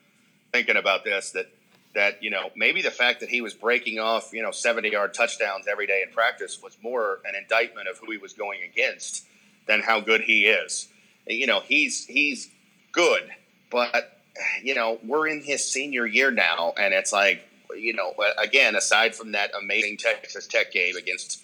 thinking 0.51 0.77
about 0.77 1.03
this 1.03 1.31
that 1.31 1.49
that 1.95 2.21
you 2.21 2.29
know 2.29 2.49
maybe 2.55 2.81
the 2.81 2.91
fact 2.91 3.21
that 3.21 3.29
he 3.29 3.41
was 3.41 3.53
breaking 3.53 3.99
off 3.99 4.31
you 4.33 4.43
know 4.43 4.51
seventy 4.51 4.89
yard 4.91 5.13
touchdowns 5.13 5.67
every 5.67 5.87
day 5.87 6.03
in 6.05 6.13
practice 6.13 6.61
was 6.61 6.77
more 6.81 7.19
an 7.25 7.35
indictment 7.35 7.87
of 7.87 7.97
who 7.97 8.11
he 8.11 8.17
was 8.17 8.33
going 8.33 8.59
against 8.61 9.25
than 9.69 9.81
how 9.81 10.01
good 10.01 10.21
he 10.21 10.47
is. 10.47 10.89
You 11.25 11.47
know 11.47 11.61
he's 11.61 12.05
he's 12.05 12.49
good, 12.91 13.29
but 13.69 14.19
you 14.61 14.75
know, 14.75 14.99
we're 15.05 15.27
in 15.27 15.41
his 15.41 15.63
senior 15.65 16.05
year 16.05 16.31
now, 16.31 16.73
and 16.77 16.93
it's 16.93 17.13
like, 17.13 17.45
you 17.75 17.93
know, 17.93 18.13
again, 18.37 18.75
aside 18.75 19.15
from 19.15 19.33
that 19.33 19.51
amazing 19.59 19.97
Texas 19.97 20.47
Tech 20.47 20.71
game 20.71 20.95
against 20.95 21.43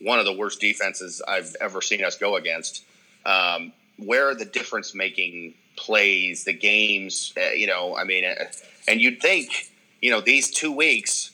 one 0.00 0.18
of 0.18 0.24
the 0.24 0.32
worst 0.32 0.60
defenses 0.60 1.22
I've 1.26 1.54
ever 1.60 1.80
seen 1.80 2.04
us 2.04 2.16
go 2.16 2.36
against, 2.36 2.84
um, 3.24 3.72
where 3.98 4.28
are 4.28 4.34
the 4.34 4.44
difference 4.44 4.94
making 4.94 5.54
plays, 5.76 6.44
the 6.44 6.52
games, 6.52 7.32
uh, 7.36 7.50
you 7.50 7.66
know, 7.66 7.96
I 7.96 8.04
mean, 8.04 8.24
uh, 8.24 8.44
and 8.88 9.00
you'd 9.00 9.20
think, 9.20 9.70
you 10.00 10.10
know, 10.10 10.20
these 10.20 10.50
two 10.50 10.72
weeks 10.72 11.30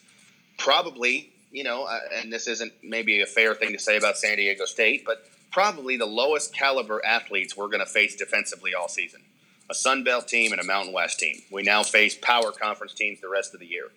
probably, 0.58 1.30
you 1.50 1.64
know, 1.64 1.84
uh, 1.84 1.98
and 2.14 2.32
this 2.32 2.46
isn't 2.46 2.72
maybe 2.82 3.20
a 3.22 3.26
fair 3.26 3.54
thing 3.54 3.72
to 3.72 3.78
say 3.78 3.96
about 3.96 4.16
San 4.16 4.36
Diego 4.36 4.64
State, 4.64 5.04
but 5.04 5.24
probably 5.52 5.96
the 5.96 6.06
lowest 6.06 6.54
caliber 6.54 7.04
athletes 7.04 7.56
we're 7.56 7.68
going 7.68 7.80
to 7.80 7.86
face 7.86 8.16
defensively 8.16 8.74
all 8.74 8.88
season 8.88 9.22
a 9.70 9.74
Sun 9.74 10.04
Belt 10.04 10.28
team 10.28 10.52
and 10.52 10.60
a 10.60 10.64
Mountain 10.64 10.92
West 10.92 11.18
team. 11.18 11.40
We 11.50 11.62
now 11.62 11.82
face 11.82 12.16
power 12.20 12.52
conference 12.52 12.92
teams 12.92 13.20
the 13.20 13.28
rest 13.28 13.54
of 13.54 13.60
the 13.60 13.66
year. 13.66 13.90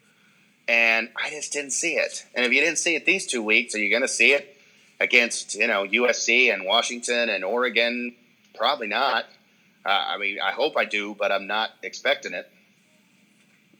And 0.67 1.09
I 1.21 1.29
just 1.29 1.51
didn't 1.51 1.71
see 1.71 1.95
it. 1.95 2.25
And 2.33 2.45
if 2.45 2.51
you 2.53 2.61
didn't 2.61 2.77
see 2.77 2.95
it 2.95 3.05
these 3.05 3.27
two 3.27 3.43
weeks, 3.43 3.75
are 3.75 3.79
you 3.79 3.89
going 3.89 4.01
to 4.01 4.07
see 4.07 4.31
it 4.31 4.57
against, 4.99 5.55
you 5.55 5.67
know, 5.67 5.83
USC 5.83 6.53
and 6.53 6.65
Washington 6.65 7.29
and 7.29 7.43
Oregon? 7.43 8.15
Probably 8.55 8.87
not. 8.87 9.25
Uh, 9.85 9.89
I 9.89 10.17
mean, 10.17 10.37
I 10.41 10.51
hope 10.51 10.77
I 10.77 10.85
do, 10.85 11.13
but 11.13 11.31
I'm 11.31 11.45
not 11.45 11.71
expecting 11.83 12.33
it. 12.33 12.49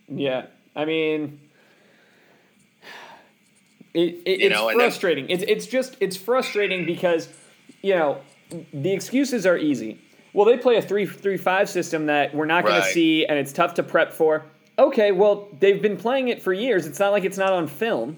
Yeah. 0.07 0.47
I 0.75 0.85
mean, 0.85 1.39
it, 3.93 4.21
it, 4.25 4.41
it's 4.41 4.53
know, 4.53 4.69
frustrating. 4.73 5.27
Then, 5.27 5.35
it's, 5.35 5.43
it's 5.47 5.65
just, 5.67 5.95
it's 5.99 6.17
frustrating 6.17 6.85
because, 6.85 7.29
you 7.86 7.93
know, 7.93 8.17
the 8.74 8.91
excuses 8.91 9.45
are 9.45 9.58
easy. 9.58 10.02
Well, 10.34 10.48
they 10.48 10.58
play 10.58 10.78
a 10.78 10.82
three-three-five 10.82 11.69
system 11.69 12.08
that 12.08 12.34
we're 12.34 12.48
not 12.48 12.63
going 12.63 12.80
right. 12.80 12.88
to 12.88 12.91
see, 12.91 13.28
and 13.28 13.38
it's 13.38 13.54
tough 13.54 13.76
to 13.76 13.84
prep 13.84 14.12
for. 14.12 14.43
Okay, 14.80 15.12
well, 15.12 15.48
they've 15.60 15.80
been 15.80 15.95
playing 15.95 16.30
it 16.30 16.41
for 16.41 16.52
years. 16.52 16.88
It's 16.88 16.98
not 16.98 17.12
like 17.12 17.26
it's 17.26 17.38
not 17.38 17.54
on 17.54 17.67
film. 17.67 18.17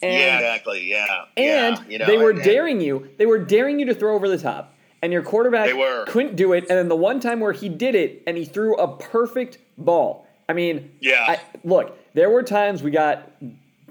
And, 0.00 0.14
yeah, 0.14 0.36
exactly. 0.36 0.88
Yeah, 0.88 1.24
and 1.36 1.76
yeah, 1.76 1.84
you 1.88 1.98
know, 1.98 2.06
they 2.06 2.18
were 2.18 2.30
and, 2.30 2.42
daring 2.42 2.80
you. 2.80 3.10
They 3.18 3.26
were 3.26 3.38
daring 3.38 3.80
you 3.80 3.86
to 3.86 3.94
throw 3.94 4.14
over 4.14 4.28
the 4.28 4.38
top, 4.38 4.74
and 5.02 5.12
your 5.12 5.22
quarterback 5.22 5.70
couldn't 6.06 6.36
do 6.36 6.52
it. 6.52 6.66
And 6.70 6.78
then 6.78 6.88
the 6.88 6.94
one 6.94 7.18
time 7.18 7.40
where 7.40 7.52
he 7.52 7.68
did 7.68 7.96
it, 7.96 8.22
and 8.28 8.36
he 8.36 8.44
threw 8.44 8.76
a 8.76 8.96
perfect 8.96 9.58
ball. 9.76 10.24
I 10.48 10.52
mean, 10.52 10.92
yeah. 11.00 11.24
I, 11.28 11.40
look, 11.64 11.98
there 12.14 12.30
were 12.30 12.44
times 12.44 12.80
we 12.80 12.92
got 12.92 13.28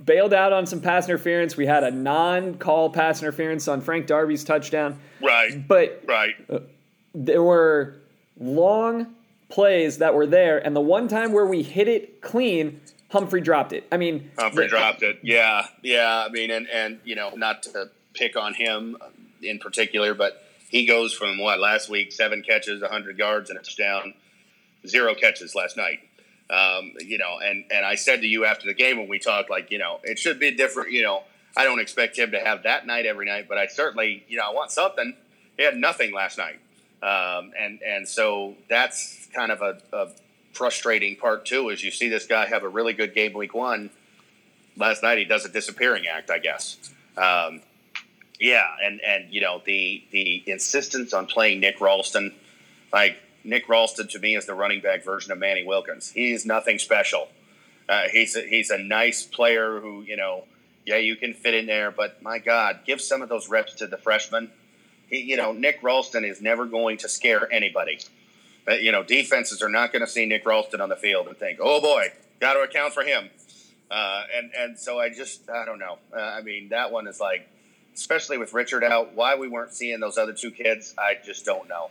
bailed 0.06 0.34
out 0.34 0.54
on 0.54 0.66
some 0.66 0.82
pass 0.82 1.08
interference. 1.08 1.58
We 1.58 1.66
had 1.66 1.84
a 1.84 1.92
non-call 1.92 2.92
pass 2.92 3.22
interference 3.22 3.68
on 3.68 3.82
Frank 3.82 4.08
Darby's 4.08 4.44
touchdown. 4.44 5.00
Right. 5.22 5.68
But 5.68 6.04
right. 6.08 6.36
Uh, 6.50 6.60
there 7.14 7.44
were 7.44 7.96
long 8.40 9.16
plays 9.50 9.98
that 9.98 10.14
were 10.14 10.28
there, 10.28 10.64
and 10.64 10.76
the 10.76 10.82
one 10.82 11.08
time 11.08 11.32
where 11.34 11.46
we 11.46 11.64
hit 11.64 11.88
it 11.88 12.22
clean, 12.22 12.82
Humphrey 13.10 13.42
dropped 13.42 13.74
it. 13.74 13.88
I 13.92 13.98
mean, 13.98 14.32
Humphrey 14.38 14.68
dropped 14.68 15.02
it. 15.02 15.20
Yeah, 15.24 15.66
yeah. 15.82 16.26
I 16.28 16.30
mean, 16.30 16.52
and 16.52 16.68
and 16.70 17.00
you 17.04 17.16
know, 17.16 17.32
not 17.32 17.64
to 17.64 17.90
pick 18.14 18.36
on 18.36 18.54
him 18.54 18.98
in 19.42 19.60
particular, 19.60 20.14
but 20.14 20.44
he 20.70 20.86
goes 20.86 21.14
from 21.14 21.40
what 21.40 21.60
last 21.60 21.90
week 21.90 22.12
seven 22.12 22.44
catches, 22.44 22.84
hundred 22.84 23.18
yards, 23.18 23.50
and 23.50 23.58
a 23.58 23.62
touchdown, 23.62 24.14
zero 24.88 25.16
catches 25.16 25.56
last 25.56 25.76
night. 25.76 26.00
Um, 26.50 26.94
you 27.00 27.18
know, 27.18 27.38
and 27.44 27.66
and 27.72 27.86
I 27.86 27.96
said 27.96 28.22
to 28.22 28.28
you 28.28 28.46
after 28.46 28.66
the 28.66 28.74
game 28.74 28.98
when 28.98 29.08
we 29.08 29.20
talked, 29.20 29.50
like, 29.50 29.70
you 29.72 29.78
know, 29.78 30.00
it 30.04 30.18
should 30.18 30.40
be 30.40 30.52
different. 30.52 30.92
You 30.92 31.04
know, 31.04 31.24
I 31.56 31.64
don't 31.64 31.80
expect 31.80 32.18
him 32.18 32.32
to 32.32 32.40
have 32.40 32.64
that 32.64 32.88
night 32.88 33.06
every 33.06 33.26
night, 33.26 33.48
but 33.48 33.58
I 33.58 33.68
certainly, 33.68 34.24
you 34.28 34.38
know, 34.38 34.50
I 34.50 34.54
want 34.54 34.72
something. 34.72 35.16
He 35.58 35.64
had 35.64 35.78
nothing 35.78 36.14
last 36.14 36.38
night. 36.38 36.60
Um, 37.02 37.54
and 37.58 37.82
and 37.82 38.08
so 38.08 38.56
that's 38.70 39.28
kind 39.34 39.52
of 39.52 39.62
a, 39.62 39.78
a, 39.94 40.10
frustrating 40.54 41.16
part 41.16 41.46
too. 41.46 41.70
Is 41.70 41.84
you 41.84 41.92
see 41.92 42.10
this 42.10 42.26
guy 42.26 42.46
have 42.48 42.64
a 42.64 42.68
really 42.68 42.94
good 42.94 43.14
game 43.14 43.34
week 43.34 43.54
one. 43.54 43.90
Last 44.76 45.04
night 45.04 45.18
he 45.18 45.26
does 45.26 45.46
a 45.46 45.50
disappearing 45.50 46.06
act, 46.08 46.30
I 46.30 46.40
guess. 46.40 46.78
Um, 47.16 47.62
yeah, 48.40 48.68
and 48.84 49.00
and 49.02 49.32
you 49.32 49.42
know 49.42 49.62
the 49.66 50.04
the 50.12 50.44
insistence 50.48 51.14
on 51.14 51.28
playing 51.28 51.60
Nick 51.60 51.80
Ralston, 51.80 52.34
like 52.92 53.18
Nick 53.44 53.70
Ralston 53.70 54.08
to 54.10 54.20
me 54.20 54.36
is 54.36 54.46
the 54.46 54.54
running 54.54 54.82
back 54.82 55.04
version 55.04 55.32
of 55.32 55.38
Manny 55.38 55.64
Wilkins. 55.64 56.12
He's 56.12 56.46
nothing 56.46 56.80
special. 56.80 57.30
Uh, 57.88 58.04
he's 58.12 58.36
a, 58.36 58.42
he's 58.42 58.70
a 58.70 58.78
nice 58.78 59.24
player 59.24 59.80
who 59.80 60.02
you 60.02 60.18
know, 60.18 60.46
yeah, 60.86 60.98
you 60.98 61.16
can 61.16 61.34
fit 61.34 61.54
in 61.54 61.66
there, 61.66 61.92
but 61.92 62.22
my 62.22 62.40
God, 62.40 62.82
give 62.86 63.02
some 63.02 63.22
of 63.22 63.30
those 63.30 63.50
reps 63.50 63.74
to 63.76 63.88
the 63.88 63.98
freshman 63.98 64.52
he, 65.10 65.22
you 65.22 65.38
know, 65.38 65.52
Nick 65.52 65.80
Ralston 65.82 66.24
is 66.24 66.42
never 66.42 66.66
going 66.66 66.98
to 66.98 67.10
scare 67.10 67.52
anybody. 67.52 68.00
Uh, 68.68 68.74
you 68.74 68.92
know, 68.92 69.04
defenses 69.04 69.62
are 69.62 69.70
not 69.70 69.92
going 69.92 70.06
to 70.06 70.08
see 70.08 70.26
Nick 70.26 70.46
Ralston 70.46 70.82
on 70.82 70.90
the 70.90 70.96
field 70.96 71.28
and 71.28 71.38
think, 71.38 71.60
"Oh 71.62 71.82
boy, 71.82 72.14
got 72.40 72.54
to 72.54 72.60
account 72.60 72.94
for 72.94 73.04
him." 73.04 73.30
Uh, 73.90 74.24
and 74.36 74.52
and 74.58 74.80
so 74.80 75.00
I 75.00 75.10
just 75.10 75.50
I 75.50 75.66
don't 75.66 75.80
know. 75.80 75.98
Uh, 76.16 76.20
I 76.20 76.42
mean, 76.42 76.70
that 76.70 76.92
one 76.92 77.08
is 77.08 77.20
like, 77.20 77.48
especially 77.96 78.38
with 78.38 78.54
Richard 78.54 78.84
out, 78.84 79.16
why 79.16 79.36
we 79.36 79.48
weren't 79.48 79.74
seeing 79.74 80.00
those 80.00 80.18
other 80.18 80.34
two 80.34 80.52
kids, 80.52 80.94
I 80.98 81.16
just 81.26 81.46
don't 81.46 81.68
know. 81.68 81.90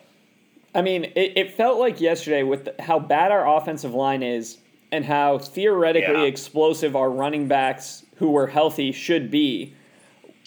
I 0.74 0.82
mean, 0.82 1.04
it, 1.04 1.32
it 1.36 1.54
felt 1.54 1.78
like 1.78 2.00
yesterday 2.00 2.42
with 2.42 2.66
the, 2.66 2.74
how 2.82 2.98
bad 2.98 3.32
our 3.32 3.56
offensive 3.56 3.94
line 3.94 4.22
is 4.22 4.58
and 4.92 5.04
how 5.04 5.38
theoretically 5.38 6.22
yeah. 6.22 6.28
explosive 6.28 6.96
our 6.96 7.10
running 7.10 7.48
backs 7.48 8.04
who 8.16 8.30
were 8.30 8.46
healthy 8.46 8.92
should 8.92 9.30
be 9.30 9.74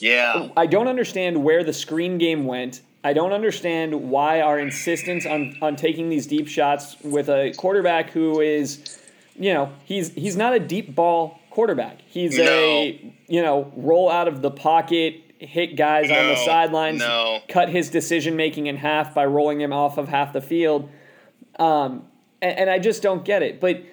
yeah. 0.01 0.49
I 0.57 0.65
don't 0.65 0.87
understand 0.87 1.43
where 1.43 1.63
the 1.63 1.73
screen 1.73 2.17
game 2.17 2.45
went. 2.45 2.81
I 3.03 3.13
don't 3.13 3.31
understand 3.31 4.09
why 4.09 4.41
our 4.41 4.59
insistence 4.59 5.25
on, 5.25 5.57
on 5.61 5.75
taking 5.75 6.09
these 6.09 6.27
deep 6.27 6.47
shots 6.47 6.97
with 7.03 7.29
a 7.29 7.53
quarterback 7.57 8.11
who 8.11 8.41
is, 8.41 8.99
you 9.35 9.53
know, 9.53 9.71
he's 9.85 10.13
he's 10.13 10.35
not 10.35 10.53
a 10.53 10.59
deep 10.59 10.93
ball 10.93 11.39
quarterback. 11.49 11.99
He's 12.01 12.37
no. 12.37 12.43
a 12.43 13.13
you 13.27 13.41
know 13.41 13.71
roll 13.75 14.09
out 14.09 14.27
of 14.27 14.41
the 14.41 14.51
pocket, 14.51 15.30
hit 15.41 15.75
guys 15.75 16.09
no. 16.09 16.19
on 16.19 16.27
the 16.27 16.35
sidelines, 16.35 16.99
no. 16.99 17.39
cut 17.49 17.69
his 17.69 17.89
decision 17.89 18.35
making 18.35 18.67
in 18.67 18.77
half 18.77 19.13
by 19.13 19.25
rolling 19.25 19.59
him 19.59 19.73
off 19.73 19.97
of 19.97 20.07
half 20.07 20.33
the 20.33 20.41
field. 20.41 20.89
Um, 21.59 22.05
and, 22.41 22.59
and 22.59 22.69
I 22.69 22.79
just 22.79 23.01
don't 23.01 23.25
get 23.25 23.43
it. 23.43 23.59
But 23.59 23.83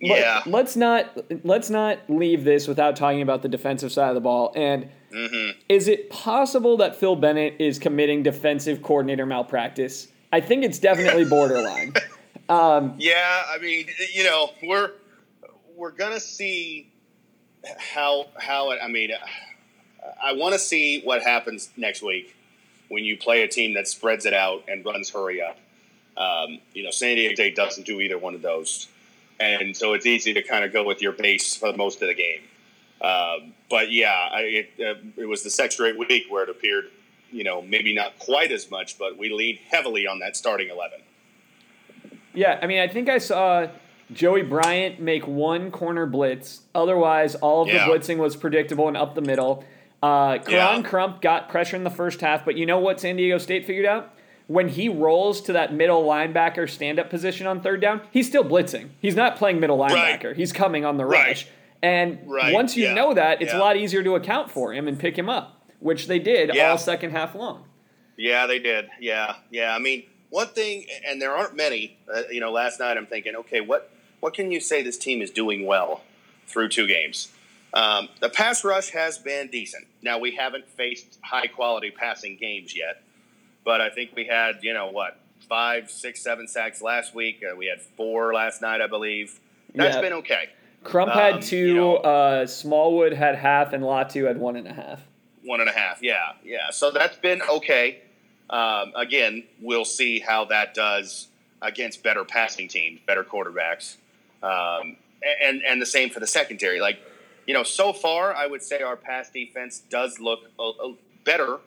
yeah. 0.00 0.42
Let, 0.46 0.66
us 0.66 0.76
not 0.76 1.44
let's 1.44 1.68
not 1.70 1.98
leave 2.08 2.44
this 2.44 2.66
without 2.66 2.96
talking 2.96 3.22
about 3.22 3.42
the 3.42 3.48
defensive 3.48 3.92
side 3.92 4.08
of 4.08 4.14
the 4.14 4.20
ball. 4.20 4.52
And 4.56 4.88
mm-hmm. 5.12 5.58
is 5.68 5.88
it 5.88 6.08
possible 6.10 6.76
that 6.78 6.96
Phil 6.96 7.16
Bennett 7.16 7.56
is 7.58 7.78
committing 7.78 8.22
defensive 8.22 8.82
coordinator 8.82 9.26
malpractice? 9.26 10.08
I 10.32 10.40
think 10.40 10.64
it's 10.64 10.78
definitely 10.78 11.24
borderline. 11.28 11.92
Um, 12.48 12.94
yeah, 12.98 13.42
I 13.48 13.58
mean, 13.58 13.86
you 14.14 14.24
know, 14.24 14.50
we're 14.62 14.92
we're 15.74 15.90
gonna 15.90 16.20
see 16.20 16.92
how 17.78 18.26
how 18.38 18.70
it. 18.70 18.78
I 18.82 18.88
mean, 18.88 19.10
I 20.22 20.32
want 20.32 20.52
to 20.54 20.58
see 20.58 21.00
what 21.02 21.22
happens 21.22 21.70
next 21.76 22.02
week 22.02 22.34
when 22.88 23.04
you 23.04 23.16
play 23.16 23.42
a 23.42 23.48
team 23.48 23.74
that 23.74 23.88
spreads 23.88 24.26
it 24.26 24.34
out 24.34 24.64
and 24.68 24.84
runs 24.84 25.10
hurry 25.10 25.42
up. 25.42 25.58
Um, 26.16 26.60
you 26.72 26.82
know, 26.82 26.90
San 26.90 27.16
Diego 27.16 27.34
State 27.34 27.56
doesn't 27.56 27.84
do 27.84 28.00
either 28.00 28.16
one 28.16 28.34
of 28.34 28.42
those, 28.42 28.88
and 29.38 29.76
so 29.76 29.92
it's 29.92 30.06
easy 30.06 30.32
to 30.32 30.42
kind 30.42 30.64
of 30.64 30.72
go 30.72 30.82
with 30.84 31.02
your 31.02 31.12
base 31.12 31.56
for 31.56 31.72
most 31.74 32.00
of 32.00 32.08
the 32.08 32.14
game. 32.14 32.40
Um, 33.02 33.52
but 33.68 33.90
yeah, 33.90 34.30
I, 34.32 34.40
it, 34.40 34.70
uh, 34.80 34.94
it 35.16 35.26
was 35.26 35.42
the 35.42 35.50
sex 35.50 35.74
straight 35.74 35.98
week 35.98 36.24
where 36.30 36.44
it 36.44 36.48
appeared, 36.48 36.86
you 37.30 37.44
know, 37.44 37.60
maybe 37.60 37.94
not 37.94 38.18
quite 38.18 38.50
as 38.50 38.70
much, 38.70 38.98
but 38.98 39.18
we 39.18 39.30
leaned 39.30 39.58
heavily 39.70 40.06
on 40.06 40.20
that 40.20 40.36
starting 40.36 40.70
eleven. 40.70 41.00
Yeah, 42.32 42.58
I 42.62 42.66
mean, 42.66 42.80
I 42.80 42.88
think 42.88 43.08
I 43.08 43.18
saw 43.18 43.66
Joey 44.12 44.42
Bryant 44.42 45.00
make 45.00 45.26
one 45.26 45.70
corner 45.70 46.06
blitz. 46.06 46.62
Otherwise, 46.74 47.34
all 47.34 47.62
of 47.62 47.68
yeah. 47.68 47.86
the 47.86 47.92
blitzing 47.92 48.18
was 48.18 48.36
predictable 48.36 48.88
and 48.88 48.96
up 48.96 49.14
the 49.14 49.20
middle. 49.20 49.64
Uh, 50.02 50.38
Koron 50.38 50.50
yeah. 50.50 50.82
Crump 50.82 51.20
got 51.20 51.48
pressure 51.48 51.76
in 51.76 51.84
the 51.84 51.90
first 51.90 52.20
half, 52.20 52.44
but 52.44 52.56
you 52.56 52.66
know 52.66 52.78
what 52.78 53.00
San 53.00 53.16
Diego 53.16 53.38
State 53.38 53.66
figured 53.66 53.86
out? 53.86 54.12
When 54.46 54.68
he 54.68 54.88
rolls 54.88 55.40
to 55.42 55.54
that 55.54 55.74
middle 55.74 56.04
linebacker 56.04 56.70
stand 56.70 57.00
up 57.00 57.10
position 57.10 57.46
on 57.46 57.60
third 57.62 57.80
down, 57.80 58.02
he's 58.12 58.28
still 58.28 58.44
blitzing. 58.44 58.90
He's 59.00 59.16
not 59.16 59.36
playing 59.36 59.58
middle 59.58 59.78
linebacker. 59.78 60.24
Right. 60.24 60.36
He's 60.36 60.52
coming 60.52 60.84
on 60.84 60.98
the 60.98 61.04
right. 61.04 61.28
rush. 61.28 61.48
And 61.82 62.20
right. 62.26 62.54
once 62.54 62.76
you 62.76 62.84
yeah. 62.84 62.94
know 62.94 63.14
that, 63.14 63.42
it's 63.42 63.52
yeah. 63.52 63.58
a 63.58 63.60
lot 63.60 63.76
easier 63.76 64.02
to 64.04 64.14
account 64.14 64.50
for 64.50 64.72
him 64.72 64.86
and 64.86 64.98
pick 64.98 65.18
him 65.18 65.28
up, 65.28 65.60
which 65.80 66.06
they 66.06 66.18
did 66.18 66.56
all 66.56 66.78
second 66.78 67.10
half 67.10 67.34
long. 67.34 67.64
Yeah, 68.16 68.46
they 68.46 68.58
did. 68.58 68.88
Yeah, 69.00 69.36
yeah. 69.50 69.74
I 69.74 69.78
mean, 69.78 70.04
one 70.30 70.48
thing, 70.48 70.86
and 71.06 71.20
there 71.20 71.36
aren't 71.36 71.56
many. 71.56 71.98
Uh, 72.12 72.22
you 72.30 72.40
know, 72.40 72.50
last 72.50 72.80
night 72.80 72.96
I'm 72.96 73.06
thinking, 73.06 73.36
okay, 73.36 73.60
what 73.60 73.90
what 74.20 74.34
can 74.34 74.50
you 74.50 74.60
say 74.60 74.82
this 74.82 74.96
team 74.98 75.20
is 75.20 75.30
doing 75.30 75.66
well 75.66 76.02
through 76.46 76.68
two 76.68 76.86
games? 76.86 77.28
Um, 77.76 78.08
the 78.20 78.30
pass 78.30 78.64
rush 78.64 78.88
has 78.90 79.18
been 79.18 79.48
decent. 79.48 79.86
Now 80.02 80.18
we 80.18 80.34
haven't 80.34 80.66
faced 80.66 81.18
high 81.22 81.46
quality 81.46 81.90
passing 81.90 82.36
games 82.36 82.74
yet, 82.74 83.02
but 83.64 83.82
I 83.82 83.90
think 83.90 84.12
we 84.16 84.24
had 84.24 84.60
you 84.62 84.72
know 84.72 84.90
what 84.90 85.18
five, 85.48 85.90
six, 85.90 86.22
seven 86.22 86.48
sacks 86.48 86.80
last 86.80 87.14
week. 87.14 87.42
Uh, 87.44 87.54
we 87.54 87.66
had 87.66 87.80
four 87.80 88.32
last 88.32 88.62
night, 88.62 88.80
I 88.80 88.86
believe. 88.86 89.38
That's 89.74 89.96
yeah. 89.96 90.00
been 90.00 90.12
okay. 90.14 90.48
Crump 90.84 91.14
um, 91.14 91.18
had 91.18 91.42
two. 91.42 91.56
You 91.56 91.74
know, 91.74 91.96
uh, 91.96 92.46
Smallwood 92.46 93.12
had 93.12 93.36
half, 93.36 93.72
and 93.72 93.82
Latu 93.82 94.26
had 94.26 94.38
one 94.38 94.56
and 94.56 94.66
a 94.66 94.72
half. 94.72 95.00
One 95.44 95.60
and 95.60 95.68
a 95.68 95.72
half. 95.72 96.02
Yeah, 96.02 96.32
yeah. 96.44 96.70
So 96.70 96.90
that's 96.90 97.16
been 97.16 97.42
okay. 97.42 98.00
Um, 98.48 98.92
again, 98.96 99.44
we'll 99.60 99.84
see 99.84 100.20
how 100.20 100.46
that 100.46 100.74
does 100.74 101.28
against 101.60 102.02
better 102.02 102.24
passing 102.24 102.68
teams, 102.68 103.00
better 103.06 103.24
quarterbacks, 103.24 103.96
um, 104.42 104.96
and 105.42 105.62
and 105.62 105.82
the 105.82 105.86
same 105.86 106.10
for 106.10 106.20
the 106.20 106.26
secondary. 106.26 106.80
Like, 106.80 107.00
you 107.46 107.54
know, 107.54 107.62
so 107.62 107.92
far 107.92 108.34
I 108.34 108.46
would 108.46 108.62
say 108.62 108.80
our 108.80 108.96
pass 108.96 109.30
defense 109.30 109.82
does 109.90 110.18
look 110.20 110.40
a, 110.58 110.62
a 110.62 110.94
better, 111.24 111.58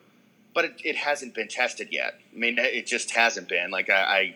but 0.54 0.66
it, 0.66 0.82
it, 0.84 0.96
hasn't 0.96 1.36
been 1.36 1.48
tested 1.48 1.90
yet. 1.92 2.20
I 2.34 2.38
mean, 2.38 2.58
it 2.58 2.86
just 2.86 3.12
hasn't 3.12 3.48
been. 3.48 3.72
Like 3.72 3.90
I, 3.90 4.36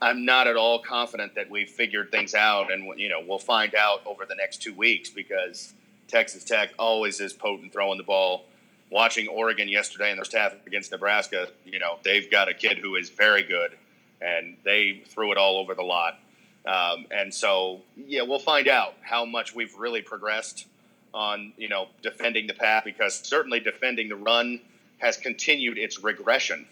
I 0.00 0.10
I'm 0.10 0.24
not 0.24 0.46
at 0.46 0.56
all 0.56 0.78
confident 0.78 1.34
that 1.34 1.50
we've 1.50 1.68
figured 1.68 2.10
things 2.10 2.34
out, 2.34 2.72
and 2.72 2.98
you 2.98 3.08
know 3.08 3.22
we'll 3.26 3.38
find 3.38 3.74
out 3.74 4.00
over 4.06 4.24
the 4.26 4.34
next 4.34 4.62
two 4.62 4.74
weeks 4.74 5.10
because 5.10 5.74
Texas 6.08 6.44
Tech 6.44 6.70
always 6.78 7.20
is 7.20 7.32
potent 7.32 7.72
throwing 7.72 7.98
the 7.98 8.04
ball 8.04 8.44
watching 8.90 9.28
Oregon 9.28 9.68
yesterday 9.68 10.10
and 10.10 10.18
their 10.18 10.24
staff 10.24 10.54
against 10.66 10.90
Nebraska, 10.90 11.48
you 11.64 11.78
know, 11.78 11.98
they've 12.04 12.30
got 12.30 12.48
a 12.48 12.54
kid 12.54 12.78
who 12.78 12.96
is 12.96 13.08
very 13.08 13.42
good, 13.42 13.72
and 14.20 14.56
they 14.64 15.02
threw 15.06 15.32
it 15.32 15.38
all 15.38 15.56
over 15.56 15.74
the 15.74 15.82
lot. 15.82 16.18
Um, 16.66 17.06
and 17.10 17.32
so, 17.32 17.80
yeah, 17.96 18.22
we'll 18.22 18.38
find 18.38 18.68
out 18.68 18.94
how 19.00 19.24
much 19.24 19.54
we've 19.54 19.74
really 19.76 20.02
progressed 20.02 20.66
on, 21.12 21.52
you 21.56 21.68
know, 21.68 21.88
defending 22.02 22.46
the 22.46 22.54
path 22.54 22.84
because 22.84 23.14
certainly 23.14 23.60
defending 23.60 24.08
the 24.08 24.16
run 24.16 24.60
has 24.98 25.16
continued 25.16 25.78
its 25.78 26.02
regression, 26.02 26.66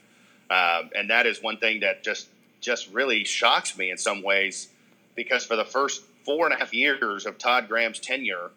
um, 0.51 0.91
and 0.95 1.11
that 1.11 1.27
is 1.27 1.43
one 1.43 1.59
thing 1.59 1.81
that 1.81 2.03
just 2.03 2.29
just 2.61 2.93
really 2.93 3.25
shocks 3.25 3.79
me 3.79 3.91
in 3.91 3.97
some 3.97 4.23
ways 4.23 4.69
because 5.15 5.45
for 5.45 5.57
the 5.57 5.65
first 5.65 6.03
four 6.25 6.45
and 6.45 6.55
a 6.55 6.59
half 6.59 6.75
years 6.75 7.25
of 7.25 7.39
Todd 7.39 7.69
Graham's 7.69 8.01
tenure 8.01 8.51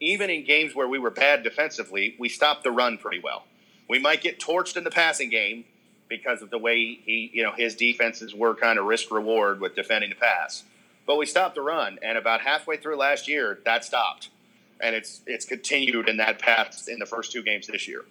even 0.00 0.30
in 0.30 0.44
games 0.44 0.74
where 0.74 0.88
we 0.88 0.98
were 0.98 1.10
bad 1.10 1.42
defensively, 1.42 2.14
we 2.18 2.28
stopped 2.28 2.64
the 2.64 2.70
run 2.70 2.98
pretty 2.98 3.20
well. 3.20 3.44
We 3.88 3.98
might 3.98 4.20
get 4.20 4.40
torched 4.40 4.76
in 4.76 4.84
the 4.84 4.90
passing 4.90 5.30
game 5.30 5.64
because 6.08 6.42
of 6.42 6.50
the 6.50 6.58
way 6.58 6.98
he, 7.04 7.30
you 7.32 7.42
know, 7.42 7.52
his 7.52 7.74
defenses 7.74 8.34
were 8.34 8.54
kind 8.54 8.78
of 8.78 8.84
risk 8.84 9.10
reward 9.10 9.60
with 9.60 9.74
defending 9.74 10.10
the 10.10 10.16
pass. 10.16 10.64
But 11.06 11.16
we 11.16 11.26
stopped 11.26 11.54
the 11.54 11.62
run, 11.62 11.98
and 12.02 12.18
about 12.18 12.40
halfway 12.40 12.76
through 12.76 12.96
last 12.96 13.28
year, 13.28 13.60
that 13.64 13.84
stopped, 13.84 14.28
and 14.80 14.94
it's 14.94 15.22
it's 15.26 15.44
continued 15.44 16.08
in 16.08 16.16
that 16.18 16.38
path 16.38 16.88
in 16.88 16.98
the 16.98 17.06
first 17.06 17.32
two 17.32 17.42
games 17.42 17.66
this 17.66 17.86
year. 17.88 18.04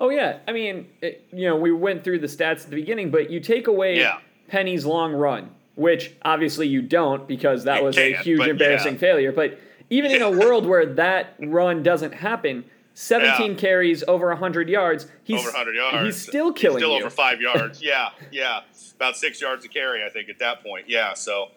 Oh 0.00 0.10
yeah, 0.10 0.38
I 0.48 0.52
mean, 0.52 0.88
it, 1.00 1.26
you 1.32 1.46
know, 1.48 1.56
we 1.56 1.70
went 1.70 2.02
through 2.02 2.18
the 2.18 2.26
stats 2.26 2.64
at 2.64 2.70
the 2.70 2.76
beginning, 2.76 3.10
but 3.10 3.30
you 3.30 3.40
take 3.40 3.66
away 3.66 3.98
yeah. 3.98 4.18
Penny's 4.48 4.84
long 4.84 5.12
run, 5.12 5.50
which 5.76 6.12
obviously 6.22 6.66
you 6.66 6.82
don't 6.82 7.28
because 7.28 7.64
that 7.64 7.82
was 7.82 7.96
a 7.96 8.14
huge 8.14 8.46
embarrassing 8.46 8.94
yeah. 8.94 9.00
failure, 9.00 9.32
but 9.32 9.58
even 9.90 10.10
in 10.10 10.22
a 10.22 10.30
world 10.30 10.66
where 10.66 10.86
that 10.94 11.34
run 11.38 11.82
doesn't 11.82 12.14
happen, 12.14 12.64
17 12.94 13.52
yeah. 13.52 13.56
carries 13.58 14.02
over 14.04 14.28
100 14.28 14.68
yards. 14.68 15.06
He's, 15.24 15.40
over 15.40 15.50
100 15.50 15.74
yards. 15.74 16.04
He's 16.06 16.26
still 16.26 16.52
killing 16.52 16.78
he's 16.78 16.84
still 16.86 16.96
you. 16.96 17.04
over 17.04 17.10
five 17.10 17.40
yards. 17.42 17.82
yeah, 17.82 18.10
yeah. 18.30 18.60
About 18.96 19.16
six 19.16 19.40
yards 19.40 19.64
a 19.64 19.68
carry, 19.68 20.04
I 20.04 20.08
think, 20.08 20.28
at 20.28 20.38
that 20.38 20.62
point. 20.62 20.88
Yeah, 20.88 21.14
so, 21.14 21.50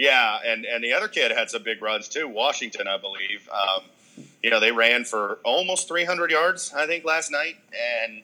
yeah. 0.00 0.38
And, 0.46 0.64
and 0.64 0.82
the 0.82 0.94
other 0.94 1.08
kid 1.08 1.30
had 1.30 1.50
some 1.50 1.62
big 1.62 1.82
runs, 1.82 2.08
too. 2.08 2.26
Washington, 2.26 2.88
I 2.88 2.96
believe. 2.96 3.46
Um, 3.52 3.84
you 4.42 4.48
know, 4.48 4.58
they 4.58 4.72
ran 4.72 5.04
for 5.04 5.40
almost 5.44 5.88
300 5.88 6.30
yards, 6.30 6.72
I 6.74 6.86
think, 6.86 7.04
last 7.04 7.30
night. 7.30 7.56
And, 8.02 8.22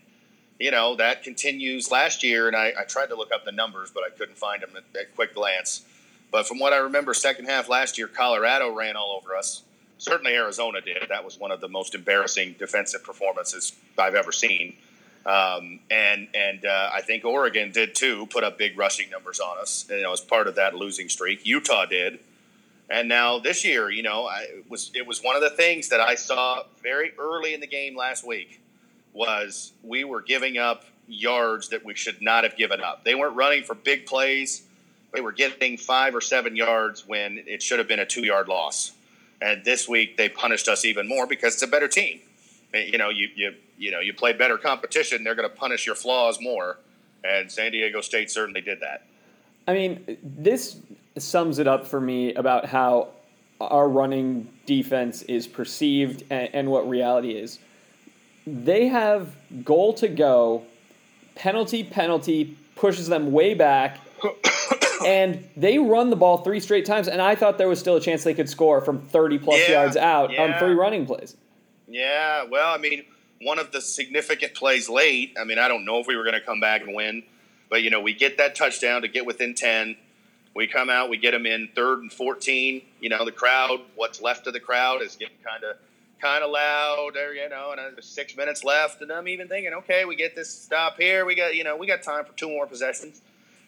you 0.59 0.71
know, 0.71 0.97
that 0.97 1.23
continues 1.23 1.91
last 1.91 2.23
year. 2.25 2.49
And 2.49 2.57
I, 2.57 2.73
I 2.81 2.85
tried 2.85 3.11
to 3.11 3.15
look 3.15 3.31
up 3.31 3.45
the 3.45 3.53
numbers, 3.53 3.91
but 3.91 4.05
I 4.05 4.09
couldn't 4.09 4.39
find 4.39 4.63
them 4.63 4.71
at, 4.75 4.99
at 4.99 5.15
quick 5.15 5.35
glance. 5.35 5.85
But 6.31 6.49
from 6.49 6.59
what 6.59 6.73
I 6.73 6.79
remember, 6.79 7.13
second 7.13 7.45
half 7.45 7.69
last 7.69 7.99
year, 7.99 8.09
Colorado 8.09 8.75
ran 8.75 8.97
all 8.97 9.21
over 9.23 9.37
us. 9.37 9.63
Certainly, 9.99 10.33
Arizona 10.33 10.81
did. 10.81 11.05
That 11.11 11.27
was 11.27 11.39
one 11.39 11.51
of 11.51 11.61
the 11.61 11.69
most 11.69 11.95
embarrassing 11.95 12.57
defensive 12.59 13.05
performances 13.05 13.75
I've 13.99 14.15
ever 14.15 14.33
seen. 14.33 14.77
Um, 15.27 15.81
and 15.91 16.29
and 16.35 16.65
uh, 16.65 16.91
I 16.95 17.03
think 17.03 17.25
Oregon 17.25 17.73
did 17.73 17.95
too, 17.95 18.27
put 18.27 18.45
up 18.45 18.59
big 18.59 18.79
rushing 18.79 19.11
numbers 19.11 19.41
on 19.41 19.59
us. 19.59 19.85
You 19.91 20.03
know, 20.03 20.13
as 20.13 20.21
part 20.21 20.47
of 20.47 20.55
that 20.55 20.75
losing 20.75 21.09
streak, 21.09 21.45
Utah 21.45 21.85
did, 21.85 22.21
and 22.89 23.09
now 23.09 23.41
this 23.41 23.65
year, 23.65 23.91
you 23.91 24.03
know, 24.03 24.27
I, 24.27 24.43
it 24.43 24.71
was 24.71 24.91
it 24.95 25.07
was 25.07 25.21
one 25.21 25.35
of 25.35 25.43
the 25.43 25.51
things 25.51 25.89
that 25.89 26.01
I 26.01 26.15
saw 26.15 26.63
very 26.83 27.13
early 27.19 27.55
in 27.55 27.61
the 27.61 27.67
game 27.67 27.97
last 27.97 28.27
week 28.27 28.61
was 29.13 29.73
we 29.83 30.05
were 30.05 30.23
giving 30.23 30.59
up 30.59 30.85
yards 31.09 31.71
that 31.71 31.85
we 31.85 31.95
should 31.95 32.23
not 32.23 32.45
have 32.45 32.57
given 32.57 32.81
up. 32.81 33.05
They 33.05 33.15
weren't 33.15 33.35
running 33.35 33.65
for 33.65 33.75
big 33.75 34.07
plays 34.07 34.63
they 35.17 35.23
were 35.23 35.33
getting 35.33 35.79
five 35.79 36.15
or 36.15 36.21
seven 36.21 36.57
yards 36.57 37.07
when 37.07 37.43
it 37.47 37.63
should 37.63 37.79
have 37.79 37.89
been 37.89 37.99
a 37.99 38.05
two 38.05 38.25
yard 38.25 38.49
loss. 38.49 38.93
And 39.41 39.65
this 39.65 39.89
week 39.89 40.19
they 40.19 40.29
punished 40.29 40.69
us 40.69 40.85
even 40.85 41.09
more 41.09 41.27
because 41.27 41.55
it's 41.55 41.63
a 41.63 41.67
better 41.67 41.89
team. 41.89 42.21
You 42.75 42.99
know, 42.99 43.09
you 43.09 43.29
you 43.35 43.55
you 43.79 43.91
know 43.91 44.01
you 44.01 44.13
play 44.13 44.33
better 44.33 44.59
competition, 44.59 45.25
they're 45.25 45.35
going 45.35 45.49
to 45.49 45.55
punish 45.55 45.87
your 45.87 45.95
flaws 45.95 46.39
more. 46.41 46.79
And 47.25 47.51
San 47.51 47.73
Diego 47.73 48.01
State 48.01 48.31
certainly 48.31 48.61
did 48.61 48.81
that. 48.81 49.07
I 49.67 49.73
mean, 49.73 50.19
this 50.23 50.79
sums 51.19 51.59
it 51.59 51.67
up 51.67 51.87
for 51.87 52.01
me 52.01 52.35
about 52.35 52.67
how 52.67 53.09
our 53.61 53.89
running 53.89 54.49
defense 54.67 55.23
is 55.23 55.47
perceived 55.47 56.25
and, 56.31 56.51
and 56.53 56.71
what 56.71 56.89
reality 56.89 57.33
is. 57.33 57.59
They 58.47 58.87
have 58.89 59.35
goal 59.65 59.95
to 59.95 60.09
go, 60.09 60.65
penalty, 61.35 61.83
penalty, 61.83 62.57
pushes 62.77 63.09
them 63.09 63.33
way 63.33 63.55
back. 63.55 63.99
and 65.07 65.49
they 65.57 65.79
run 65.79 66.11
the 66.11 66.17
ball 66.17 66.39
three 66.39 66.61
straight 66.61 66.85
times, 66.85 67.09
and 67.09 67.21
I 67.21 67.35
thought 67.35 67.59
there 67.59 67.69
was 67.69 67.81
still 67.81 67.97
a 67.97 68.01
chance 68.01 68.25
they 68.25 68.35
could 68.35 68.49
score 68.49 68.81
from 68.81 69.01
30 69.09 69.39
plus 69.39 69.61
yeah, 69.61 69.83
yards 69.83 69.97
out 69.97 70.33
yeah. 70.33 70.43
on 70.43 70.59
three 70.59 70.75
running 70.75 71.07
plays. 71.07 71.37
Yeah, 71.89 72.45
well, 72.45 72.75
I 72.75 72.79
mean, 72.79 73.05
one 73.43 73.59
of 73.59 73.73
the 73.73 73.81
significant 73.81 74.55
plays 74.55 74.89
late, 74.89 75.37
I 75.39 75.45
mean, 75.45 75.59
I 75.59 75.69
don't 75.69 75.85
know 75.85 75.99
if 75.99 76.07
we 76.07 76.17
were 76.17 76.25
going 76.25 76.35
to 76.35 76.41
come 76.41 76.61
back 76.61 76.83
and 76.83 76.95
win, 76.95 77.23
but, 77.69 77.83
you 77.83 77.91
know, 77.91 78.01
we 78.01 78.15
get 78.15 78.39
that 78.39 78.55
touchdown 78.55 79.03
to 79.03 79.09
get 79.09 79.27
within 79.27 79.55
10. 79.55 79.97
We 80.55 80.67
come 80.67 80.89
out, 80.89 81.11
we 81.11 81.19
get 81.19 81.33
them 81.33 81.47
in 81.47 81.69
third 81.75 82.01
and 82.01 82.13
14. 82.13 82.83
You 83.01 83.09
know, 83.09 83.25
the 83.25 83.33
crowd, 83.33 83.81
what's 83.95 84.23
left 84.23 84.47
of 84.47 84.53
the 84.53 84.61
crowd 84.61 85.03
is 85.03 85.17
getting 85.17 85.37
kind 85.45 85.65
of 85.65 85.77
kind 86.19 86.43
of 86.43 86.51
loud 86.51 87.11
you 87.15 87.49
know, 87.51 87.73
and 87.73 87.95
there's 87.95 88.07
six 88.07 88.35
minutes 88.35 88.65
left, 88.65 89.03
and 89.03 89.13
I'm 89.13 89.29
even 89.29 89.49
thinking, 89.49 89.75
okay, 89.75 90.07
we 90.07 90.17
get 90.17 90.35
this 90.35 90.49
stop 90.49 90.97
here. 90.99 91.27
We 91.27 91.35
got, 91.35 91.55
you 91.55 91.63
know, 91.63 91.77
we 91.77 91.87
got 91.87 92.03
time 92.03 92.25
for 92.25 92.33
two 92.33 92.49
more 92.49 92.67
possessions 92.67 93.21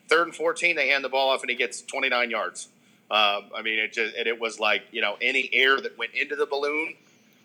third 0.08 0.26
and 0.26 0.34
14, 0.34 0.74
they 0.74 0.88
hand 0.88 1.04
the 1.04 1.08
ball 1.08 1.30
off 1.30 1.42
and 1.42 1.50
he 1.50 1.56
gets 1.56 1.82
29 1.82 2.30
yards. 2.30 2.68
Um, 3.10 3.50
I 3.56 3.62
mean, 3.62 3.78
it 3.78 3.92
just, 3.92 4.14
it 4.16 4.40
was 4.40 4.58
like, 4.58 4.82
you 4.90 5.00
know, 5.00 5.16
any 5.20 5.48
air 5.52 5.80
that 5.80 5.96
went 5.96 6.14
into 6.14 6.36
the 6.36 6.46
balloon 6.46 6.94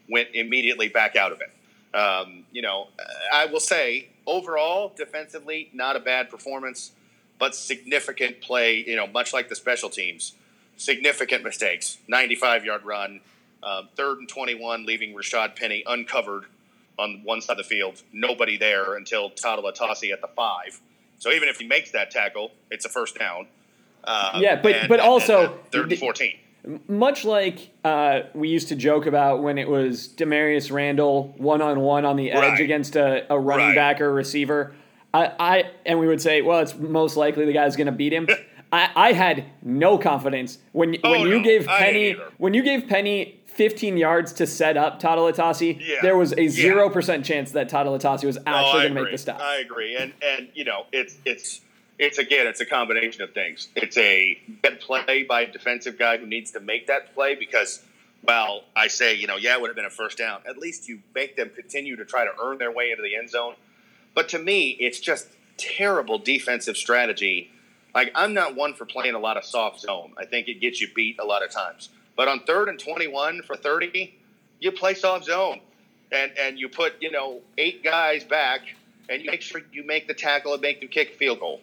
went 0.10 0.30
immediately 0.34 0.90
back 0.90 1.16
out 1.16 1.32
of 1.32 1.42
it. 1.42 1.98
Um, 1.98 2.46
you 2.52 2.62
know, 2.62 2.88
I 3.32 3.46
will 3.46 3.60
say 3.60 4.10
overall, 4.26 4.92
defensively, 4.96 5.70
not 5.74 5.96
a 5.96 6.00
bad 6.00 6.30
performance, 6.30 6.92
but 7.40 7.56
significant 7.56 8.42
play, 8.42 8.84
you 8.86 8.96
know, 8.96 9.08
much 9.08 9.34
like 9.34 9.50
the 9.50 9.56
special 9.56 9.90
teams, 9.90 10.34
significant 10.78 11.44
mistakes. 11.44 11.98
95 12.08 12.66
yard 12.66 12.84
run, 12.84 13.22
um, 13.62 13.90
third 13.96 14.20
and 14.20 14.30
21, 14.30 14.86
leaving 14.86 15.14
Rashaad 15.14 15.56
Penny 15.56 15.84
uncovered 15.86 16.46
on 17.00 17.22
one 17.24 17.42
side 17.42 17.54
of 17.54 17.58
the 17.58 17.64
field, 17.64 18.02
nobody 18.12 18.58
there 18.58 18.96
until 18.96 19.30
Tautalatasi 19.30 20.12
at 20.12 20.22
the 20.22 20.28
five. 20.36 20.80
So 21.18 21.32
even 21.32 21.50
if 21.50 21.58
he 21.58 21.68
makes 21.68 21.92
that 21.92 22.12
tackle, 22.12 22.52
it's 22.70 22.86
a 22.86 22.90
first 22.90 23.18
down. 23.18 23.48
Uh, 24.04 24.40
yeah, 24.42 24.62
but 24.62 24.76
and, 24.76 24.90
but 24.90 25.00
also 25.00 25.54
and 25.54 25.72
third 25.72 25.92
and 25.92 26.00
fourteen. 26.00 26.38
Much 26.88 27.26
like 27.26 27.72
uh, 27.84 28.22
we 28.34 28.48
used 28.48 28.70
to 28.70 28.76
joke 28.76 29.06
about 29.06 29.44
when 29.44 29.58
it 29.58 29.68
was 29.68 30.08
Damarious 30.08 30.72
Randall 30.72 31.34
one 31.38 31.62
on 31.62 31.82
one 31.82 32.06
on 32.06 32.16
the 32.16 32.32
edge 32.32 32.42
right. 32.42 32.60
against 32.62 32.96
a, 32.96 33.26
a 33.32 33.38
running 33.38 33.68
right. 33.68 33.76
back 33.76 34.02
or 34.02 34.14
receiver. 34.14 34.74
I, 35.14 35.32
I 35.40 35.72
and 35.86 36.00
we 36.00 36.08
would 36.08 36.22
say, 36.22 36.42
well, 36.42 36.60
it's 36.60 36.76
most 36.76 37.18
likely 37.18 37.46
the 37.46 37.54
guy's 37.54 37.76
going 37.76 37.88
to 37.88 37.92
beat 37.92 38.14
him. 38.14 38.28
I, 38.74 38.90
I 38.96 39.14
had 39.14 39.46
no 39.62 40.00
confidence 40.00 40.58
when 40.72 40.98
oh, 41.04 41.12
when 41.12 41.22
you 41.22 41.38
no, 41.38 41.44
gave 41.44 41.68
Penny 41.68 42.16
when 42.38 42.56
you 42.56 42.64
gave 42.64 42.88
Penny 42.88 43.40
15 43.46 43.98
yards 43.98 44.34
to 44.34 44.48
set 44.48 44.78
up 44.78 45.00
Tautalatasi, 45.00 45.80
yeah. 45.80 45.98
there 46.02 46.18
was 46.18 46.34
a 46.34 46.48
zero 46.48 46.88
yeah. 46.88 46.94
percent 46.94 47.24
chance 47.24 47.52
that 47.52 47.70
Tautalatasi 47.70 48.26
was 48.26 48.38
actually 48.48 48.84
going 48.84 48.96
to 48.96 49.02
make 49.04 49.12
the 49.12 49.18
stop. 49.20 49.40
I 49.40 49.58
agree, 49.58 49.96
and 49.96 50.14
and 50.24 50.50
you 50.56 50.64
know 50.64 50.88
it's 50.92 51.18
it's 51.24 51.62
it's 52.00 52.18
again 52.18 52.48
it's 52.48 52.62
a 52.62 52.66
combination 52.66 53.22
of 53.22 53.34
things. 53.34 53.68
It's 53.76 53.98
a 53.98 54.40
good 54.62 54.80
play 54.80 55.24
by 55.24 55.42
a 55.42 55.52
defensive 55.52 55.98
guy 55.98 56.18
who 56.18 56.26
needs 56.26 56.52
to 56.52 56.60
make 56.60 56.88
that 56.88 57.14
play 57.14 57.36
because. 57.36 57.84
Well, 58.26 58.64
I 58.74 58.88
say, 58.88 59.16
you 59.16 59.28
know, 59.28 59.36
yeah, 59.36 59.56
it 59.56 59.60
would 59.60 59.68
have 59.68 59.76
been 59.76 59.84
a 59.84 59.90
first 59.90 60.18
down. 60.18 60.44
At 60.48 60.58
least 60.58 60.88
you 60.88 61.02
make 61.14 61.36
them 61.36 61.52
continue 61.54 61.98
to 61.98 62.06
try 62.06 62.24
to 62.24 62.32
earn 62.42 62.58
their 62.58 62.72
way 62.72 62.90
into 62.90 63.04
the 63.04 63.18
end 63.18 63.30
zone. 63.30 63.56
But 64.16 64.30
to 64.30 64.40
me, 64.40 64.78
it's 64.80 65.02
just 65.02 65.28
terrible 65.58 66.20
defensive 66.20 66.78
strategy. 66.78 67.52
Like, 67.94 68.12
I'm 68.16 68.34
not 68.34 68.56
one 68.56 68.74
for 68.74 68.86
playing 68.86 69.16
a 69.16 69.20
lot 69.20 69.38
of 69.38 69.46
soft 69.46 69.82
zone. 69.82 70.14
I 70.18 70.26
think 70.26 70.48
it 70.48 70.62
gets 70.62 70.82
you 70.82 70.88
beat 70.96 71.20
a 71.20 71.26
lot 71.26 71.44
of 71.44 71.52
times. 71.52 71.90
But 72.16 72.28
on 72.28 72.42
third 72.42 72.70
and 72.70 72.80
21 72.80 73.44
for 73.44 73.56
30, 73.56 74.18
you 74.60 74.72
play 74.72 74.94
soft 74.94 75.26
zone. 75.26 75.60
And, 76.12 76.32
and 76.38 76.60
you 76.60 76.70
put, 76.70 77.02
you 77.02 77.12
know, 77.12 77.42
eight 77.58 77.84
guys 77.84 78.24
back 78.24 78.62
and 79.10 79.24
you 79.24 79.32
make 79.32 79.42
sure 79.42 79.62
you 79.72 79.84
make 79.84 80.08
the 80.08 80.14
tackle 80.14 80.54
and 80.54 80.62
make 80.62 80.80
them 80.80 80.90
kick 80.90 81.16
field 81.16 81.40
goal. 81.40 81.60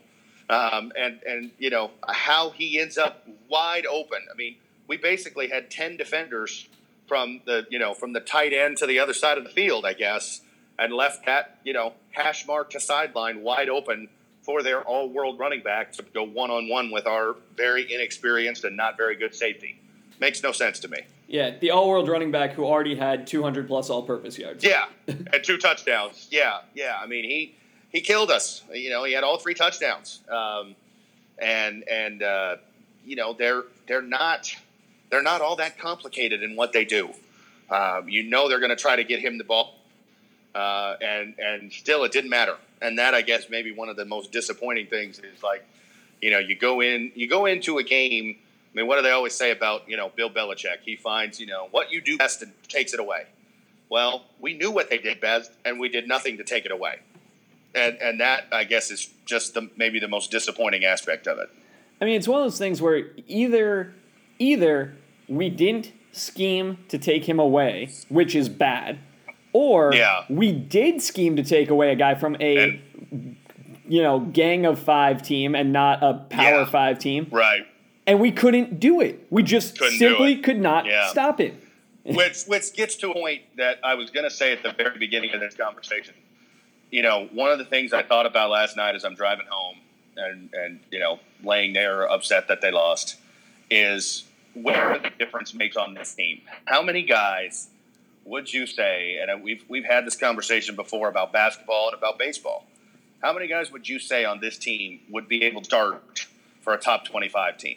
Um, 0.50 0.92
and, 0.98 1.22
and, 1.22 1.50
you 1.58 1.70
know, 1.70 1.92
how 2.06 2.50
he 2.50 2.80
ends 2.80 2.98
up 2.98 3.26
wide 3.48 3.86
open. 3.86 4.18
I 4.30 4.36
mean, 4.36 4.56
we 4.88 4.96
basically 4.96 5.48
had 5.48 5.70
10 5.70 5.96
defenders 5.96 6.68
from 7.06 7.40
the, 7.46 7.66
you 7.70 7.78
know, 7.78 7.94
from 7.94 8.12
the 8.12 8.20
tight 8.20 8.52
end 8.52 8.76
to 8.78 8.86
the 8.86 8.98
other 8.98 9.14
side 9.14 9.38
of 9.38 9.44
the 9.44 9.50
field, 9.50 9.86
I 9.86 9.92
guess 9.94 10.42
and 10.80 10.94
left 10.94 11.26
that, 11.26 11.58
you 11.62 11.74
know, 11.74 11.92
hash 12.10 12.46
mark 12.46 12.70
to 12.70 12.80
sideline 12.80 13.42
wide 13.42 13.68
open 13.68 14.08
for 14.42 14.62
their 14.62 14.82
all 14.82 15.08
world 15.08 15.38
running 15.38 15.62
back 15.62 15.92
to 15.92 16.02
go 16.14 16.24
one 16.24 16.50
on 16.50 16.68
one 16.68 16.90
with 16.90 17.06
our 17.06 17.36
very 17.54 17.92
inexperienced 17.92 18.64
and 18.64 18.76
not 18.76 18.96
very 18.96 19.14
good 19.14 19.34
safety. 19.34 19.78
Makes 20.18 20.42
no 20.42 20.52
sense 20.52 20.80
to 20.80 20.88
me. 20.88 21.02
Yeah, 21.28 21.56
the 21.60 21.70
all 21.70 21.88
world 21.88 22.08
running 22.08 22.30
back 22.30 22.52
who 22.52 22.64
already 22.64 22.96
had 22.96 23.26
200 23.26 23.68
plus 23.68 23.90
all 23.90 24.02
purpose 24.02 24.38
yards. 24.38 24.64
Yeah, 24.64 24.86
and 25.06 25.44
two 25.44 25.58
touchdowns. 25.58 26.28
Yeah, 26.30 26.60
yeah. 26.74 26.96
I 27.00 27.06
mean, 27.06 27.24
he 27.24 27.54
he 27.90 28.00
killed 28.00 28.30
us. 28.30 28.62
You 28.72 28.90
know, 28.90 29.04
he 29.04 29.12
had 29.12 29.24
all 29.24 29.38
three 29.38 29.54
touchdowns. 29.54 30.20
Um, 30.28 30.74
and 31.38 31.84
and 31.88 32.22
uh, 32.22 32.56
you 33.04 33.16
know, 33.16 33.32
they're 33.32 33.64
they're 33.86 34.02
not 34.02 34.54
they're 35.10 35.22
not 35.22 35.40
all 35.40 35.56
that 35.56 35.78
complicated 35.78 36.42
in 36.42 36.56
what 36.56 36.72
they 36.72 36.84
do. 36.84 37.10
Um, 37.70 38.08
you 38.08 38.24
know, 38.24 38.48
they're 38.48 38.58
going 38.60 38.70
to 38.70 38.76
try 38.76 38.96
to 38.96 39.04
get 39.04 39.20
him 39.20 39.38
the 39.38 39.44
ball 39.44 39.74
uh, 40.54 40.96
and 41.00 41.34
and 41.38 41.72
still 41.72 42.04
it 42.04 42.12
didn't 42.12 42.30
matter. 42.30 42.56
And 42.82 42.98
that 42.98 43.14
I 43.14 43.22
guess 43.22 43.48
maybe 43.50 43.72
one 43.72 43.88
of 43.88 43.96
the 43.96 44.04
most 44.04 44.32
disappointing 44.32 44.86
things 44.86 45.18
is 45.18 45.42
like, 45.42 45.64
you 46.20 46.30
know, 46.30 46.38
you 46.38 46.56
go 46.56 46.80
in 46.80 47.12
you 47.14 47.28
go 47.28 47.46
into 47.46 47.78
a 47.78 47.82
game. 47.82 48.36
I 48.72 48.76
mean, 48.76 48.86
what 48.86 48.96
do 48.96 49.02
they 49.02 49.10
always 49.10 49.34
say 49.34 49.50
about 49.50 49.88
you 49.88 49.96
know 49.96 50.10
Bill 50.14 50.30
Belichick? 50.30 50.80
He 50.84 50.96
finds 50.96 51.40
you 51.40 51.46
know 51.46 51.68
what 51.70 51.90
you 51.90 52.00
do 52.00 52.16
best 52.16 52.42
and 52.42 52.52
takes 52.68 52.94
it 52.94 53.00
away. 53.00 53.26
Well, 53.88 54.24
we 54.38 54.54
knew 54.54 54.70
what 54.70 54.88
they 54.88 54.98
did 54.98 55.20
best, 55.20 55.50
and 55.64 55.80
we 55.80 55.88
did 55.88 56.06
nothing 56.06 56.36
to 56.36 56.44
take 56.44 56.64
it 56.64 56.70
away. 56.70 57.00
And 57.74 57.96
and 58.00 58.20
that 58.20 58.46
I 58.52 58.64
guess 58.64 58.90
is 58.90 59.08
just 59.24 59.54
the 59.54 59.70
maybe 59.76 60.00
the 60.00 60.08
most 60.08 60.30
disappointing 60.30 60.84
aspect 60.84 61.26
of 61.26 61.38
it. 61.38 61.50
I 62.00 62.04
mean, 62.04 62.16
it's 62.16 62.26
one 62.26 62.40
of 62.40 62.46
those 62.46 62.58
things 62.58 62.82
where 62.82 63.10
either 63.28 63.94
either 64.38 64.96
we 65.28 65.48
didn't 65.50 65.92
scheme 66.12 66.78
to 66.88 66.98
take 66.98 67.28
him 67.28 67.38
away, 67.38 67.90
which 68.08 68.34
is 68.34 68.48
bad, 68.48 68.98
or 69.52 69.92
yeah. 69.94 70.24
we 70.28 70.52
did 70.52 71.00
scheme 71.02 71.36
to 71.36 71.44
take 71.44 71.70
away 71.70 71.92
a 71.92 71.96
guy 71.96 72.14
from 72.14 72.36
a 72.40 72.80
and, 73.10 73.36
you 73.86 74.02
know 74.02 74.20
gang 74.20 74.66
of 74.66 74.78
five 74.78 75.22
team 75.22 75.54
and 75.54 75.72
not 75.72 76.02
a 76.02 76.14
power 76.30 76.60
yeah. 76.60 76.64
five 76.64 76.98
team. 76.98 77.28
Right. 77.30 77.66
And 78.06 78.18
we 78.18 78.32
couldn't 78.32 78.80
do 78.80 79.00
it. 79.00 79.26
We 79.30 79.42
just 79.42 79.78
couldn't 79.78 79.98
simply 79.98 80.38
could 80.38 80.58
not 80.58 80.86
yeah. 80.86 81.08
stop 81.08 81.40
it. 81.40 81.54
which 82.04 82.44
which 82.46 82.72
gets 82.72 82.96
to 82.96 83.10
a 83.10 83.14
point 83.14 83.42
that 83.56 83.78
I 83.84 83.94
was 83.94 84.10
going 84.10 84.24
to 84.24 84.34
say 84.34 84.52
at 84.52 84.62
the 84.62 84.72
very 84.72 84.98
beginning 84.98 85.32
of 85.32 85.40
this 85.40 85.54
conversation. 85.54 86.14
You 86.90 87.02
know, 87.02 87.28
one 87.32 87.50
of 87.52 87.58
the 87.58 87.64
things 87.64 87.92
I 87.92 88.02
thought 88.02 88.26
about 88.26 88.50
last 88.50 88.76
night 88.76 88.94
as 88.94 89.04
I'm 89.04 89.14
driving 89.14 89.46
home 89.48 89.78
and 90.16 90.50
and 90.52 90.80
you 90.90 90.98
know 90.98 91.20
laying 91.42 91.72
there 91.72 92.10
upset 92.10 92.48
that 92.48 92.60
they 92.60 92.70
lost 92.70 93.16
is 93.70 94.24
where 94.54 94.98
the 94.98 95.10
difference 95.18 95.54
makes 95.54 95.76
on 95.76 95.94
this 95.94 96.14
team. 96.14 96.40
How 96.64 96.82
many 96.82 97.02
guys 97.02 97.68
would 98.24 98.52
you 98.52 98.66
say, 98.66 99.18
and 99.20 99.42
we've, 99.42 99.64
we've 99.68 99.84
had 99.84 100.06
this 100.06 100.16
conversation 100.16 100.76
before 100.76 101.08
about 101.08 101.32
basketball 101.32 101.88
and 101.88 101.96
about 101.96 102.18
baseball, 102.18 102.64
how 103.22 103.32
many 103.32 103.46
guys 103.46 103.70
would 103.72 103.88
you 103.88 103.98
say 103.98 104.24
on 104.24 104.40
this 104.40 104.58
team 104.58 105.00
would 105.10 105.28
be 105.28 105.44
able 105.44 105.60
to 105.60 105.64
start 105.64 106.26
for 106.60 106.72
a 106.72 106.78
top 106.78 107.04
25 107.04 107.58
team? 107.58 107.76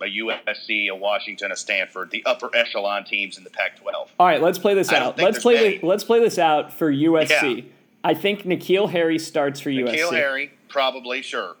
A 0.00 0.04
USC, 0.04 0.88
a 0.88 0.96
Washington, 0.96 1.52
a 1.52 1.56
Stanford, 1.56 2.10
the 2.10 2.24
upper 2.26 2.50
echelon 2.56 3.04
teams 3.04 3.38
in 3.38 3.44
the 3.44 3.50
Pac-12. 3.50 4.08
All 4.18 4.26
right, 4.26 4.42
let's 4.42 4.58
play 4.58 4.74
this 4.74 4.90
out. 4.90 5.16
Let's 5.16 5.38
play. 5.38 5.78
The, 5.78 5.86
let's 5.86 6.02
play 6.02 6.18
this 6.18 6.40
out 6.40 6.72
for 6.72 6.92
USC. 6.92 7.56
Yeah. 7.58 7.62
I 8.04 8.14
think 8.14 8.42
N'Keal 8.42 8.90
Harry 8.90 9.18
starts 9.18 9.60
for 9.60 9.70
N'Keal 9.70 9.88
USC. 9.88 9.96
N'Keal 9.96 10.12
Harry, 10.12 10.52
probably 10.68 11.22
sure. 11.22 11.56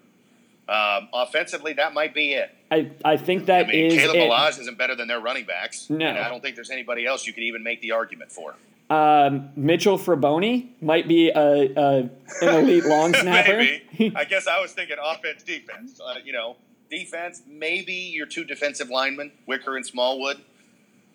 Um, 0.68 1.08
offensively, 1.12 1.72
that 1.74 1.92
might 1.92 2.14
be 2.14 2.32
it. 2.32 2.54
I, 2.70 2.90
I 3.04 3.16
think 3.16 3.46
that 3.46 3.66
I 3.66 3.68
mean, 3.68 3.86
is 3.86 3.94
Kalen 3.94 4.30
Ballage 4.30 4.58
isn't 4.60 4.78
better 4.78 4.94
than 4.94 5.08
their 5.08 5.20
running 5.20 5.44
backs. 5.44 5.90
No, 5.90 6.08
I 6.08 6.28
don't 6.28 6.40
think 6.40 6.54
there's 6.54 6.70
anybody 6.70 7.04
else 7.04 7.26
you 7.26 7.32
could 7.32 7.42
even 7.42 7.62
make 7.62 7.80
the 7.80 7.92
argument 7.92 8.32
for. 8.32 8.54
Um, 8.88 9.50
Mitchell 9.56 9.98
Fraboni 9.98 10.68
might 10.80 11.08
be 11.08 11.30
a, 11.30 11.38
a 11.40 11.98
an 11.98 12.10
elite 12.42 12.84
long 12.84 13.14
snapper. 13.14 13.58
maybe. 13.58 14.12
I 14.16 14.24
guess 14.24 14.46
I 14.46 14.60
was 14.60 14.72
thinking 14.72 14.96
offense, 15.02 15.42
defense. 15.42 16.00
Uh, 16.00 16.14
you 16.24 16.32
know, 16.32 16.56
defense. 16.90 17.42
Maybe 17.46 17.94
your 17.94 18.26
two 18.26 18.44
defensive 18.44 18.88
linemen, 18.88 19.32
Wicker 19.46 19.76
and 19.76 19.84
Smallwood. 19.84 20.38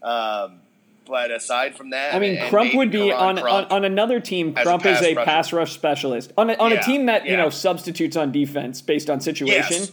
Um, 0.04 0.62
but 1.08 1.32
aside 1.32 1.76
from 1.76 1.92
that, 1.92 2.14
I 2.14 2.20
mean, 2.20 2.40
Crump 2.50 2.74
would 2.76 2.92
be 2.92 3.12
on, 3.12 3.40
on, 3.40 3.66
on 3.66 3.86
another 3.86 4.20
team. 4.20 4.54
Crump 4.54 4.86
a 4.86 4.92
is 4.92 5.02
a 5.02 5.14
rusher. 5.14 5.26
pass 5.26 5.54
rush 5.54 5.74
specialist 5.74 6.34
on 6.38 6.50
a, 6.50 6.56
on 6.56 6.72
yeah, 6.72 6.80
a 6.80 6.84
team 6.84 7.06
that 7.08 7.26
yeah. 7.26 7.32
you 7.32 7.38
know 7.38 7.50
substitutes 7.50 8.16
on 8.16 8.32
defense 8.32 8.82
based 8.82 9.10
on 9.10 9.22
situation. 9.22 9.82
Yes. 9.84 9.92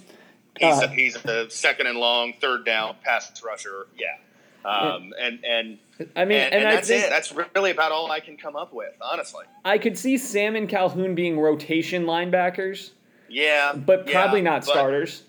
He's, 0.58 0.64
uh, 0.64 0.84
a, 0.84 0.88
he's 0.88 1.16
a 1.24 1.50
second 1.50 1.86
and 1.88 1.98
long, 1.98 2.34
third 2.40 2.64
down 2.64 2.96
pass 3.02 3.42
rusher. 3.42 3.86
Yeah. 3.98 4.16
Um, 4.64 5.12
and 5.20 5.44
and 5.44 5.78
I 6.16 6.24
mean, 6.24 6.38
and, 6.38 6.54
and, 6.54 6.64
and 6.64 6.64
that's 6.64 6.90
it. 6.90 7.10
That's 7.10 7.32
really 7.54 7.70
about 7.70 7.92
all 7.92 8.10
I 8.10 8.20
can 8.20 8.36
come 8.36 8.56
up 8.56 8.72
with, 8.72 8.94
honestly. 9.00 9.44
I 9.64 9.78
could 9.78 9.98
see 9.98 10.16
Sam 10.16 10.56
and 10.56 10.68
Calhoun 10.68 11.14
being 11.14 11.38
rotation 11.38 12.04
linebackers. 12.04 12.90
Yeah, 13.28 13.74
but 13.74 14.06
probably 14.06 14.40
yeah, 14.40 14.50
not 14.50 14.64
starters. 14.64 15.22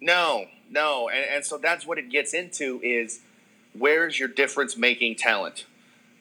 No, 0.00 0.46
no, 0.70 1.08
and, 1.08 1.24
and 1.24 1.44
so 1.44 1.58
that's 1.58 1.86
what 1.86 1.98
it 1.98 2.10
gets 2.10 2.34
into 2.34 2.80
is 2.82 3.20
where's 3.76 4.18
your 4.18 4.28
difference 4.28 4.76
making 4.76 5.16
talent? 5.16 5.66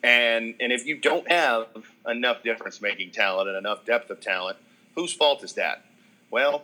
And 0.03 0.55
and 0.59 0.71
if 0.71 0.85
you 0.85 0.97
don't 0.97 1.29
have 1.29 1.67
enough 2.07 2.43
difference 2.43 2.81
making 2.81 3.11
talent 3.11 3.49
and 3.49 3.57
enough 3.57 3.85
depth 3.85 4.09
of 4.09 4.21
talent, 4.21 4.57
whose 4.95 5.13
fault 5.13 5.43
is 5.43 5.53
that? 5.53 5.83
Well, 6.29 6.63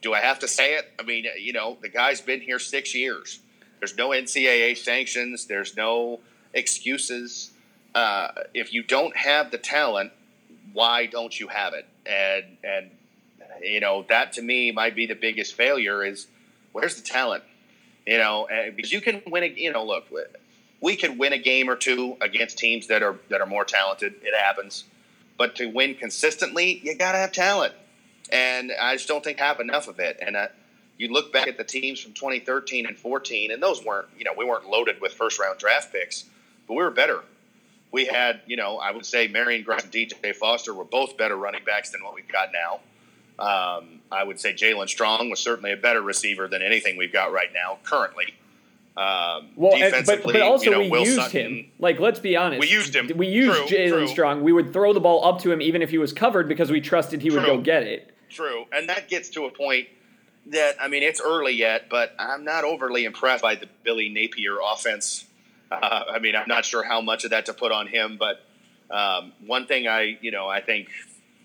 do 0.00 0.14
I 0.14 0.20
have 0.20 0.38
to 0.40 0.48
say 0.48 0.74
it? 0.74 0.92
I 0.98 1.02
mean, 1.02 1.26
you 1.38 1.52
know, 1.52 1.78
the 1.80 1.88
guy's 1.88 2.20
been 2.20 2.40
here 2.40 2.58
six 2.58 2.94
years. 2.94 3.40
There's 3.78 3.96
no 3.96 4.10
NCAA 4.10 4.76
sanctions. 4.76 5.46
There's 5.46 5.76
no 5.76 6.20
excuses. 6.54 7.50
Uh, 7.94 8.28
if 8.54 8.72
you 8.72 8.82
don't 8.82 9.16
have 9.16 9.50
the 9.50 9.58
talent, 9.58 10.12
why 10.72 11.06
don't 11.06 11.38
you 11.38 11.48
have 11.48 11.74
it? 11.74 11.86
And 12.06 12.56
and 12.64 12.90
you 13.62 13.80
know 13.80 14.04
that 14.08 14.32
to 14.34 14.42
me 14.42 14.72
might 14.72 14.94
be 14.94 15.06
the 15.06 15.14
biggest 15.14 15.54
failure 15.54 16.04
is 16.04 16.26
where's 16.72 16.96
the 16.96 17.02
talent? 17.02 17.44
You 18.06 18.18
know, 18.18 18.48
because 18.74 18.92
you 18.92 19.00
can 19.00 19.22
win 19.26 19.44
a 19.44 19.46
you 19.46 19.72
know 19.72 19.84
look 19.84 20.06
we 20.80 20.96
could 20.96 21.16
win 21.16 21.32
a 21.32 21.38
game 21.38 21.70
or 21.70 21.76
two 21.76 22.16
against 22.20 22.58
teams 22.58 22.88
that 22.88 23.02
are 23.02 23.16
that 23.28 23.40
are 23.40 23.46
more 23.46 23.64
talented. 23.64 24.14
It 24.22 24.34
happens, 24.36 24.84
but 25.38 25.54
to 25.56 25.66
win 25.66 25.94
consistently, 25.94 26.80
you 26.82 26.94
got 26.96 27.12
to 27.12 27.18
have 27.18 27.32
talent 27.32 27.74
and 28.32 28.72
I 28.80 28.94
just 28.94 29.06
don't 29.06 29.22
think 29.22 29.38
have 29.38 29.60
enough 29.60 29.86
of 29.86 30.00
it. 30.00 30.18
And 30.24 30.36
uh, 30.36 30.48
you 30.96 31.12
look 31.12 31.32
back 31.32 31.46
at 31.46 31.58
the 31.58 31.64
teams 31.64 32.00
from 32.00 32.14
2013 32.14 32.86
and 32.86 32.96
14, 32.96 33.52
and 33.52 33.62
those 33.62 33.84
weren't, 33.84 34.08
you 34.18 34.24
know, 34.24 34.32
we 34.36 34.44
weren't 34.44 34.68
loaded 34.68 35.00
with 35.00 35.12
first 35.12 35.38
round 35.38 35.58
draft 35.58 35.92
picks, 35.92 36.24
but 36.66 36.74
we 36.74 36.82
were 36.82 36.90
better. 36.90 37.20
We 37.92 38.06
had, 38.06 38.40
you 38.46 38.56
know, 38.56 38.78
I 38.78 38.90
would 38.90 39.04
say 39.04 39.28
Marion 39.28 39.62
Grice 39.62 39.84
and 39.84 39.92
DJ 39.92 40.34
Foster 40.34 40.72
were 40.72 40.84
both 40.84 41.18
better 41.18 41.36
running 41.36 41.62
backs 41.64 41.90
than 41.90 42.02
what 42.02 42.14
we've 42.14 42.26
got 42.26 42.48
now. 42.52 42.80
Um, 43.38 44.00
I 44.10 44.24
would 44.24 44.38
say 44.38 44.52
Jaelen 44.52 44.88
Strong 44.88 45.30
was 45.30 45.40
certainly 45.40 45.72
a 45.72 45.76
better 45.76 46.02
receiver 46.02 46.48
than 46.48 46.62
anything 46.62 46.96
we've 46.96 47.12
got 47.12 47.32
right 47.32 47.52
now 47.52 47.78
currently. 47.82 48.34
Um, 48.94 49.48
well, 49.56 49.78
but, 50.04 50.22
but 50.22 50.42
also 50.42 50.66
you 50.66 50.70
know, 50.70 50.80
we 50.80 50.90
Will 50.90 51.00
used 51.00 51.16
Sutton, 51.16 51.40
him. 51.40 51.70
Like, 51.78 51.98
let's 51.98 52.20
be 52.20 52.36
honest. 52.36 52.60
We 52.60 52.68
used 52.68 52.94
him. 52.94 53.10
We 53.16 53.26
used 53.26 53.72
Jaelen. 53.72 54.06
Strong. 54.06 54.42
We 54.42 54.52
would 54.52 54.74
throw 54.74 54.92
the 54.92 55.00
ball 55.00 55.24
up 55.24 55.40
to 55.42 55.50
him 55.50 55.62
even 55.62 55.80
if 55.80 55.88
he 55.88 55.96
was 55.96 56.12
covered 56.12 56.46
because 56.46 56.70
we 56.70 56.80
trusted 56.82 57.22
he 57.22 57.30
would 57.30 57.44
go 57.46 57.58
get 57.58 57.84
it. 57.84 58.14
True, 58.28 58.66
and 58.70 58.88
that 58.90 59.08
gets 59.08 59.30
to 59.30 59.46
a 59.46 59.50
point 59.50 59.88
that 60.46 60.76
I 60.78 60.88
mean 60.88 61.02
it's 61.02 61.22
early 61.22 61.52
yet, 61.52 61.88
but 61.88 62.14
I'm 62.18 62.44
not 62.44 62.64
overly 62.64 63.04
impressed 63.04 63.42
by 63.42 63.54
the 63.54 63.68
Billy 63.82 64.10
Napier 64.10 64.58
offense. 64.62 65.24
Uh, 65.70 66.04
I 66.10 66.18
mean, 66.18 66.36
I'm 66.36 66.48
not 66.48 66.66
sure 66.66 66.82
how 66.82 67.00
much 67.00 67.24
of 67.24 67.30
that 67.30 67.46
to 67.46 67.54
put 67.54 67.72
on 67.72 67.86
him, 67.86 68.18
but 68.18 68.44
um, 68.90 69.32
one 69.46 69.66
thing 69.66 69.88
I, 69.88 70.18
you 70.20 70.30
know, 70.30 70.48
I 70.48 70.60
think 70.60 70.88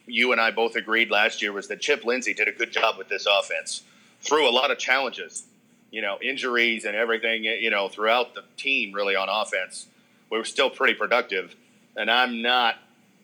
you 0.07 0.31
and 0.31 0.41
I 0.41 0.51
both 0.51 0.75
agreed 0.75 1.11
last 1.11 1.41
year 1.41 1.51
was 1.51 1.67
that 1.67 1.81
Chip 1.81 2.05
Lindsey 2.05 2.33
did 2.33 2.47
a 2.47 2.51
good 2.51 2.71
job 2.71 2.97
with 2.97 3.09
this 3.09 3.25
offense 3.25 3.83
through 4.21 4.49
a 4.49 4.51
lot 4.51 4.71
of 4.71 4.77
challenges, 4.77 5.45
you 5.91 6.01
know, 6.01 6.17
injuries 6.21 6.85
and 6.85 6.95
everything, 6.95 7.43
you 7.43 7.69
know, 7.69 7.87
throughout 7.87 8.33
the 8.33 8.43
team 8.55 8.93
really 8.93 9.15
on 9.15 9.27
offense. 9.29 9.87
We 10.29 10.37
were 10.37 10.45
still 10.45 10.69
pretty 10.69 10.93
productive, 10.93 11.55
and 11.95 12.09
I'm 12.09 12.41
not 12.41 12.75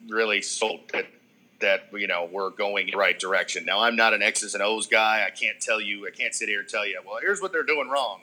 really 0.09 0.41
sold 0.41 0.81
that 0.93 1.05
that 1.63 1.87
you 1.93 2.07
know 2.07 2.29
we're 2.31 2.49
going 2.49 2.87
in 2.87 2.91
the 2.91 2.97
right 2.97 3.17
direction. 3.17 3.65
Now 3.65 3.79
I'm 3.81 3.95
not 3.95 4.13
an 4.13 4.21
X's 4.21 4.53
and 4.53 4.61
O's 4.61 4.87
guy. 4.87 5.25
I 5.25 5.31
can't 5.31 5.59
tell 5.59 5.81
you. 5.81 6.05
I 6.05 6.11
can't 6.11 6.33
sit 6.35 6.49
here 6.49 6.59
and 6.59 6.69
tell 6.69 6.85
you. 6.85 6.99
Well, 7.05 7.17
here's 7.21 7.41
what 7.41 7.51
they're 7.51 7.63
doing 7.63 7.89
wrong. 7.89 8.21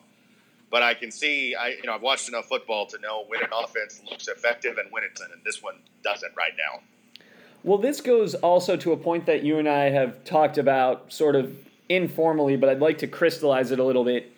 But 0.71 0.83
I 0.83 0.95
can 0.95 1.11
see. 1.11 1.55
I 1.55 1.71
you 1.71 1.83
know 1.85 1.95
I've 1.95 2.03
watched 2.03 2.29
enough 2.29 2.47
football 2.47 2.87
to 2.87 2.99
know 2.99 3.25
when 3.27 3.43
an 3.43 3.51
offense 3.53 4.01
looks 4.09 4.29
effective 4.29 4.79
and 4.79 4.91
when 4.93 5.03
it's 5.05 5.21
and 5.21 5.31
this 5.45 5.63
one 5.63 5.77
doesn't 6.05 6.33
right 6.37 6.53
now. 6.57 6.81
Well, 7.63 7.79
this 7.79 8.01
goes 8.01 8.35
also 8.35 8.77
to 8.79 8.93
a 8.93 8.97
point 8.97 9.27
that 9.27 9.43
you 9.43 9.59
and 9.59 9.69
I 9.69 9.91
have 9.91 10.25
talked 10.25 10.57
about 10.59 11.13
sort 11.13 11.37
of 11.37 11.55
informally, 11.89 12.57
but 12.57 12.69
I'd 12.69 12.81
like 12.81 12.99
to 12.99 13.07
crystallize 13.07 13.71
it 13.71 13.79
a 13.79 13.85
little 13.85 14.05
bit. 14.05 14.33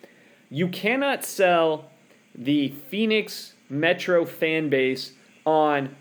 You 0.49 0.67
cannot 0.67 1.23
sell 1.23 1.89
the 2.35 2.69
Phoenix 2.89 3.53
Metro 3.69 4.25
fan 4.25 4.69
base 4.69 5.13
on 5.45 5.95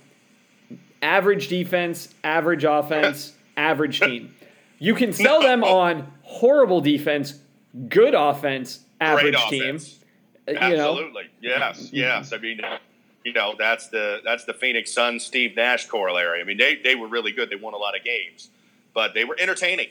average 1.00 1.48
defense, 1.48 2.14
average 2.24 2.64
offense, 2.64 3.34
average 3.56 4.00
team. 4.00 4.34
You 4.78 4.94
can 4.94 5.12
sell 5.12 5.40
them 5.40 5.62
on 5.62 6.12
horrible 6.22 6.80
defense, 6.80 7.38
good 7.88 8.14
offense, 8.14 8.80
average 9.00 9.34
Great 9.36 9.48
team. 9.50 9.62
offense. 9.62 9.98
Uh, 10.48 10.52
You 10.52 10.76
know, 10.76 10.90
Absolutely. 10.92 11.22
Yes. 11.40 11.90
Yes. 11.92 12.32
I 12.32 12.38
mean, 12.38 12.60
you 13.24 13.32
know, 13.32 13.54
that's 13.58 13.88
the 13.88 14.20
that's 14.24 14.44
the 14.44 14.54
Phoenix 14.54 14.92
Suns 14.92 15.24
Steve 15.24 15.56
Nash 15.56 15.86
corollary. 15.86 16.40
I 16.40 16.44
mean, 16.44 16.56
they 16.56 16.76
they 16.76 16.94
were 16.94 17.08
really 17.08 17.32
good. 17.32 17.50
They 17.50 17.56
won 17.56 17.74
a 17.74 17.78
lot 17.78 17.96
of 17.96 18.04
games, 18.04 18.48
but 18.94 19.14
they 19.14 19.24
were 19.24 19.36
entertaining. 19.38 19.88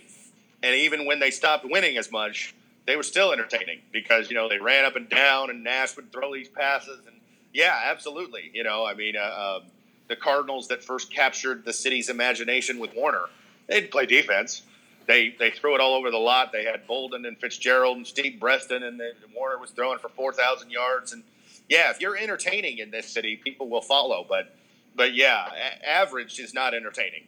And 0.64 0.76
even 0.76 1.06
when 1.06 1.20
they 1.20 1.32
stopped 1.32 1.66
winning 1.66 1.98
as 1.98 2.12
much, 2.12 2.54
they 2.86 2.96
were 2.96 3.04
still 3.04 3.32
entertaining 3.32 3.80
because 3.92 4.30
you 4.30 4.36
know 4.36 4.50
they 4.50 4.60
ran 4.60 4.86
up 4.86 4.96
and 4.96 5.10
down, 5.10 5.50
and 5.50 5.64
Nash 5.64 5.96
would 5.96 6.12
throw 6.12 6.34
these 6.34 6.50
passes. 6.50 7.00
And 7.08 7.16
yeah, 7.54 7.82
absolutely. 7.86 8.52
You 8.54 8.64
know, 8.64 8.86
I 8.86 8.94
mean, 8.94 9.16
uh, 9.16 9.20
uh, 9.22 9.60
the 10.08 10.16
Cardinals 10.16 10.68
that 10.68 10.84
first 10.84 11.14
captured 11.14 11.66
the 11.66 11.74
city's 11.74 12.10
imagination 12.10 12.80
with 12.80 12.94
Warner, 12.94 13.26
they 13.68 13.80
didn't 13.80 13.92
play 13.92 14.06
defense. 14.06 14.64
They 15.08 15.36
they 15.40 15.52
threw 15.52 15.74
it 15.76 15.82
all 15.82 15.96
over 15.96 16.12
the 16.12 16.18
lot. 16.18 16.52
They 16.52 16.66
had 16.66 16.88
Boldin 16.88 17.28
and 17.28 17.38
Fitzgerald 17.38 17.98
and 17.98 18.06
Steve 18.06 18.40
Breaston, 18.40 18.84
and 18.84 19.00
then 19.00 19.14
Warner 19.36 19.58
was 19.58 19.72
throwing 19.72 20.00
for 20.00 20.10
four 20.10 20.34
thousand 20.34 20.72
yards. 20.72 21.14
And 21.14 21.24
yeah, 21.72 21.90
if 21.90 22.02
you're 22.02 22.18
entertaining 22.18 22.80
in 22.80 22.92
this 22.92 23.08
city, 23.08 23.38
people 23.38 23.70
will 23.70 23.82
follow. 23.82 24.26
But 24.28 24.54
but 24.94 25.16
yeah, 25.16 25.48
a- 25.48 25.90
average 25.90 26.38
is 26.38 26.54
not 26.54 26.74
entertaining. 26.74 27.24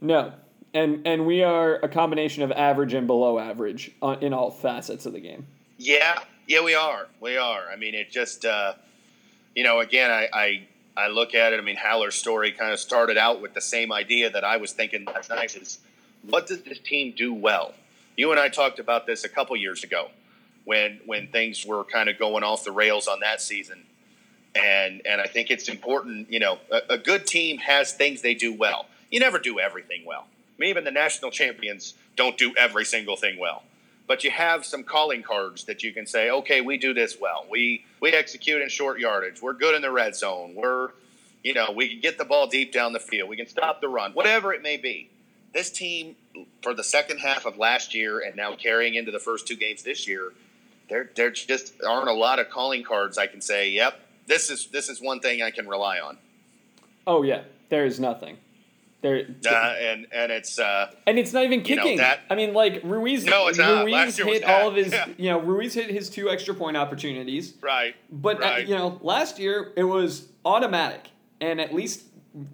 no. 0.00 0.32
And 0.74 1.06
and 1.06 1.26
we 1.26 1.42
are 1.42 1.76
a 1.76 1.88
combination 1.88 2.42
of 2.42 2.52
average 2.52 2.92
and 2.92 3.06
below 3.06 3.38
average 3.38 3.90
on, 4.02 4.22
in 4.22 4.34
all 4.34 4.50
facets 4.50 5.06
of 5.06 5.14
the 5.14 5.20
game. 5.20 5.46
Yeah, 5.78 6.18
yeah, 6.46 6.62
we 6.62 6.74
are. 6.74 7.08
We 7.20 7.38
are. 7.38 7.70
I 7.72 7.76
mean, 7.76 7.94
it 7.94 8.10
just, 8.10 8.44
uh, 8.44 8.74
you 9.56 9.64
know, 9.64 9.80
again, 9.80 10.10
I, 10.10 10.28
I, 10.30 10.68
I 10.94 11.08
look 11.08 11.34
at 11.34 11.54
it. 11.54 11.58
I 11.58 11.62
mean, 11.62 11.76
Haller's 11.76 12.16
story 12.16 12.52
kind 12.52 12.70
of 12.70 12.78
started 12.78 13.16
out 13.16 13.40
with 13.40 13.54
the 13.54 13.62
same 13.62 13.92
idea 13.92 14.28
that 14.28 14.44
I 14.44 14.58
was 14.58 14.72
thinking 14.72 15.06
last 15.06 15.30
night: 15.30 15.56
is 15.56 15.78
what 16.22 16.46
does 16.46 16.60
this 16.62 16.78
team 16.80 17.14
do 17.16 17.32
well? 17.32 17.72
You 18.18 18.30
and 18.30 18.38
I 18.38 18.50
talked 18.50 18.78
about 18.78 19.06
this 19.06 19.24
a 19.24 19.28
couple 19.28 19.56
years 19.56 19.82
ago 19.84 20.10
when 20.68 21.00
when 21.06 21.28
things 21.28 21.64
were 21.64 21.82
kind 21.82 22.10
of 22.10 22.18
going 22.18 22.44
off 22.44 22.62
the 22.62 22.72
rails 22.72 23.08
on 23.08 23.20
that 23.20 23.40
season, 23.40 23.84
and 24.54 25.00
and 25.06 25.18
I 25.18 25.26
think 25.26 25.50
it's 25.50 25.68
important. 25.68 26.30
You 26.30 26.40
know, 26.40 26.58
a, 26.70 26.94
a 26.94 26.98
good 26.98 27.26
team 27.26 27.56
has 27.58 27.94
things 27.94 28.20
they 28.20 28.34
do 28.34 28.52
well. 28.52 28.84
You 29.10 29.18
never 29.18 29.38
do 29.38 29.58
everything 29.58 30.02
well. 30.04 30.26
I 30.28 30.60
mean, 30.60 30.68
even 30.68 30.84
the 30.84 30.90
national 30.90 31.30
champions 31.30 31.94
don't 32.16 32.36
do 32.36 32.52
every 32.56 32.84
single 32.84 33.16
thing 33.16 33.38
well 33.38 33.62
but 34.08 34.24
you 34.24 34.30
have 34.30 34.64
some 34.64 34.82
calling 34.82 35.22
cards 35.22 35.64
that 35.64 35.82
you 35.82 35.92
can 35.92 36.06
say, 36.06 36.30
okay, 36.30 36.62
we 36.62 36.78
do 36.78 36.94
this 36.94 37.18
well. 37.20 37.44
We 37.48 37.84
we 38.00 38.10
execute 38.10 38.62
in 38.62 38.68
short 38.70 38.98
yardage. 38.98 39.42
We're 39.42 39.52
good 39.52 39.74
in 39.74 39.82
the 39.82 39.90
red 39.90 40.16
zone. 40.16 40.54
We're, 40.56 40.88
you 41.44 41.52
know, 41.52 41.70
we 41.76 41.90
can 41.90 42.00
get 42.00 42.16
the 42.16 42.24
ball 42.24 42.46
deep 42.46 42.72
down 42.72 42.94
the 42.94 43.00
field. 43.00 43.28
We 43.28 43.36
can 43.36 43.46
stop 43.46 43.82
the 43.82 43.88
run, 43.88 44.12
whatever 44.12 44.54
it 44.54 44.62
may 44.62 44.78
be. 44.78 45.10
This 45.52 45.70
team, 45.70 46.16
for 46.62 46.72
the 46.72 46.84
second 46.84 47.18
half 47.18 47.44
of 47.44 47.58
last 47.58 47.94
year 47.94 48.20
and 48.20 48.34
now 48.34 48.54
carrying 48.54 48.94
into 48.94 49.12
the 49.12 49.18
first 49.18 49.46
two 49.46 49.56
games 49.56 49.82
this 49.82 50.08
year, 50.08 50.32
there 50.88 51.10
there 51.14 51.30
just 51.30 51.74
aren't 51.86 52.08
a 52.08 52.12
lot 52.12 52.38
of 52.38 52.48
calling 52.50 52.82
cards 52.82 53.18
I 53.18 53.26
can 53.26 53.40
say, 53.40 53.70
yep, 53.70 54.00
this 54.26 54.50
is 54.50 54.66
this 54.68 54.88
is 54.88 55.00
one 55.00 55.20
thing 55.20 55.42
I 55.42 55.50
can 55.50 55.68
rely 55.68 56.00
on. 56.00 56.18
Oh 57.06 57.22
yeah, 57.22 57.42
there 57.68 57.84
is 57.86 57.98
nothing. 58.00 58.38
There 59.00 59.26
Uh, 59.48 59.54
and 59.80 60.06
and 60.12 60.32
it's 60.32 60.58
uh, 60.58 60.90
and 61.06 61.18
it's 61.20 61.32
not 61.32 61.44
even 61.44 61.64
you 61.64 61.76
know, 61.76 61.82
kicking. 61.84 61.98
that- 61.98 62.20
I 62.28 62.34
mean, 62.34 62.52
like 62.52 62.80
Ruiz. 62.82 63.24
No, 63.24 63.46
it's 63.46 63.56
not. 63.58 63.84
Ruiz 63.84 63.92
Last 63.92 64.18
year 64.18 64.26
hit 64.26 64.44
all 64.44 64.68
of 64.68 64.74
his. 64.74 64.92
Yeah. 64.92 65.06
You 65.16 65.30
know, 65.30 65.38
Ruiz 65.40 65.74
hit 65.74 65.88
his 65.90 66.10
two 66.10 66.28
extra 66.28 66.52
point 66.54 66.76
opportunities. 66.76 67.54
right. 67.60 67.94
But 68.10 68.38
uh, 68.38 68.40
Right. 68.46 68.66
you 68.68 68.74
know, 68.74 68.98
last 69.02 69.38
year 69.38 69.72
it 69.76 69.84
was 69.84 70.26
automatic, 70.44 71.10
and 71.40 71.60
at 71.60 71.72
least 71.72 72.02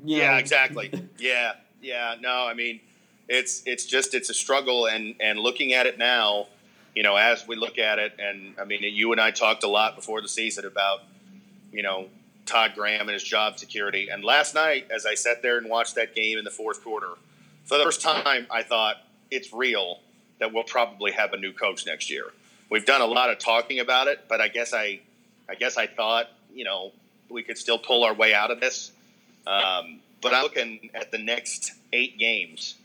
you 0.04 0.18
yeah 0.18 0.32
know, 0.32 0.36
exactly 0.38 0.90
yeah 1.18 1.52
yeah 1.82 2.14
no 2.20 2.46
i 2.46 2.54
mean 2.54 2.80
it's 3.28 3.62
it's 3.66 3.84
just 3.84 4.14
it's 4.14 4.30
a 4.30 4.34
struggle 4.34 4.86
and 4.86 5.14
and 5.20 5.38
looking 5.38 5.74
at 5.74 5.84
it 5.86 5.98
now 5.98 6.46
you 6.94 7.02
know 7.02 7.16
as 7.16 7.46
we 7.46 7.56
look 7.56 7.78
at 7.78 7.98
it 7.98 8.14
and 8.18 8.54
i 8.60 8.64
mean 8.64 8.82
you 8.82 9.12
and 9.12 9.20
i 9.20 9.30
talked 9.30 9.62
a 9.64 9.68
lot 9.68 9.96
before 9.96 10.20
the 10.20 10.28
season 10.28 10.64
about 10.64 11.02
you 11.72 11.82
know 11.82 12.06
todd 12.46 12.72
graham 12.74 13.02
and 13.02 13.10
his 13.10 13.22
job 13.22 13.58
security. 13.58 14.08
And 14.08 14.22
last 14.22 14.54
night 14.54 14.86
as 14.94 15.06
i 15.06 15.14
sat 15.14 15.42
there 15.42 15.58
and 15.58 15.68
watched 15.68 15.94
that 15.94 16.14
game 16.14 16.38
in 16.38 16.44
the 16.44 16.50
fourth 16.50 16.82
quarter 16.84 17.08
for 17.64 17.78
the 17.78 17.84
first 17.84 18.02
time 18.02 18.46
i 18.50 18.62
thought 18.62 18.96
it's 19.30 19.52
real 19.52 20.00
that 20.38 20.52
we'll 20.52 20.64
probably 20.64 21.12
have 21.12 21.32
a 21.32 21.36
new 21.36 21.52
coach 21.52 21.86
next 21.86 22.10
year. 22.10 22.24
We've 22.68 22.84
done 22.84 23.00
a 23.00 23.06
lot 23.06 23.30
of 23.30 23.38
talking 23.38 23.80
about 23.80 24.08
it 24.08 24.26
but 24.28 24.40
i 24.40 24.48
guess 24.48 24.74
i 24.74 25.00
i 25.48 25.54
guess 25.54 25.76
i 25.76 25.86
thought 25.86 26.28
you 26.52 26.64
know 26.64 26.92
we 27.34 27.42
could 27.42 27.58
still 27.58 27.78
pull 27.78 28.04
our 28.04 28.14
way 28.14 28.32
out 28.32 28.50
of 28.50 28.60
this. 28.60 28.92
Um, 29.46 30.00
but 30.22 30.32
I'm 30.32 30.42
looking 30.42 30.90
at 30.94 31.10
the 31.10 31.18
next 31.18 31.72
eight 31.92 32.18
games 32.18 32.76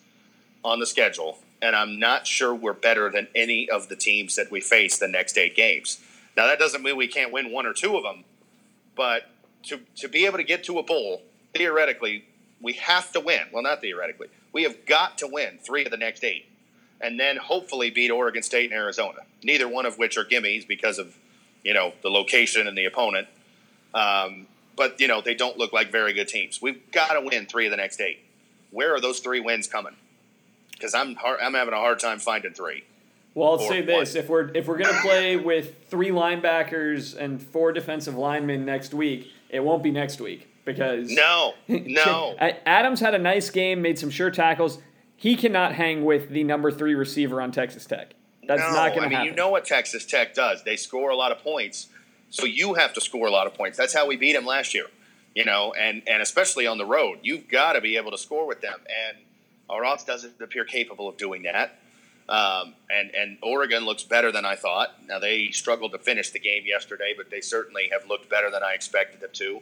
on 0.64 0.80
the 0.80 0.86
schedule, 0.86 1.38
and 1.62 1.76
I'm 1.76 1.99
not 1.99 2.28
sure 2.28 2.53
we're 2.53 2.74
better 2.74 3.10
than 3.10 3.28
any 3.36 3.70
of 3.70 3.89
the 3.89 3.95
teams 3.95 4.36
that 4.36 4.51
we 4.51 4.62
face 4.62 4.97
the 4.97 5.07
next 5.07 5.38
eight 5.38 5.55
games. 5.55 5.99
Now, 6.38 6.47
that 6.47 6.60
doesn't 6.60 6.84
mean 6.84 6.95
we 6.95 7.07
can't 7.07 7.32
win 7.32 7.51
one 7.51 7.66
or 7.66 7.74
two 7.74 7.97
of 7.97 8.03
them, 8.03 8.24
but 8.95 9.30
to, 9.64 9.80
to 9.97 10.07
be 10.07 10.26
able 10.26 10.38
to 10.38 10.43
get 10.43 10.64
to 10.66 10.80
a 10.80 10.84
bowl, 10.84 11.22
theoretically, 11.53 12.26
we 12.62 12.74
have 12.74 13.12
to 13.12 13.20
win. 13.20 13.43
Well, 13.51 13.64
not 13.64 13.82
theoretically. 13.82 14.28
We 14.53 14.64
have 14.64 14.86
got 14.86 15.18
to 15.20 15.28
win 15.28 15.60
three 15.62 15.86
of 15.86 15.91
the 15.91 15.97
next 15.97 16.24
eight, 16.24 16.45
and 17.01 17.20
then 17.20 17.38
hopefully 17.38 17.89
beat 17.89 18.12
Oregon 18.12 18.43
State 18.43 18.72
and 18.72 18.80
Arizona, 18.80 19.20
neither 19.43 19.68
one 19.68 19.86
of 19.86 19.97
which 19.97 20.18
are 20.18 20.24
gimmies 20.24 20.68
because 20.68 20.97
of, 20.97 21.16
you 21.64 21.74
know, 21.74 21.93
the 22.01 22.10
location 22.10 22.68
and 22.68 22.78
the 22.78 22.86
opponent. 22.86 23.28
Um, 23.93 24.47
but 24.80 24.99
you 25.01 25.10
know 25.10 25.20
they 25.20 25.36
don't 25.36 25.57
look 25.57 25.74
like 25.74 25.91
very 25.91 26.14
good 26.14 26.30
teams. 26.30 26.62
We've 26.62 26.89
got 26.91 27.12
to 27.12 27.22
win 27.22 27.45
three 27.45 27.66
of 27.66 27.72
the 27.72 27.78
next 27.78 27.99
eight. 27.99 28.24
Where 28.72 28.95
are 28.95 29.01
those 29.01 29.20
three 29.20 29.41
wins 29.41 29.68
coming? 29.68 29.95
Because 30.80 30.93
I'm 30.93 31.15
hard, 31.15 31.39
I'm 31.41 31.53
having 31.53 31.73
a 31.73 31.77
hard 31.77 31.99
time 31.99 32.19
finding 32.19 32.53
three. 32.53 32.84
Well, 33.36 33.51
I'll 33.51 33.59
say 33.59 33.82
this: 33.82 34.15
one. 34.15 34.23
if 34.23 34.30
we're 34.30 34.51
if 34.55 34.67
we're 34.67 34.77
gonna 34.77 35.01
play 35.01 35.36
with 35.36 35.88
three 35.89 36.09
linebackers 36.09 37.15
and 37.15 37.41
four 37.41 37.71
defensive 37.71 38.15
linemen 38.15 38.65
next 38.65 38.93
week, 38.93 39.32
it 39.49 39.59
won't 39.59 39.84
be 39.84 39.91
next 39.91 40.19
week 40.19 40.47
because 40.65 41.09
No, 41.11 41.53
no. 41.67 42.36
Adams 42.65 42.99
had 42.99 43.13
a 43.13 43.19
nice 43.19 43.49
game, 43.49 43.82
made 43.82 43.99
some 43.99 44.09
sure 44.09 44.32
tackles. 44.32 44.80
He 45.15 45.36
cannot 45.36 45.75
hang 45.75 46.05
with 46.05 46.30
the 46.30 46.43
number 46.43 46.71
three 46.71 46.95
receiver 46.95 47.41
on 47.41 47.51
Texas 47.51 47.86
Tech. 47.86 48.13
That's 48.47 48.61
no, 48.61 48.71
not 48.71 48.89
going 48.89 49.01
to 49.01 49.05
I 49.05 49.09
mean, 49.09 49.11
happen. 49.11 49.25
you 49.27 49.36
know 49.36 49.49
what 49.49 49.65
Texas 49.65 50.05
Tech 50.05 50.34
does? 50.34 50.63
They 50.63 50.75
score 50.75 51.09
a 51.11 51.15
lot 51.15 51.32
of 51.32 51.39
points, 51.39 51.88
so 52.30 52.45
you 52.45 52.75
have 52.75 52.93
to 52.93 53.01
score 53.01 53.27
a 53.27 53.32
lot 53.32 53.45
of 53.45 53.53
points. 53.53 53.77
That's 53.77 53.93
how 53.93 54.07
we 54.07 54.15
beat 54.15 54.34
them 54.34 54.45
last 54.45 54.73
year. 54.73 54.86
You 55.36 55.45
know, 55.45 55.73
and 55.73 56.01
and 56.07 56.21
especially 56.21 56.65
on 56.65 56.77
the 56.77 56.86
road, 56.86 57.19
you've 57.21 57.47
got 57.47 57.73
to 57.73 57.82
be 57.82 57.97
able 57.97 58.11
to 58.11 58.17
score 58.17 58.47
with 58.47 58.61
them. 58.61 58.80
And 59.07 59.17
our 59.70 59.84
offense 59.86 60.03
doesn't 60.03 60.41
appear 60.41 60.65
capable 60.65 61.07
of 61.07 61.17
doing 61.17 61.43
that. 61.43 61.80
Um, 62.28 62.76
and 62.89 63.09
and 63.15 63.38
Oregon 63.41 63.86
looks 63.86 64.03
better 64.03 64.32
than 64.32 64.45
I 64.45 64.55
thought. 64.55 64.93
Now 65.07 65.17
they 65.20 65.49
struggled 65.49 65.93
to 65.93 65.97
finish 65.97 66.30
the 66.30 66.39
game 66.39 66.63
yesterday, 66.65 67.13
but 67.17 67.32
they 67.32 67.41
certainly 67.41 67.89
have 67.91 68.07
looked 68.07 68.30
better 68.30 68.51
than 68.51 68.61
I 68.61 68.74
expected 68.74 69.20
them 69.20 69.32
to. 69.34 69.61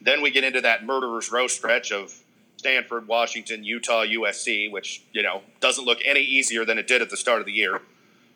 Then 0.00 0.22
we 0.22 0.30
get 0.30 0.44
into 0.44 0.60
that 0.60 0.84
murderer's 0.84 1.32
row 1.32 1.48
stretch 1.48 1.90
of 1.90 2.14
Stanford, 2.58 3.08
Washington, 3.08 3.64
Utah, 3.64 4.04
USC, 4.04 4.70
which 4.70 5.02
you 5.12 5.22
know 5.22 5.42
doesn't 5.60 5.84
look 5.84 5.98
any 6.04 6.20
easier 6.20 6.64
than 6.64 6.78
it 6.78 6.86
did 6.86 7.02
at 7.02 7.10
the 7.10 7.16
start 7.16 7.40
of 7.40 7.46
the 7.46 7.52
year. 7.52 7.80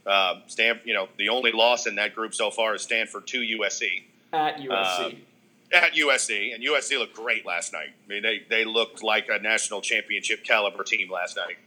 Um, 0.04 0.42
Stanford, 0.48 0.86
you 0.86 0.94
know, 0.94 1.08
the 1.16 1.28
only 1.28 1.52
loss 1.52 1.86
in 1.86 1.94
that 1.96 2.14
group 2.14 2.34
so 2.34 2.50
far 2.50 2.74
is 2.74 2.82
Stanford 2.82 3.26
to 3.28 3.40
USC. 3.40 4.02
At 4.32 4.56
USC. 4.56 5.04
Um, 5.04 5.16
at 5.72 5.94
USC, 5.94 6.54
and 6.54 6.62
USC 6.62 6.98
looked 6.98 7.14
great 7.14 7.46
last 7.46 7.72
night. 7.72 7.90
I 8.06 8.08
mean, 8.08 8.22
they, 8.22 8.42
they 8.48 8.64
looked 8.64 9.02
like 9.02 9.28
a 9.28 9.38
national 9.38 9.80
championship 9.80 10.44
caliber 10.44 10.82
team 10.82 11.10
last 11.10 11.36
night, 11.36 11.58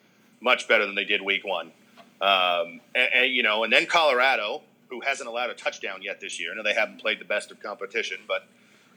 much 0.41 0.68
better 0.68 0.86
than 0.86 0.95
they 0.95 1.06
did 1.06 1.22
week 1.22 1.45
one. 1.45 1.72
Um, 2.22 2.82
and, 2.95 3.10
and, 3.14 3.34
you 3.34 3.43
know, 3.43 3.64
and 3.64 3.72
then 3.72 3.86
Colorado, 3.86 4.62
who 4.89 5.01
hasn't 5.01 5.28
allowed 5.28 5.49
a 5.49 5.54
touchdown 5.54 6.01
yet 6.01 6.22
this 6.22 6.39
year. 6.39 6.54
Now 6.56 6.62
they 6.62 6.74
haven't 6.74 6.99
played 6.99 7.20
the 7.20 7.26
best 7.26 7.51
of 7.51 7.62
competition, 7.62 8.18
but 8.28 8.45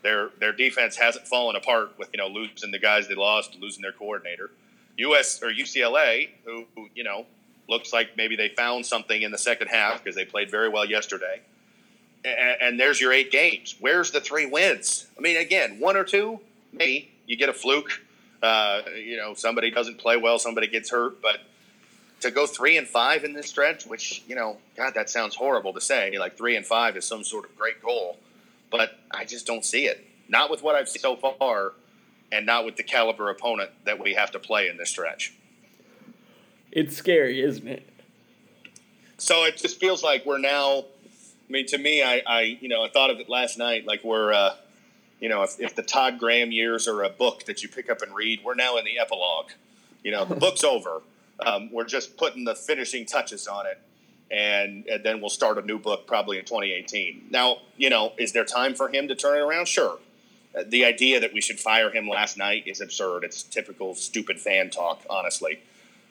their 0.03 0.31
their 0.39 0.53
defense 0.53 0.97
hasn't 0.97 1.27
fallen 1.27 1.57
apart 1.57 1.99
with 1.99 2.11
you 2.13 2.19
know 2.19 2.29
losing 2.29 2.71
the 2.71 2.79
guys 2.79 3.09
they 3.09 3.15
lost, 3.15 3.57
losing 3.61 3.83
their 3.83 3.93
coordinator. 3.93 4.51
US 4.99 5.43
or 5.43 5.49
UCLA, 5.49 6.29
who, 6.45 6.65
who 6.75 6.89
you 6.95 7.03
know 7.03 7.27
looks 7.69 7.93
like 7.93 8.17
maybe 8.17 8.37
they 8.37 8.49
found 8.49 8.87
something 8.87 9.23
in 9.23 9.33
the 9.33 9.39
second 9.39 9.69
half 9.69 10.03
because 10.03 10.15
they 10.15 10.25
played 10.25 10.51
very 10.51 10.69
well 10.69 10.85
yesterday. 10.85 11.41
And, 12.27 12.61
and, 12.61 12.81
there's 12.81 13.01
your 13.01 13.13
eight 13.13 13.31
games. 13.31 13.77
Where's 13.79 14.11
the 14.11 14.21
three 14.21 14.47
wins? 14.47 15.07
I 15.17 15.21
mean, 15.21 15.37
again, 15.37 15.79
one 15.79 15.97
or 15.97 16.03
two, 16.03 16.41
maybe 16.73 17.13
you 17.27 17.37
get 17.37 17.49
a 17.49 17.53
fluke. 17.53 18.03
Uh, 18.43 18.83
you 18.97 19.17
know, 19.17 19.35
somebody 19.35 19.71
doesn't 19.71 19.99
play 19.99 20.17
well, 20.17 20.39
somebody 20.39 20.67
gets 20.67 20.91
hurt, 20.91 21.23
but 21.23 21.39
to 22.21 22.31
go 22.31 22.47
three 22.47 22.77
and 22.77 22.87
five 22.87 23.25
in 23.25 23.33
this 23.33 23.47
stretch, 23.47 23.87
which 23.87 24.25
you 24.27 24.35
know, 24.35 24.59
God, 24.77 24.95
that 24.95 25.09
sounds 25.09 25.35
horrible 25.37 25.73
to 25.75 25.81
say. 25.81 26.19
Like 26.19 26.37
three 26.37 26.57
and 26.57 26.67
five 26.67 26.97
is 26.97 27.05
some 27.05 27.23
sort 27.25 27.45
of 27.45 27.57
great 27.57 27.83
goal, 27.83 28.19
but 28.71 28.99
I 29.11 29.25
just 29.25 29.47
don't 29.47 29.65
see 29.65 29.87
it. 29.87 30.05
Not 30.29 30.51
with 30.51 30.63
what 30.63 30.75
I've 30.75 30.89
seen 30.89 31.03
so 31.03 31.17
far, 31.17 31.73
and 32.33 32.45
not 32.45 32.65
with 32.65 32.77
the 32.77 32.83
caliber 32.83 33.31
opponent 33.31 33.71
that 33.85 33.99
we 34.01 34.15
have 34.15 34.33
to 34.33 34.39
play 34.39 34.69
in 34.69 34.77
this 34.77 34.91
stretch. 34.91 35.33
It's 36.73 36.97
scary, 36.97 37.41
isn't 37.41 37.69
it? 37.69 37.89
So 39.19 39.45
it 39.45 39.57
just 39.57 39.81
feels 39.81 40.03
like 40.03 40.27
we're 40.27 40.39
now. 40.39 40.85
I 41.49 41.53
mean, 41.53 41.67
to 41.67 41.79
me, 41.79 42.03
I, 42.03 42.23
I 42.27 42.41
you 42.61 42.69
know, 42.69 42.83
I 42.85 42.89
thought 42.89 43.11
of 43.11 43.21
it 43.21 43.29
last 43.29 43.59
night. 43.59 43.87
Like 43.87 44.03
we're, 44.03 44.33
uh, 44.33 44.57
you 45.21 45.29
know, 45.29 45.43
if, 45.43 45.61
if 45.61 45.75
the 45.75 45.83
Todd 45.83 46.19
Graham 46.19 46.53
years 46.53 46.89
are 46.89 47.03
a 47.03 47.09
book 47.09 47.45
that 47.45 47.63
you 47.63 47.69
pick 47.69 47.91
up 47.91 48.03
and 48.03 48.15
read, 48.15 48.41
we're 48.45 48.55
now 48.55 48.77
in 48.77 48.85
the 48.85 48.99
epilogue. 48.99 49.51
You 50.03 50.13
know, 50.13 50.25
the 50.25 50.35
book's 50.47 50.65
over 50.65 51.03
um, 51.45 51.71
we're 51.73 51.85
just 51.85 52.17
putting 52.17 52.45
the 52.45 52.55
finishing 52.55 53.05
touches 53.07 53.47
on 53.47 53.67
it, 53.67 53.79
and, 54.31 54.87
and 54.87 55.05
then 55.05 55.21
we'll 55.21 55.31
start 55.31 55.59
a 55.59 55.63
new 55.63 55.79
book 55.79 56.07
probably 56.07 56.39
in 56.39 56.45
2018. 56.45 57.27
Now, 57.31 57.59
you 57.77 57.91
know, 57.91 58.13
is 58.19 58.33
there 58.33 58.45
time 58.45 58.75
for 58.75 58.89
him 58.89 59.09
to 59.09 59.15
turn 59.15 59.39
it 59.39 59.43
around? 59.43 59.69
Sure. 59.69 59.99
Uh, 60.57 60.63
the 60.67 60.85
idea 60.85 61.21
that 61.21 61.33
we 61.35 61.41
should 61.41 61.61
fire 61.61 61.91
him 61.91 62.09
last 62.09 62.39
night 62.39 62.65
is 62.67 62.81
absurd. 62.81 63.25
It's 63.25 63.43
typical 63.43 63.95
stupid 63.95 64.41
fan 64.41 64.71
talk, 64.71 65.03
honestly. 65.11 65.61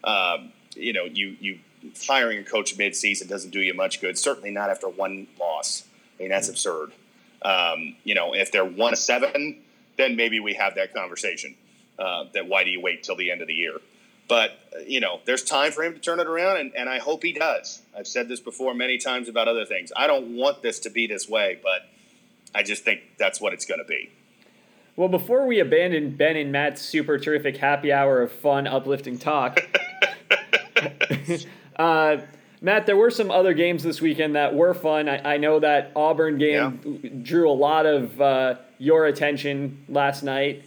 Um, 0.04 0.52
you 0.76 0.94
know, 0.94 1.06
you 1.06 1.36
you 1.40 1.60
firing 1.94 2.40
a 2.40 2.44
coach 2.44 2.78
mid-season 2.78 3.28
doesn't 3.28 3.52
do 3.52 3.62
you 3.62 3.74
much 3.74 4.02
good. 4.02 4.18
Certainly 4.18 4.52
not 4.52 4.70
after 4.70 4.88
one 4.88 5.28
loss. 5.40 5.84
I 6.18 6.24
mean, 6.24 6.30
that's 6.30 6.50
absurd. 6.50 6.92
Um, 7.42 7.96
you 8.04 8.16
know, 8.16 8.34
if 8.34 8.52
they're 8.52 8.66
one 8.66 8.96
seven, 8.96 9.62
then 9.98 10.16
maybe 10.16 10.40
we 10.40 10.54
have 10.56 10.76
that 10.76 10.94
conversation. 10.94 11.56
Uh, 11.98 12.26
that 12.34 12.48
why 12.48 12.64
do 12.64 12.70
you 12.70 12.82
wait 12.82 13.04
till 13.04 13.16
the 13.16 13.32
end 13.32 13.42
of 13.42 13.48
the 13.48 13.54
year? 13.54 13.78
But, 14.28 14.52
you 14.88 15.00
know, 15.00 15.22
there's 15.26 15.44
time 15.44 15.72
for 15.72 15.84
him 15.84 15.94
to 15.94 16.00
turn 16.00 16.20
it 16.20 16.28
around, 16.28 16.58
and, 16.58 16.76
and 16.76 16.90
I 16.90 16.98
hope 16.98 17.24
he 17.24 17.32
does. 17.32 17.82
I've 17.98 18.08
said 18.08 18.28
this 18.28 18.40
before 18.40 18.74
many 18.74 18.98
times 18.98 19.30
about 19.30 19.48
other 19.48 19.66
things. 19.66 19.92
I 19.96 20.08
don't 20.08 20.36
want 20.36 20.64
this 20.64 20.80
to 20.80 20.90
be 20.90 21.06
this 21.06 21.30
way, 21.30 21.60
but 21.62 21.88
I 22.54 22.64
just 22.64 22.84
think 22.84 23.02
that's 23.20 23.40
what 23.40 23.54
it's 23.54 23.66
going 23.66 23.80
to 23.80 23.86
be. 23.86 24.10
Well, 24.96 25.10
before 25.10 25.46
we 25.46 25.60
abandon 25.60 26.16
Ben 26.16 26.38
and 26.38 26.52
Matt's 26.52 26.82
super 26.82 27.20
terrific 27.20 27.58
happy 27.58 27.92
hour 27.92 28.22
of 28.22 28.32
fun, 28.32 28.66
uplifting 28.66 29.20
talk, 29.20 29.60
uh, 31.76 32.18
Matt, 32.62 32.86
there 32.86 32.98
were 32.98 33.12
some 33.12 33.32
other 33.32 33.54
games 33.54 33.84
this 33.84 34.02
weekend 34.02 34.36
that 34.36 34.56
were 34.56 34.74
fun. 34.74 35.08
I, 35.08 35.36
I 35.36 35.38
know 35.38 35.60
that 35.60 35.92
Auburn 35.96 36.38
game 36.38 36.80
yeah. 37.04 37.10
drew 37.22 37.50
a 37.50 37.54
lot 37.54 37.86
of 37.86 38.20
uh, 38.20 38.56
your 38.80 39.06
attention 39.06 39.84
last 39.88 40.24
night. 40.24 40.64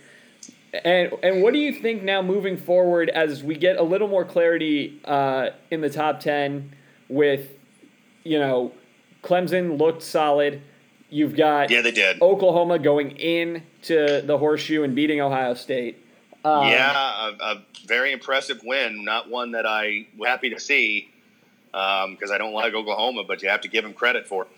And 0.84 1.12
and 1.22 1.42
what 1.42 1.54
do 1.54 1.58
you 1.58 1.72
think 1.72 2.02
now 2.02 2.20
moving 2.20 2.58
forward 2.58 3.08
as 3.08 3.42
we 3.42 3.56
get 3.56 3.78
a 3.78 3.82
little 3.82 4.06
more 4.06 4.24
clarity 4.24 5.00
uh, 5.04 5.50
in 5.70 5.80
the 5.80 5.88
top 5.88 6.20
ten 6.20 6.74
with, 7.08 7.48
you 8.22 8.38
know, 8.38 8.72
Clemson 9.22 9.78
looked 9.78 10.02
solid. 10.02 10.60
You've 11.10 11.34
got 11.34 11.70
yeah 11.70 11.80
they 11.80 11.90
did 11.90 12.20
Oklahoma 12.20 12.78
going 12.78 13.12
in 13.12 13.62
to 13.82 14.20
the 14.22 14.36
horseshoe 14.36 14.82
and 14.82 14.94
beating 14.94 15.22
Ohio 15.22 15.54
State. 15.54 16.04
Um, 16.44 16.68
yeah, 16.68 17.30
a, 17.30 17.44
a, 17.44 17.62
very 17.86 18.12
impressive 18.12 18.60
win. 18.64 19.04
Not 19.04 19.28
one 19.28 19.52
that 19.52 19.66
I 19.66 20.06
was 20.16 20.28
happy 20.28 20.50
to 20.50 20.60
see 20.60 21.10
because 21.72 22.30
um, 22.30 22.32
I 22.32 22.38
don't 22.38 22.52
like 22.52 22.74
Oklahoma, 22.74 23.24
but 23.24 23.42
you 23.42 23.48
have 23.48 23.62
to 23.62 23.68
give 23.68 23.84
them 23.84 23.92
credit 23.92 24.26
for 24.26 24.42
it. 24.44 24.48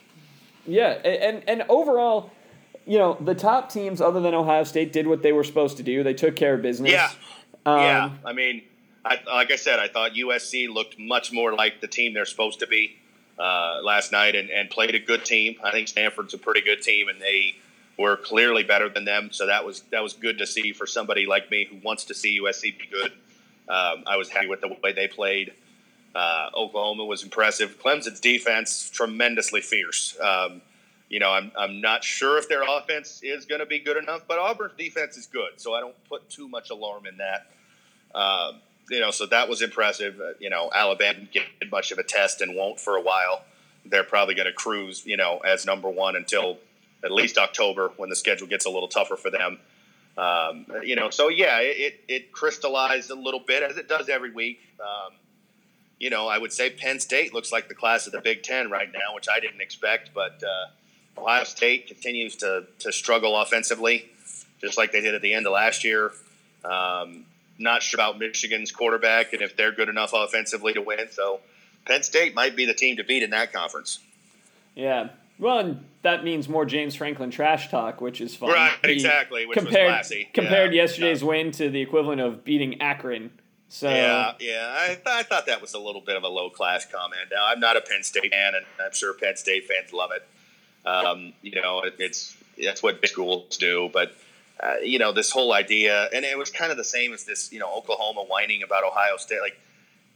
Yeah, 0.67 0.91
and 0.91 1.43
and 1.49 1.65
overall 1.69 2.31
you 2.87 2.99
know, 2.99 3.17
the 3.21 3.35
top 3.35 3.71
teams 3.71 4.01
other 4.01 4.21
than 4.21 4.35
Ohio 4.35 4.65
State 4.65 4.93
did 4.93 5.07
what 5.07 5.23
they 5.23 5.33
were 5.33 5.45
supposed 5.45 5.77
to 5.77 5.83
do. 5.83 6.03
They 6.03 6.15
took 6.15 6.37
care 6.37 6.55
of 6.55 6.63
business. 6.63 6.91
Yeah. 6.91 7.11
Um, 7.67 7.81
yeah. 7.81 8.11
I 8.25 8.33
mean, 8.33 8.63
I, 9.05 9.19
like 9.27 9.53
I 9.53 9.57
said, 9.57 9.79
I 9.79 9.89
thought 9.89 10.13
USC 10.13 10.69
looked 10.69 10.99
much 10.99 11.33
more 11.33 11.55
like 11.55 11.81
the 11.81 11.87
team 11.87 12.15
they're 12.15 12.25
supposed 12.25 12.61
to 12.61 12.67
be 12.67 12.97
uh, 13.39 13.81
last 13.85 14.13
night 14.13 14.35
and, 14.35 14.51
and 14.51 14.69
played 14.71 14.95
a 14.95 14.99
good 14.99 15.25
team. 15.25 15.57
I 15.63 15.71
think 15.71 15.89
Stanford's 15.89 16.35
a 16.35 16.39
pretty 16.39 16.63
good 16.63 16.83
team, 16.83 17.09
and 17.09 17.21
they 17.21 17.55
were 17.99 18.17
clearly 18.17 18.63
better 18.63 18.89
than 18.89 19.05
them. 19.05 19.31
So 19.33 19.47
that 19.47 19.65
was 19.65 19.83
that 19.91 20.03
was 20.03 20.15
good 20.15 20.39
to 20.39 20.47
see 20.47 20.73
for 20.73 20.87
somebody 20.87 21.27
like 21.27 21.51
me 21.51 21.67
who 21.71 21.77
wants 21.83 22.05
to 22.05 22.15
see 22.15 22.41
USC 22.41 22.79
be 22.79 22.87
good. 22.91 23.13
Um, 23.69 24.05
I 24.07 24.17
was 24.17 24.29
happy 24.29 24.49
with 24.49 24.61
the 24.61 24.77
way 24.83 24.93
they 24.93 25.07
played. 25.07 25.53
Uh, 26.15 26.51
Oklahoma 26.57 27.05
was 27.05 27.23
impressive. 27.23 27.81
Clemson's 27.81 28.19
defense 28.19 28.91
tremendously 28.91 29.61
fierce. 29.61 30.19
Um, 30.21 30.61
you 31.09 31.19
know, 31.19 31.31
I'm, 31.31 31.53
I'm 31.57 31.81
not 31.81 32.03
sure 32.05 32.39
if 32.39 32.49
their 32.49 32.63
offense 32.63 33.21
is 33.23 33.45
going 33.45 33.61
to 33.61 33.67
be 33.67 33.81
good 33.81 33.97
enough, 33.97 34.23
but 34.27 34.39
Auburn's 34.39 34.75
defense 34.77 35.17
is 35.17 35.27
good, 35.27 35.51
so 35.57 35.75
I 35.75 35.81
don't 35.81 35.95
put 36.09 36.29
too 36.31 36.49
much 36.49 36.71
alarm 36.71 37.07
in 37.07 37.19
that. 37.19 37.47
Um, 38.15 38.61
you 38.89 39.01
know, 39.01 39.11
so 39.11 39.27
that 39.27 39.49
was 39.49 39.63
impressive. 39.63 40.21
Uh, 40.21 40.33
you 40.41 40.51
know, 40.51 40.71
Alabama 40.75 41.15
didn't 41.15 41.33
get 41.33 41.71
much 41.71 41.93
of 41.93 41.99
a 41.99 42.03
test 42.03 42.41
and 42.41 42.57
won't 42.57 42.81
for 42.81 42.97
a 42.97 43.01
while. 43.01 43.45
They're 43.85 44.05
probably 44.05 44.35
going 44.35 44.47
to 44.47 44.53
cruise, 44.53 45.05
you 45.07 45.17
know, 45.17 45.39
as 45.39 45.67
number 45.67 45.89
one 45.89 46.17
until 46.17 46.59
at 47.05 47.11
least 47.11 47.39
October 47.39 47.93
when 47.97 48.11
the 48.11 48.17
schedule 48.17 48.47
gets 48.47 48.67
a 48.67 48.71
little 48.71 48.89
tougher 48.89 49.17
for 49.17 49.31
them. 49.31 49.59
Um, 50.19 50.67
you 50.85 50.97
know, 50.97 51.11
so 51.11 51.29
yeah, 51.29 51.61
it, 51.61 52.01
it 52.09 52.33
crystallized 52.33 53.11
a 53.11 53.15
little 53.15 53.41
bit 53.41 53.63
as 53.63 53.77
it 53.77 53.89
does 53.89 54.09
every 54.09 54.33
week. 54.33 54.61
Um, 54.81 55.15
you 55.99 56.11
know, 56.11 56.29
I 56.29 56.39
would 56.39 56.53
say 56.53 56.71
Penn 56.71 56.99
State 56.99 57.33
looks 57.33 57.53
like 57.53 57.69
the 57.69 57.75
class 57.75 58.07
of 58.07 58.13
the 58.13 58.21
Big 58.21 58.43
Ten 58.43 58.71
right 58.71 58.91
now, 58.93 59.15
which 59.15 59.29
I 59.29 59.41
didn't 59.41 59.61
expect, 59.61 60.11
but 60.15 60.43
uh, 60.43 61.21
Ohio 61.21 61.45
State 61.45 61.87
continues 61.87 62.37
to, 62.37 62.67
to 62.81 62.93
struggle 62.93 63.39
offensively, 63.39 64.11
just 64.61 64.79
like 64.79 64.93
they 64.93 65.01
did 65.01 65.15
at 65.15 65.23
the 65.23 65.35
end 65.35 65.47
of 65.47 65.53
last 65.53 65.85
year. 65.85 66.13
Um, 66.65 67.27
not 67.59 67.83
sure 67.83 67.99
about 67.99 68.19
Michigan's 68.19 68.73
quarterback 68.73 69.33
and 69.35 69.43
if 69.43 69.57
they're 69.57 69.73
good 69.73 69.91
enough 69.91 70.13
offensively 70.15 70.73
to 70.73 70.81
win. 70.81 71.11
So 71.11 71.41
Penn 71.87 72.03
State 72.03 72.35
might 72.35 72.57
be 72.57 72.65
the 72.65 72.75
team 72.75 72.97
to 72.97 73.05
beat 73.05 73.23
in 73.23 73.31
that 73.31 73.53
conference. 73.53 74.01
Yeah. 74.75 75.11
Well, 75.39 75.77
that 76.03 76.25
means 76.25 76.49
more 76.49 76.65
James 76.65 76.95
Franklin 76.95 77.31
trash 77.31 77.71
talk, 77.71 78.01
which 78.01 78.21
is 78.21 78.35
fun. 78.35 78.51
Right, 78.51 78.77
exactly. 78.85 79.47
Which 79.47 79.59
compared, 79.59 79.87
was 79.87 79.93
classy. 79.93 80.29
Compared 80.33 80.73
yeah, 80.73 80.83
yesterday's 80.83 81.23
yeah. 81.23 81.29
win 81.29 81.51
to 81.53 81.69
the 81.69 81.81
equivalent 81.81 82.21
of 82.21 82.45
beating 82.45 82.81
Akron. 82.81 83.31
So 83.69 83.89
yeah, 83.89 84.33
yeah, 84.41 84.75
I, 84.77 84.87
th- 84.89 85.03
I 85.07 85.23
thought 85.23 85.47
that 85.47 85.61
was 85.61 85.75
a 85.75 85.79
little 85.79 86.01
bit 86.01 86.17
of 86.17 86.25
a 86.25 86.29
low 86.29 86.51
class 86.51 86.87
comment. 86.87 87.31
Now 87.31 87.47
I'm 87.47 87.61
not 87.61 87.77
a 87.77 87.81
Penn 87.81 88.03
State 88.03 88.33
fan, 88.33 88.55
and 88.57 88.67
I'm 88.85 88.93
sure 88.93 89.15
Penn 89.15 89.37
State 89.37 89.69
fans 89.69 89.93
love 89.93 90.11
it. 90.11 90.27
Um, 90.85 91.35
you 91.43 91.61
know, 91.61 91.83
it, 91.83 91.95
it's 91.99 92.37
that's 92.61 92.83
what 92.83 93.01
big 93.01 93.11
schools 93.11 93.57
do. 93.59 93.89
But 93.93 94.17
uh, 94.61 94.79
you 94.83 94.99
know, 94.99 95.13
this 95.13 95.31
whole 95.31 95.53
idea, 95.53 96.09
and 96.13 96.25
it 96.25 96.37
was 96.37 96.51
kind 96.51 96.73
of 96.73 96.79
the 96.79 96.85
same 96.85 97.13
as 97.13 97.25
this. 97.25 97.53
You 97.53 97.61
know, 97.61 97.73
Oklahoma 97.73 98.25
whining 98.25 98.63
about 98.65 98.83
Ohio 98.83 99.17
State. 99.19 99.41
Like, 99.41 99.61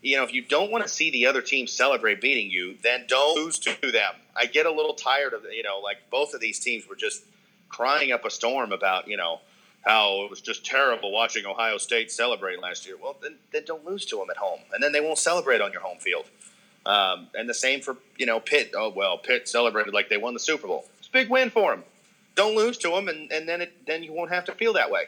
you 0.05 0.19
know, 0.19 0.23
if 0.23 0.35
you 0.35 0.43
don't 0.43 0.71
want 0.71 0.85
to 0.85 0.89
see 0.89 1.11
the 1.11 1.27
other 1.27 1.41
team 1.41 1.67
celebrate 1.67 2.21
beating 2.21 2.51
you, 2.51 2.77
then 2.83 3.07
don't 3.09 3.37
lose 3.37 3.59
to 3.61 3.75
them. 3.91 4.13
I 4.37 4.47
get 4.47 4.67
a 4.67 4.71
little 4.71 4.93
tired 4.93 5.33
of 5.33 5.45
you 5.51 5.63
know, 5.63 5.81
like 5.83 5.97
both 6.11 6.35
of 6.35 6.41
these 6.41 6.59
teams 6.59 6.87
were 6.87 6.95
just 6.95 7.25
crying 7.71 8.13
up 8.13 8.25
a 8.25 8.31
storm 8.31 8.71
about 8.71 9.09
you 9.09 9.17
know 9.17 9.41
how 9.81 10.23
it 10.25 10.31
was 10.31 10.43
just 10.43 10.65
terrible 10.65 11.11
watching 11.11 11.47
Ohio 11.47 11.79
State 11.79 12.13
celebrate 12.13 12.61
last 12.61 12.87
year. 12.87 12.97
Well, 13.03 13.17
then, 13.23 13.37
then 13.53 13.65
don't 13.67 13.85
lose 13.85 14.05
to 14.07 14.17
them 14.17 14.31
at 14.31 14.37
home, 14.37 14.61
and 14.73 14.83
then 14.83 14.93
they 14.93 15.01
won't 15.01 15.19
celebrate 15.19 15.61
on 15.61 15.73
your 15.73 15.83
home 15.83 15.99
field. 15.99 16.27
Um, 16.87 17.29
and 17.35 17.49
the 17.49 17.55
same 17.55 17.81
for 17.81 17.97
you 18.19 18.27
know 18.27 18.41
Pitt. 18.41 18.73
Oh 18.77 18.91
well, 18.95 19.17
Pitt 19.17 19.49
celebrated 19.49 19.95
like 19.95 20.11
they 20.11 20.19
won 20.19 20.35
the 20.35 20.41
Super 20.41 20.67
Bowl. 20.67 20.85
It's 20.99 21.09
a 21.09 21.13
big 21.13 21.31
win 21.31 21.49
for 21.49 21.71
them. 21.71 21.83
Don't 22.35 22.55
lose 22.55 22.77
to 22.79 22.91
them, 22.91 23.09
and, 23.09 23.33
and 23.33 23.49
then 23.49 23.63
it 23.63 23.87
then 23.87 24.03
you 24.03 24.13
won't 24.13 24.31
have 24.31 24.45
to 24.45 24.53
feel 24.53 24.75
that 24.75 24.91
way. 24.91 25.05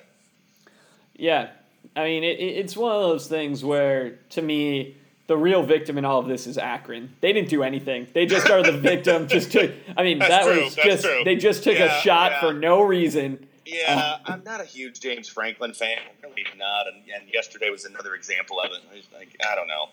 Yeah, 1.15 1.51
I 1.95 2.05
mean 2.05 2.25
it, 2.25 2.39
it's 2.41 2.77
one 2.77 2.95
of 2.95 3.03
those 3.03 3.27
things 3.27 3.65
where 3.65 4.19
to 4.31 4.43
me 4.43 4.97
the 5.27 5.37
real 5.37 5.63
victim 5.65 5.99
in 5.99 6.05
all 6.05 6.21
of 6.21 6.29
this 6.29 6.47
is 6.47 6.57
Akron. 6.57 7.11
They 7.21 7.33
didn't 7.33 7.49
do 7.49 7.63
anything. 7.65 8.07
They 8.13 8.27
just 8.27 8.49
are 8.49 8.63
the 8.63 8.73
victim. 8.79 9.27
Just 9.29 9.53
took. 9.53 9.73
I 9.97 10.03
mean 10.03 10.19
That's 10.19 10.31
that 10.31 10.45
true. 10.45 10.65
was 10.65 10.75
That's 10.77 10.87
just 10.89 11.05
true. 11.05 11.23
they 11.25 11.37
just 11.37 11.65
took 11.65 11.79
Yeah, 11.79 11.99
a 11.99 12.01
shot 12.01 12.33
yeah. 12.33 12.41
for 12.41 12.53
no 12.55 12.83
reason. 12.83 13.47
Yeah, 13.65 14.19
I'm 14.25 14.45
not 14.45 14.61
a 14.61 14.65
huge 14.65 15.01
James 15.01 15.29
Franklin 15.29 15.73
fan. 15.73 15.99
Really 16.23 16.45
not. 16.57 16.87
And, 16.87 17.03
and 17.13 17.29
yesterday 17.35 17.69
was 17.69 17.85
another 17.85 18.15
example 18.15 18.61
of 18.61 18.71
it. 18.71 18.79
I, 18.93 19.19
like, 19.19 19.37
I 19.45 19.57
don't 19.57 19.67
know. 19.67 19.89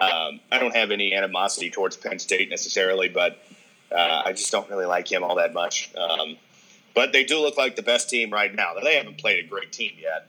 Um, 0.00 0.40
I 0.50 0.58
don't 0.58 0.74
have 0.74 0.90
any 0.90 1.12
animosity 1.12 1.68
towards 1.68 1.98
Penn 1.98 2.18
State 2.18 2.48
necessarily, 2.48 3.10
but 3.10 3.38
uh, 3.94 4.22
I 4.24 4.32
just 4.32 4.50
don't 4.50 4.70
really 4.70 4.86
like 4.86 5.10
him 5.10 5.22
all 5.22 5.34
that 5.36 5.52
much. 5.52 5.92
Um, 5.96 6.38
but 6.94 7.12
they 7.12 7.24
do 7.24 7.38
look 7.40 7.58
like 7.58 7.76
the 7.76 7.82
best 7.82 8.08
team 8.08 8.30
right 8.32 8.54
now. 8.54 8.72
They 8.82 8.96
haven't 8.96 9.18
played 9.18 9.44
a 9.44 9.46
great 9.48 9.70
team 9.70 9.92
yet. 10.00 10.26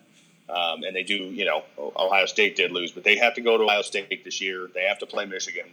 Um, 0.50 0.84
and 0.84 0.96
they 0.96 1.04
do, 1.04 1.16
you 1.16 1.46
know, 1.46 1.64
Ohio 1.78 2.26
State 2.26 2.56
did 2.56 2.72
lose, 2.72 2.92
but 2.92 3.04
they 3.04 3.16
have 3.18 3.36
to 3.36 3.42
go 3.42 3.58
to 3.58 3.64
Ohio 3.64 3.82
State 3.82 4.24
this 4.24 4.42
year. 4.42 4.70
They 4.74 4.84
have 4.84 5.00
to 5.00 5.06
play 5.06 5.26
Michigan. 5.26 5.68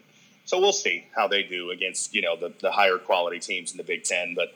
So 0.45 0.61
we'll 0.61 0.73
see 0.73 1.07
how 1.15 1.29
they 1.29 1.43
do 1.43 1.71
against, 1.71 2.15
you 2.15 2.23
know, 2.23 2.37
the, 2.37 2.53
the 2.61 2.71
higher 2.71 2.97
quality 2.97 3.39
teams 3.39 3.73
in 3.73 3.77
the 3.77 3.83
Big 3.83 4.05
Ten. 4.05 4.35
But 4.35 4.49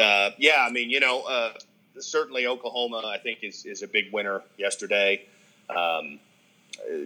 uh, 0.00 0.30
yeah, 0.38 0.64
I 0.66 0.70
mean, 0.70 0.90
you 0.90 1.00
know, 1.00 1.22
uh, 1.22 1.52
certainly 1.98 2.46
Oklahoma, 2.46 3.02
I 3.04 3.18
think, 3.18 3.40
is, 3.42 3.66
is 3.66 3.82
a 3.82 3.88
big 3.88 4.12
winner 4.12 4.42
yesterday. 4.56 5.26
Um, 5.68 6.20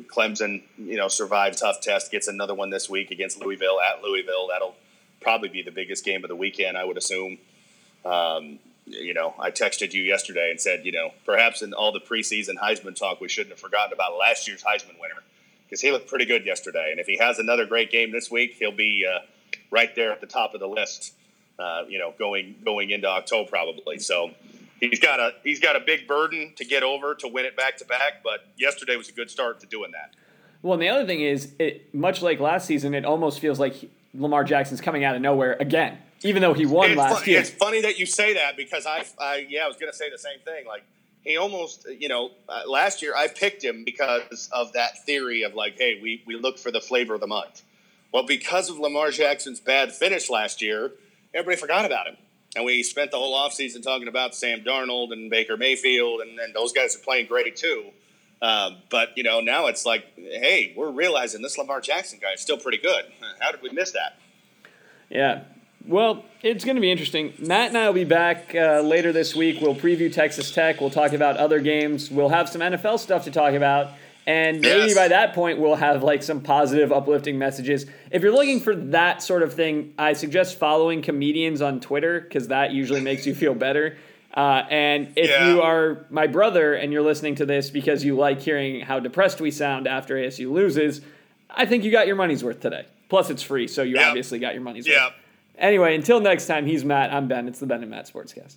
Clemson, 0.06 0.62
you 0.76 0.96
know, 0.96 1.08
survived 1.08 1.58
tough 1.58 1.80
test, 1.80 2.10
gets 2.10 2.28
another 2.28 2.54
one 2.54 2.70
this 2.70 2.90
week 2.90 3.10
against 3.10 3.40
Louisville 3.40 3.80
at 3.80 4.02
Louisville. 4.02 4.48
That'll 4.48 4.76
probably 5.20 5.48
be 5.48 5.62
the 5.62 5.70
biggest 5.70 6.04
game 6.04 6.24
of 6.24 6.28
the 6.28 6.36
weekend, 6.36 6.76
I 6.76 6.84
would 6.84 6.98
assume. 6.98 7.38
Um, 8.04 8.58
you 8.86 9.14
know, 9.14 9.34
I 9.38 9.50
texted 9.50 9.92
you 9.92 10.02
yesterday 10.02 10.50
and 10.50 10.60
said, 10.60 10.84
you 10.84 10.92
know, 10.92 11.10
perhaps 11.24 11.62
in 11.62 11.72
all 11.72 11.92
the 11.92 12.00
preseason 12.00 12.56
Heisman 12.56 12.96
talk, 12.96 13.20
we 13.20 13.28
shouldn't 13.28 13.52
have 13.52 13.60
forgotten 13.60 13.92
about 13.92 14.18
last 14.18 14.48
year's 14.48 14.62
Heisman 14.62 15.00
winner 15.00 15.22
because 15.64 15.80
he 15.80 15.90
looked 15.90 16.08
pretty 16.08 16.26
good 16.26 16.44
yesterday. 16.44 16.88
And 16.90 17.00
if 17.00 17.06
he 17.06 17.16
has 17.18 17.38
another 17.38 17.64
great 17.64 17.90
game 17.90 18.12
this 18.12 18.30
week, 18.30 18.54
he'll 18.58 18.72
be 18.72 19.06
uh, 19.08 19.20
right 19.70 19.94
there 19.94 20.12
at 20.12 20.20
the 20.20 20.26
top 20.26 20.54
of 20.54 20.60
the 20.60 20.68
list. 20.68 21.14
Uh, 21.58 21.84
you 21.88 21.98
know, 21.98 22.14
going 22.18 22.56
going 22.64 22.90
into 22.90 23.06
October 23.06 23.48
probably. 23.48 23.98
So 23.98 24.32
he's 24.80 24.98
got 24.98 25.20
a 25.20 25.32
he's 25.44 25.60
got 25.60 25.76
a 25.76 25.80
big 25.80 26.08
burden 26.08 26.54
to 26.56 26.64
get 26.64 26.82
over 26.82 27.14
to 27.16 27.28
win 27.28 27.44
it 27.44 27.56
back 27.56 27.76
to 27.76 27.84
back. 27.84 28.22
But 28.24 28.46
yesterday 28.56 28.96
was 28.96 29.08
a 29.08 29.12
good 29.12 29.30
start 29.30 29.60
to 29.60 29.66
doing 29.66 29.92
that. 29.92 30.14
Well, 30.62 30.74
and 30.74 30.82
the 30.82 30.88
other 30.88 31.06
thing 31.06 31.20
is, 31.20 31.52
it 31.58 31.94
much 31.94 32.22
like 32.22 32.40
last 32.40 32.66
season, 32.66 32.94
it 32.94 33.04
almost 33.04 33.38
feels 33.38 33.60
like 33.60 33.90
Lamar 34.14 34.44
Jackson's 34.44 34.80
coming 34.80 35.04
out 35.04 35.14
of 35.14 35.22
nowhere 35.22 35.56
again 35.60 35.98
even 36.24 36.42
though 36.42 36.54
he 36.54 36.66
won 36.66 36.90
it's 36.90 36.98
last 36.98 37.26
year. 37.26 37.40
It's 37.40 37.50
funny 37.50 37.80
that 37.82 37.98
you 37.98 38.06
say 38.06 38.34
that 38.34 38.56
because 38.56 38.86
I, 38.86 39.04
I 39.20 39.46
yeah, 39.48 39.64
I 39.64 39.68
was 39.68 39.76
going 39.76 39.90
to 39.90 39.96
say 39.96 40.10
the 40.10 40.18
same 40.18 40.38
thing. 40.44 40.66
Like 40.66 40.84
he 41.22 41.36
almost, 41.36 41.86
you 41.88 42.08
know, 42.08 42.30
uh, 42.48 42.62
last 42.68 43.02
year 43.02 43.14
I 43.16 43.28
picked 43.28 43.62
him 43.62 43.84
because 43.84 44.48
of 44.52 44.72
that 44.72 45.04
theory 45.04 45.42
of 45.42 45.54
like, 45.54 45.78
hey, 45.78 45.98
we 46.02 46.22
we 46.26 46.36
look 46.36 46.58
for 46.58 46.70
the 46.70 46.80
flavor 46.80 47.14
of 47.14 47.20
the 47.20 47.26
month. 47.26 47.62
Well, 48.12 48.24
because 48.24 48.68
of 48.68 48.78
Lamar 48.78 49.10
Jackson's 49.10 49.60
bad 49.60 49.92
finish 49.92 50.28
last 50.28 50.60
year, 50.60 50.92
everybody 51.32 51.56
forgot 51.56 51.84
about 51.84 52.06
him. 52.06 52.16
And 52.54 52.66
we 52.66 52.82
spent 52.82 53.10
the 53.10 53.16
whole 53.16 53.34
offseason 53.34 53.82
talking 53.82 54.08
about 54.08 54.34
Sam 54.34 54.60
Darnold 54.60 55.12
and 55.12 55.30
Baker 55.30 55.56
Mayfield, 55.56 56.20
and, 56.20 56.38
and 56.38 56.54
those 56.54 56.72
guys 56.72 56.94
are 56.94 56.98
playing 56.98 57.26
great 57.26 57.56
too. 57.56 57.86
Um, 58.42 58.78
but 58.90 59.16
you 59.16 59.22
know, 59.22 59.40
now 59.40 59.68
it's 59.68 59.86
like, 59.86 60.04
hey, 60.16 60.74
we're 60.76 60.90
realizing 60.90 61.40
this 61.40 61.56
Lamar 61.56 61.80
Jackson 61.80 62.18
guy 62.20 62.32
is 62.32 62.40
still 62.40 62.58
pretty 62.58 62.78
good. 62.78 63.04
How 63.40 63.52
did 63.52 63.62
we 63.62 63.70
miss 63.70 63.92
that? 63.92 64.18
Yeah, 65.08 65.44
well, 65.86 66.24
it's 66.42 66.64
going 66.64 66.76
to 66.76 66.80
be 66.80 66.90
interesting. 66.90 67.32
Matt 67.38 67.68
and 67.68 67.78
I 67.78 67.86
will 67.86 67.94
be 67.94 68.04
back 68.04 68.54
uh, 68.54 68.80
later 68.80 69.12
this 69.12 69.34
week. 69.34 69.60
We'll 69.60 69.74
preview 69.74 70.12
Texas 70.12 70.50
Tech. 70.50 70.80
We'll 70.80 70.90
talk 70.90 71.12
about 71.12 71.36
other 71.36 71.60
games. 71.60 72.10
We'll 72.10 72.28
have 72.28 72.48
some 72.48 72.60
NFL 72.60 72.98
stuff 72.98 73.24
to 73.24 73.30
talk 73.30 73.54
about. 73.54 73.90
And 74.26 74.60
maybe 74.60 74.86
yes. 74.86 74.94
by 74.94 75.08
that 75.08 75.34
point, 75.34 75.58
we'll 75.58 75.74
have 75.74 76.02
like 76.04 76.22
some 76.22 76.40
positive, 76.42 76.92
uplifting 76.92 77.38
messages. 77.38 77.86
If 78.10 78.22
you're 78.22 78.32
looking 78.32 78.60
for 78.60 78.74
that 78.76 79.22
sort 79.22 79.42
of 79.42 79.54
thing, 79.54 79.94
I 79.98 80.12
suggest 80.12 80.58
following 80.58 81.02
comedians 81.02 81.60
on 81.60 81.80
Twitter 81.80 82.20
because 82.20 82.48
that 82.48 82.70
usually 82.70 83.00
makes 83.00 83.26
you 83.26 83.34
feel 83.34 83.54
better. 83.54 83.96
Uh, 84.32 84.64
and 84.70 85.12
if 85.16 85.28
yeah. 85.28 85.48
you 85.48 85.60
are 85.60 86.06
my 86.08 86.26
brother 86.26 86.74
and 86.74 86.92
you're 86.92 87.02
listening 87.02 87.34
to 87.36 87.46
this 87.46 87.68
because 87.70 88.04
you 88.04 88.16
like 88.16 88.40
hearing 88.40 88.80
how 88.80 89.00
depressed 89.00 89.40
we 89.40 89.50
sound 89.50 89.86
after 89.88 90.14
ASU 90.14 90.50
loses, 90.50 91.00
I 91.50 91.66
think 91.66 91.84
you 91.84 91.90
got 91.90 92.06
your 92.06 92.16
money's 92.16 92.44
worth 92.44 92.60
today. 92.60 92.86
Plus, 93.08 93.28
it's 93.28 93.42
free, 93.42 93.68
so 93.68 93.82
you 93.82 93.96
yep. 93.96 94.08
obviously 94.08 94.38
got 94.38 94.54
your 94.54 94.62
money's 94.62 94.86
yep. 94.86 95.10
worth. 95.10 95.21
Anyway, 95.58 95.94
until 95.94 96.20
next 96.20 96.46
time, 96.46 96.66
he's 96.66 96.84
Matt. 96.84 97.12
I'm 97.12 97.28
Ben. 97.28 97.46
It's 97.48 97.60
the 97.60 97.66
Ben 97.66 97.82
and 97.82 97.90
Matt 97.90 98.10
Sportscast. 98.10 98.56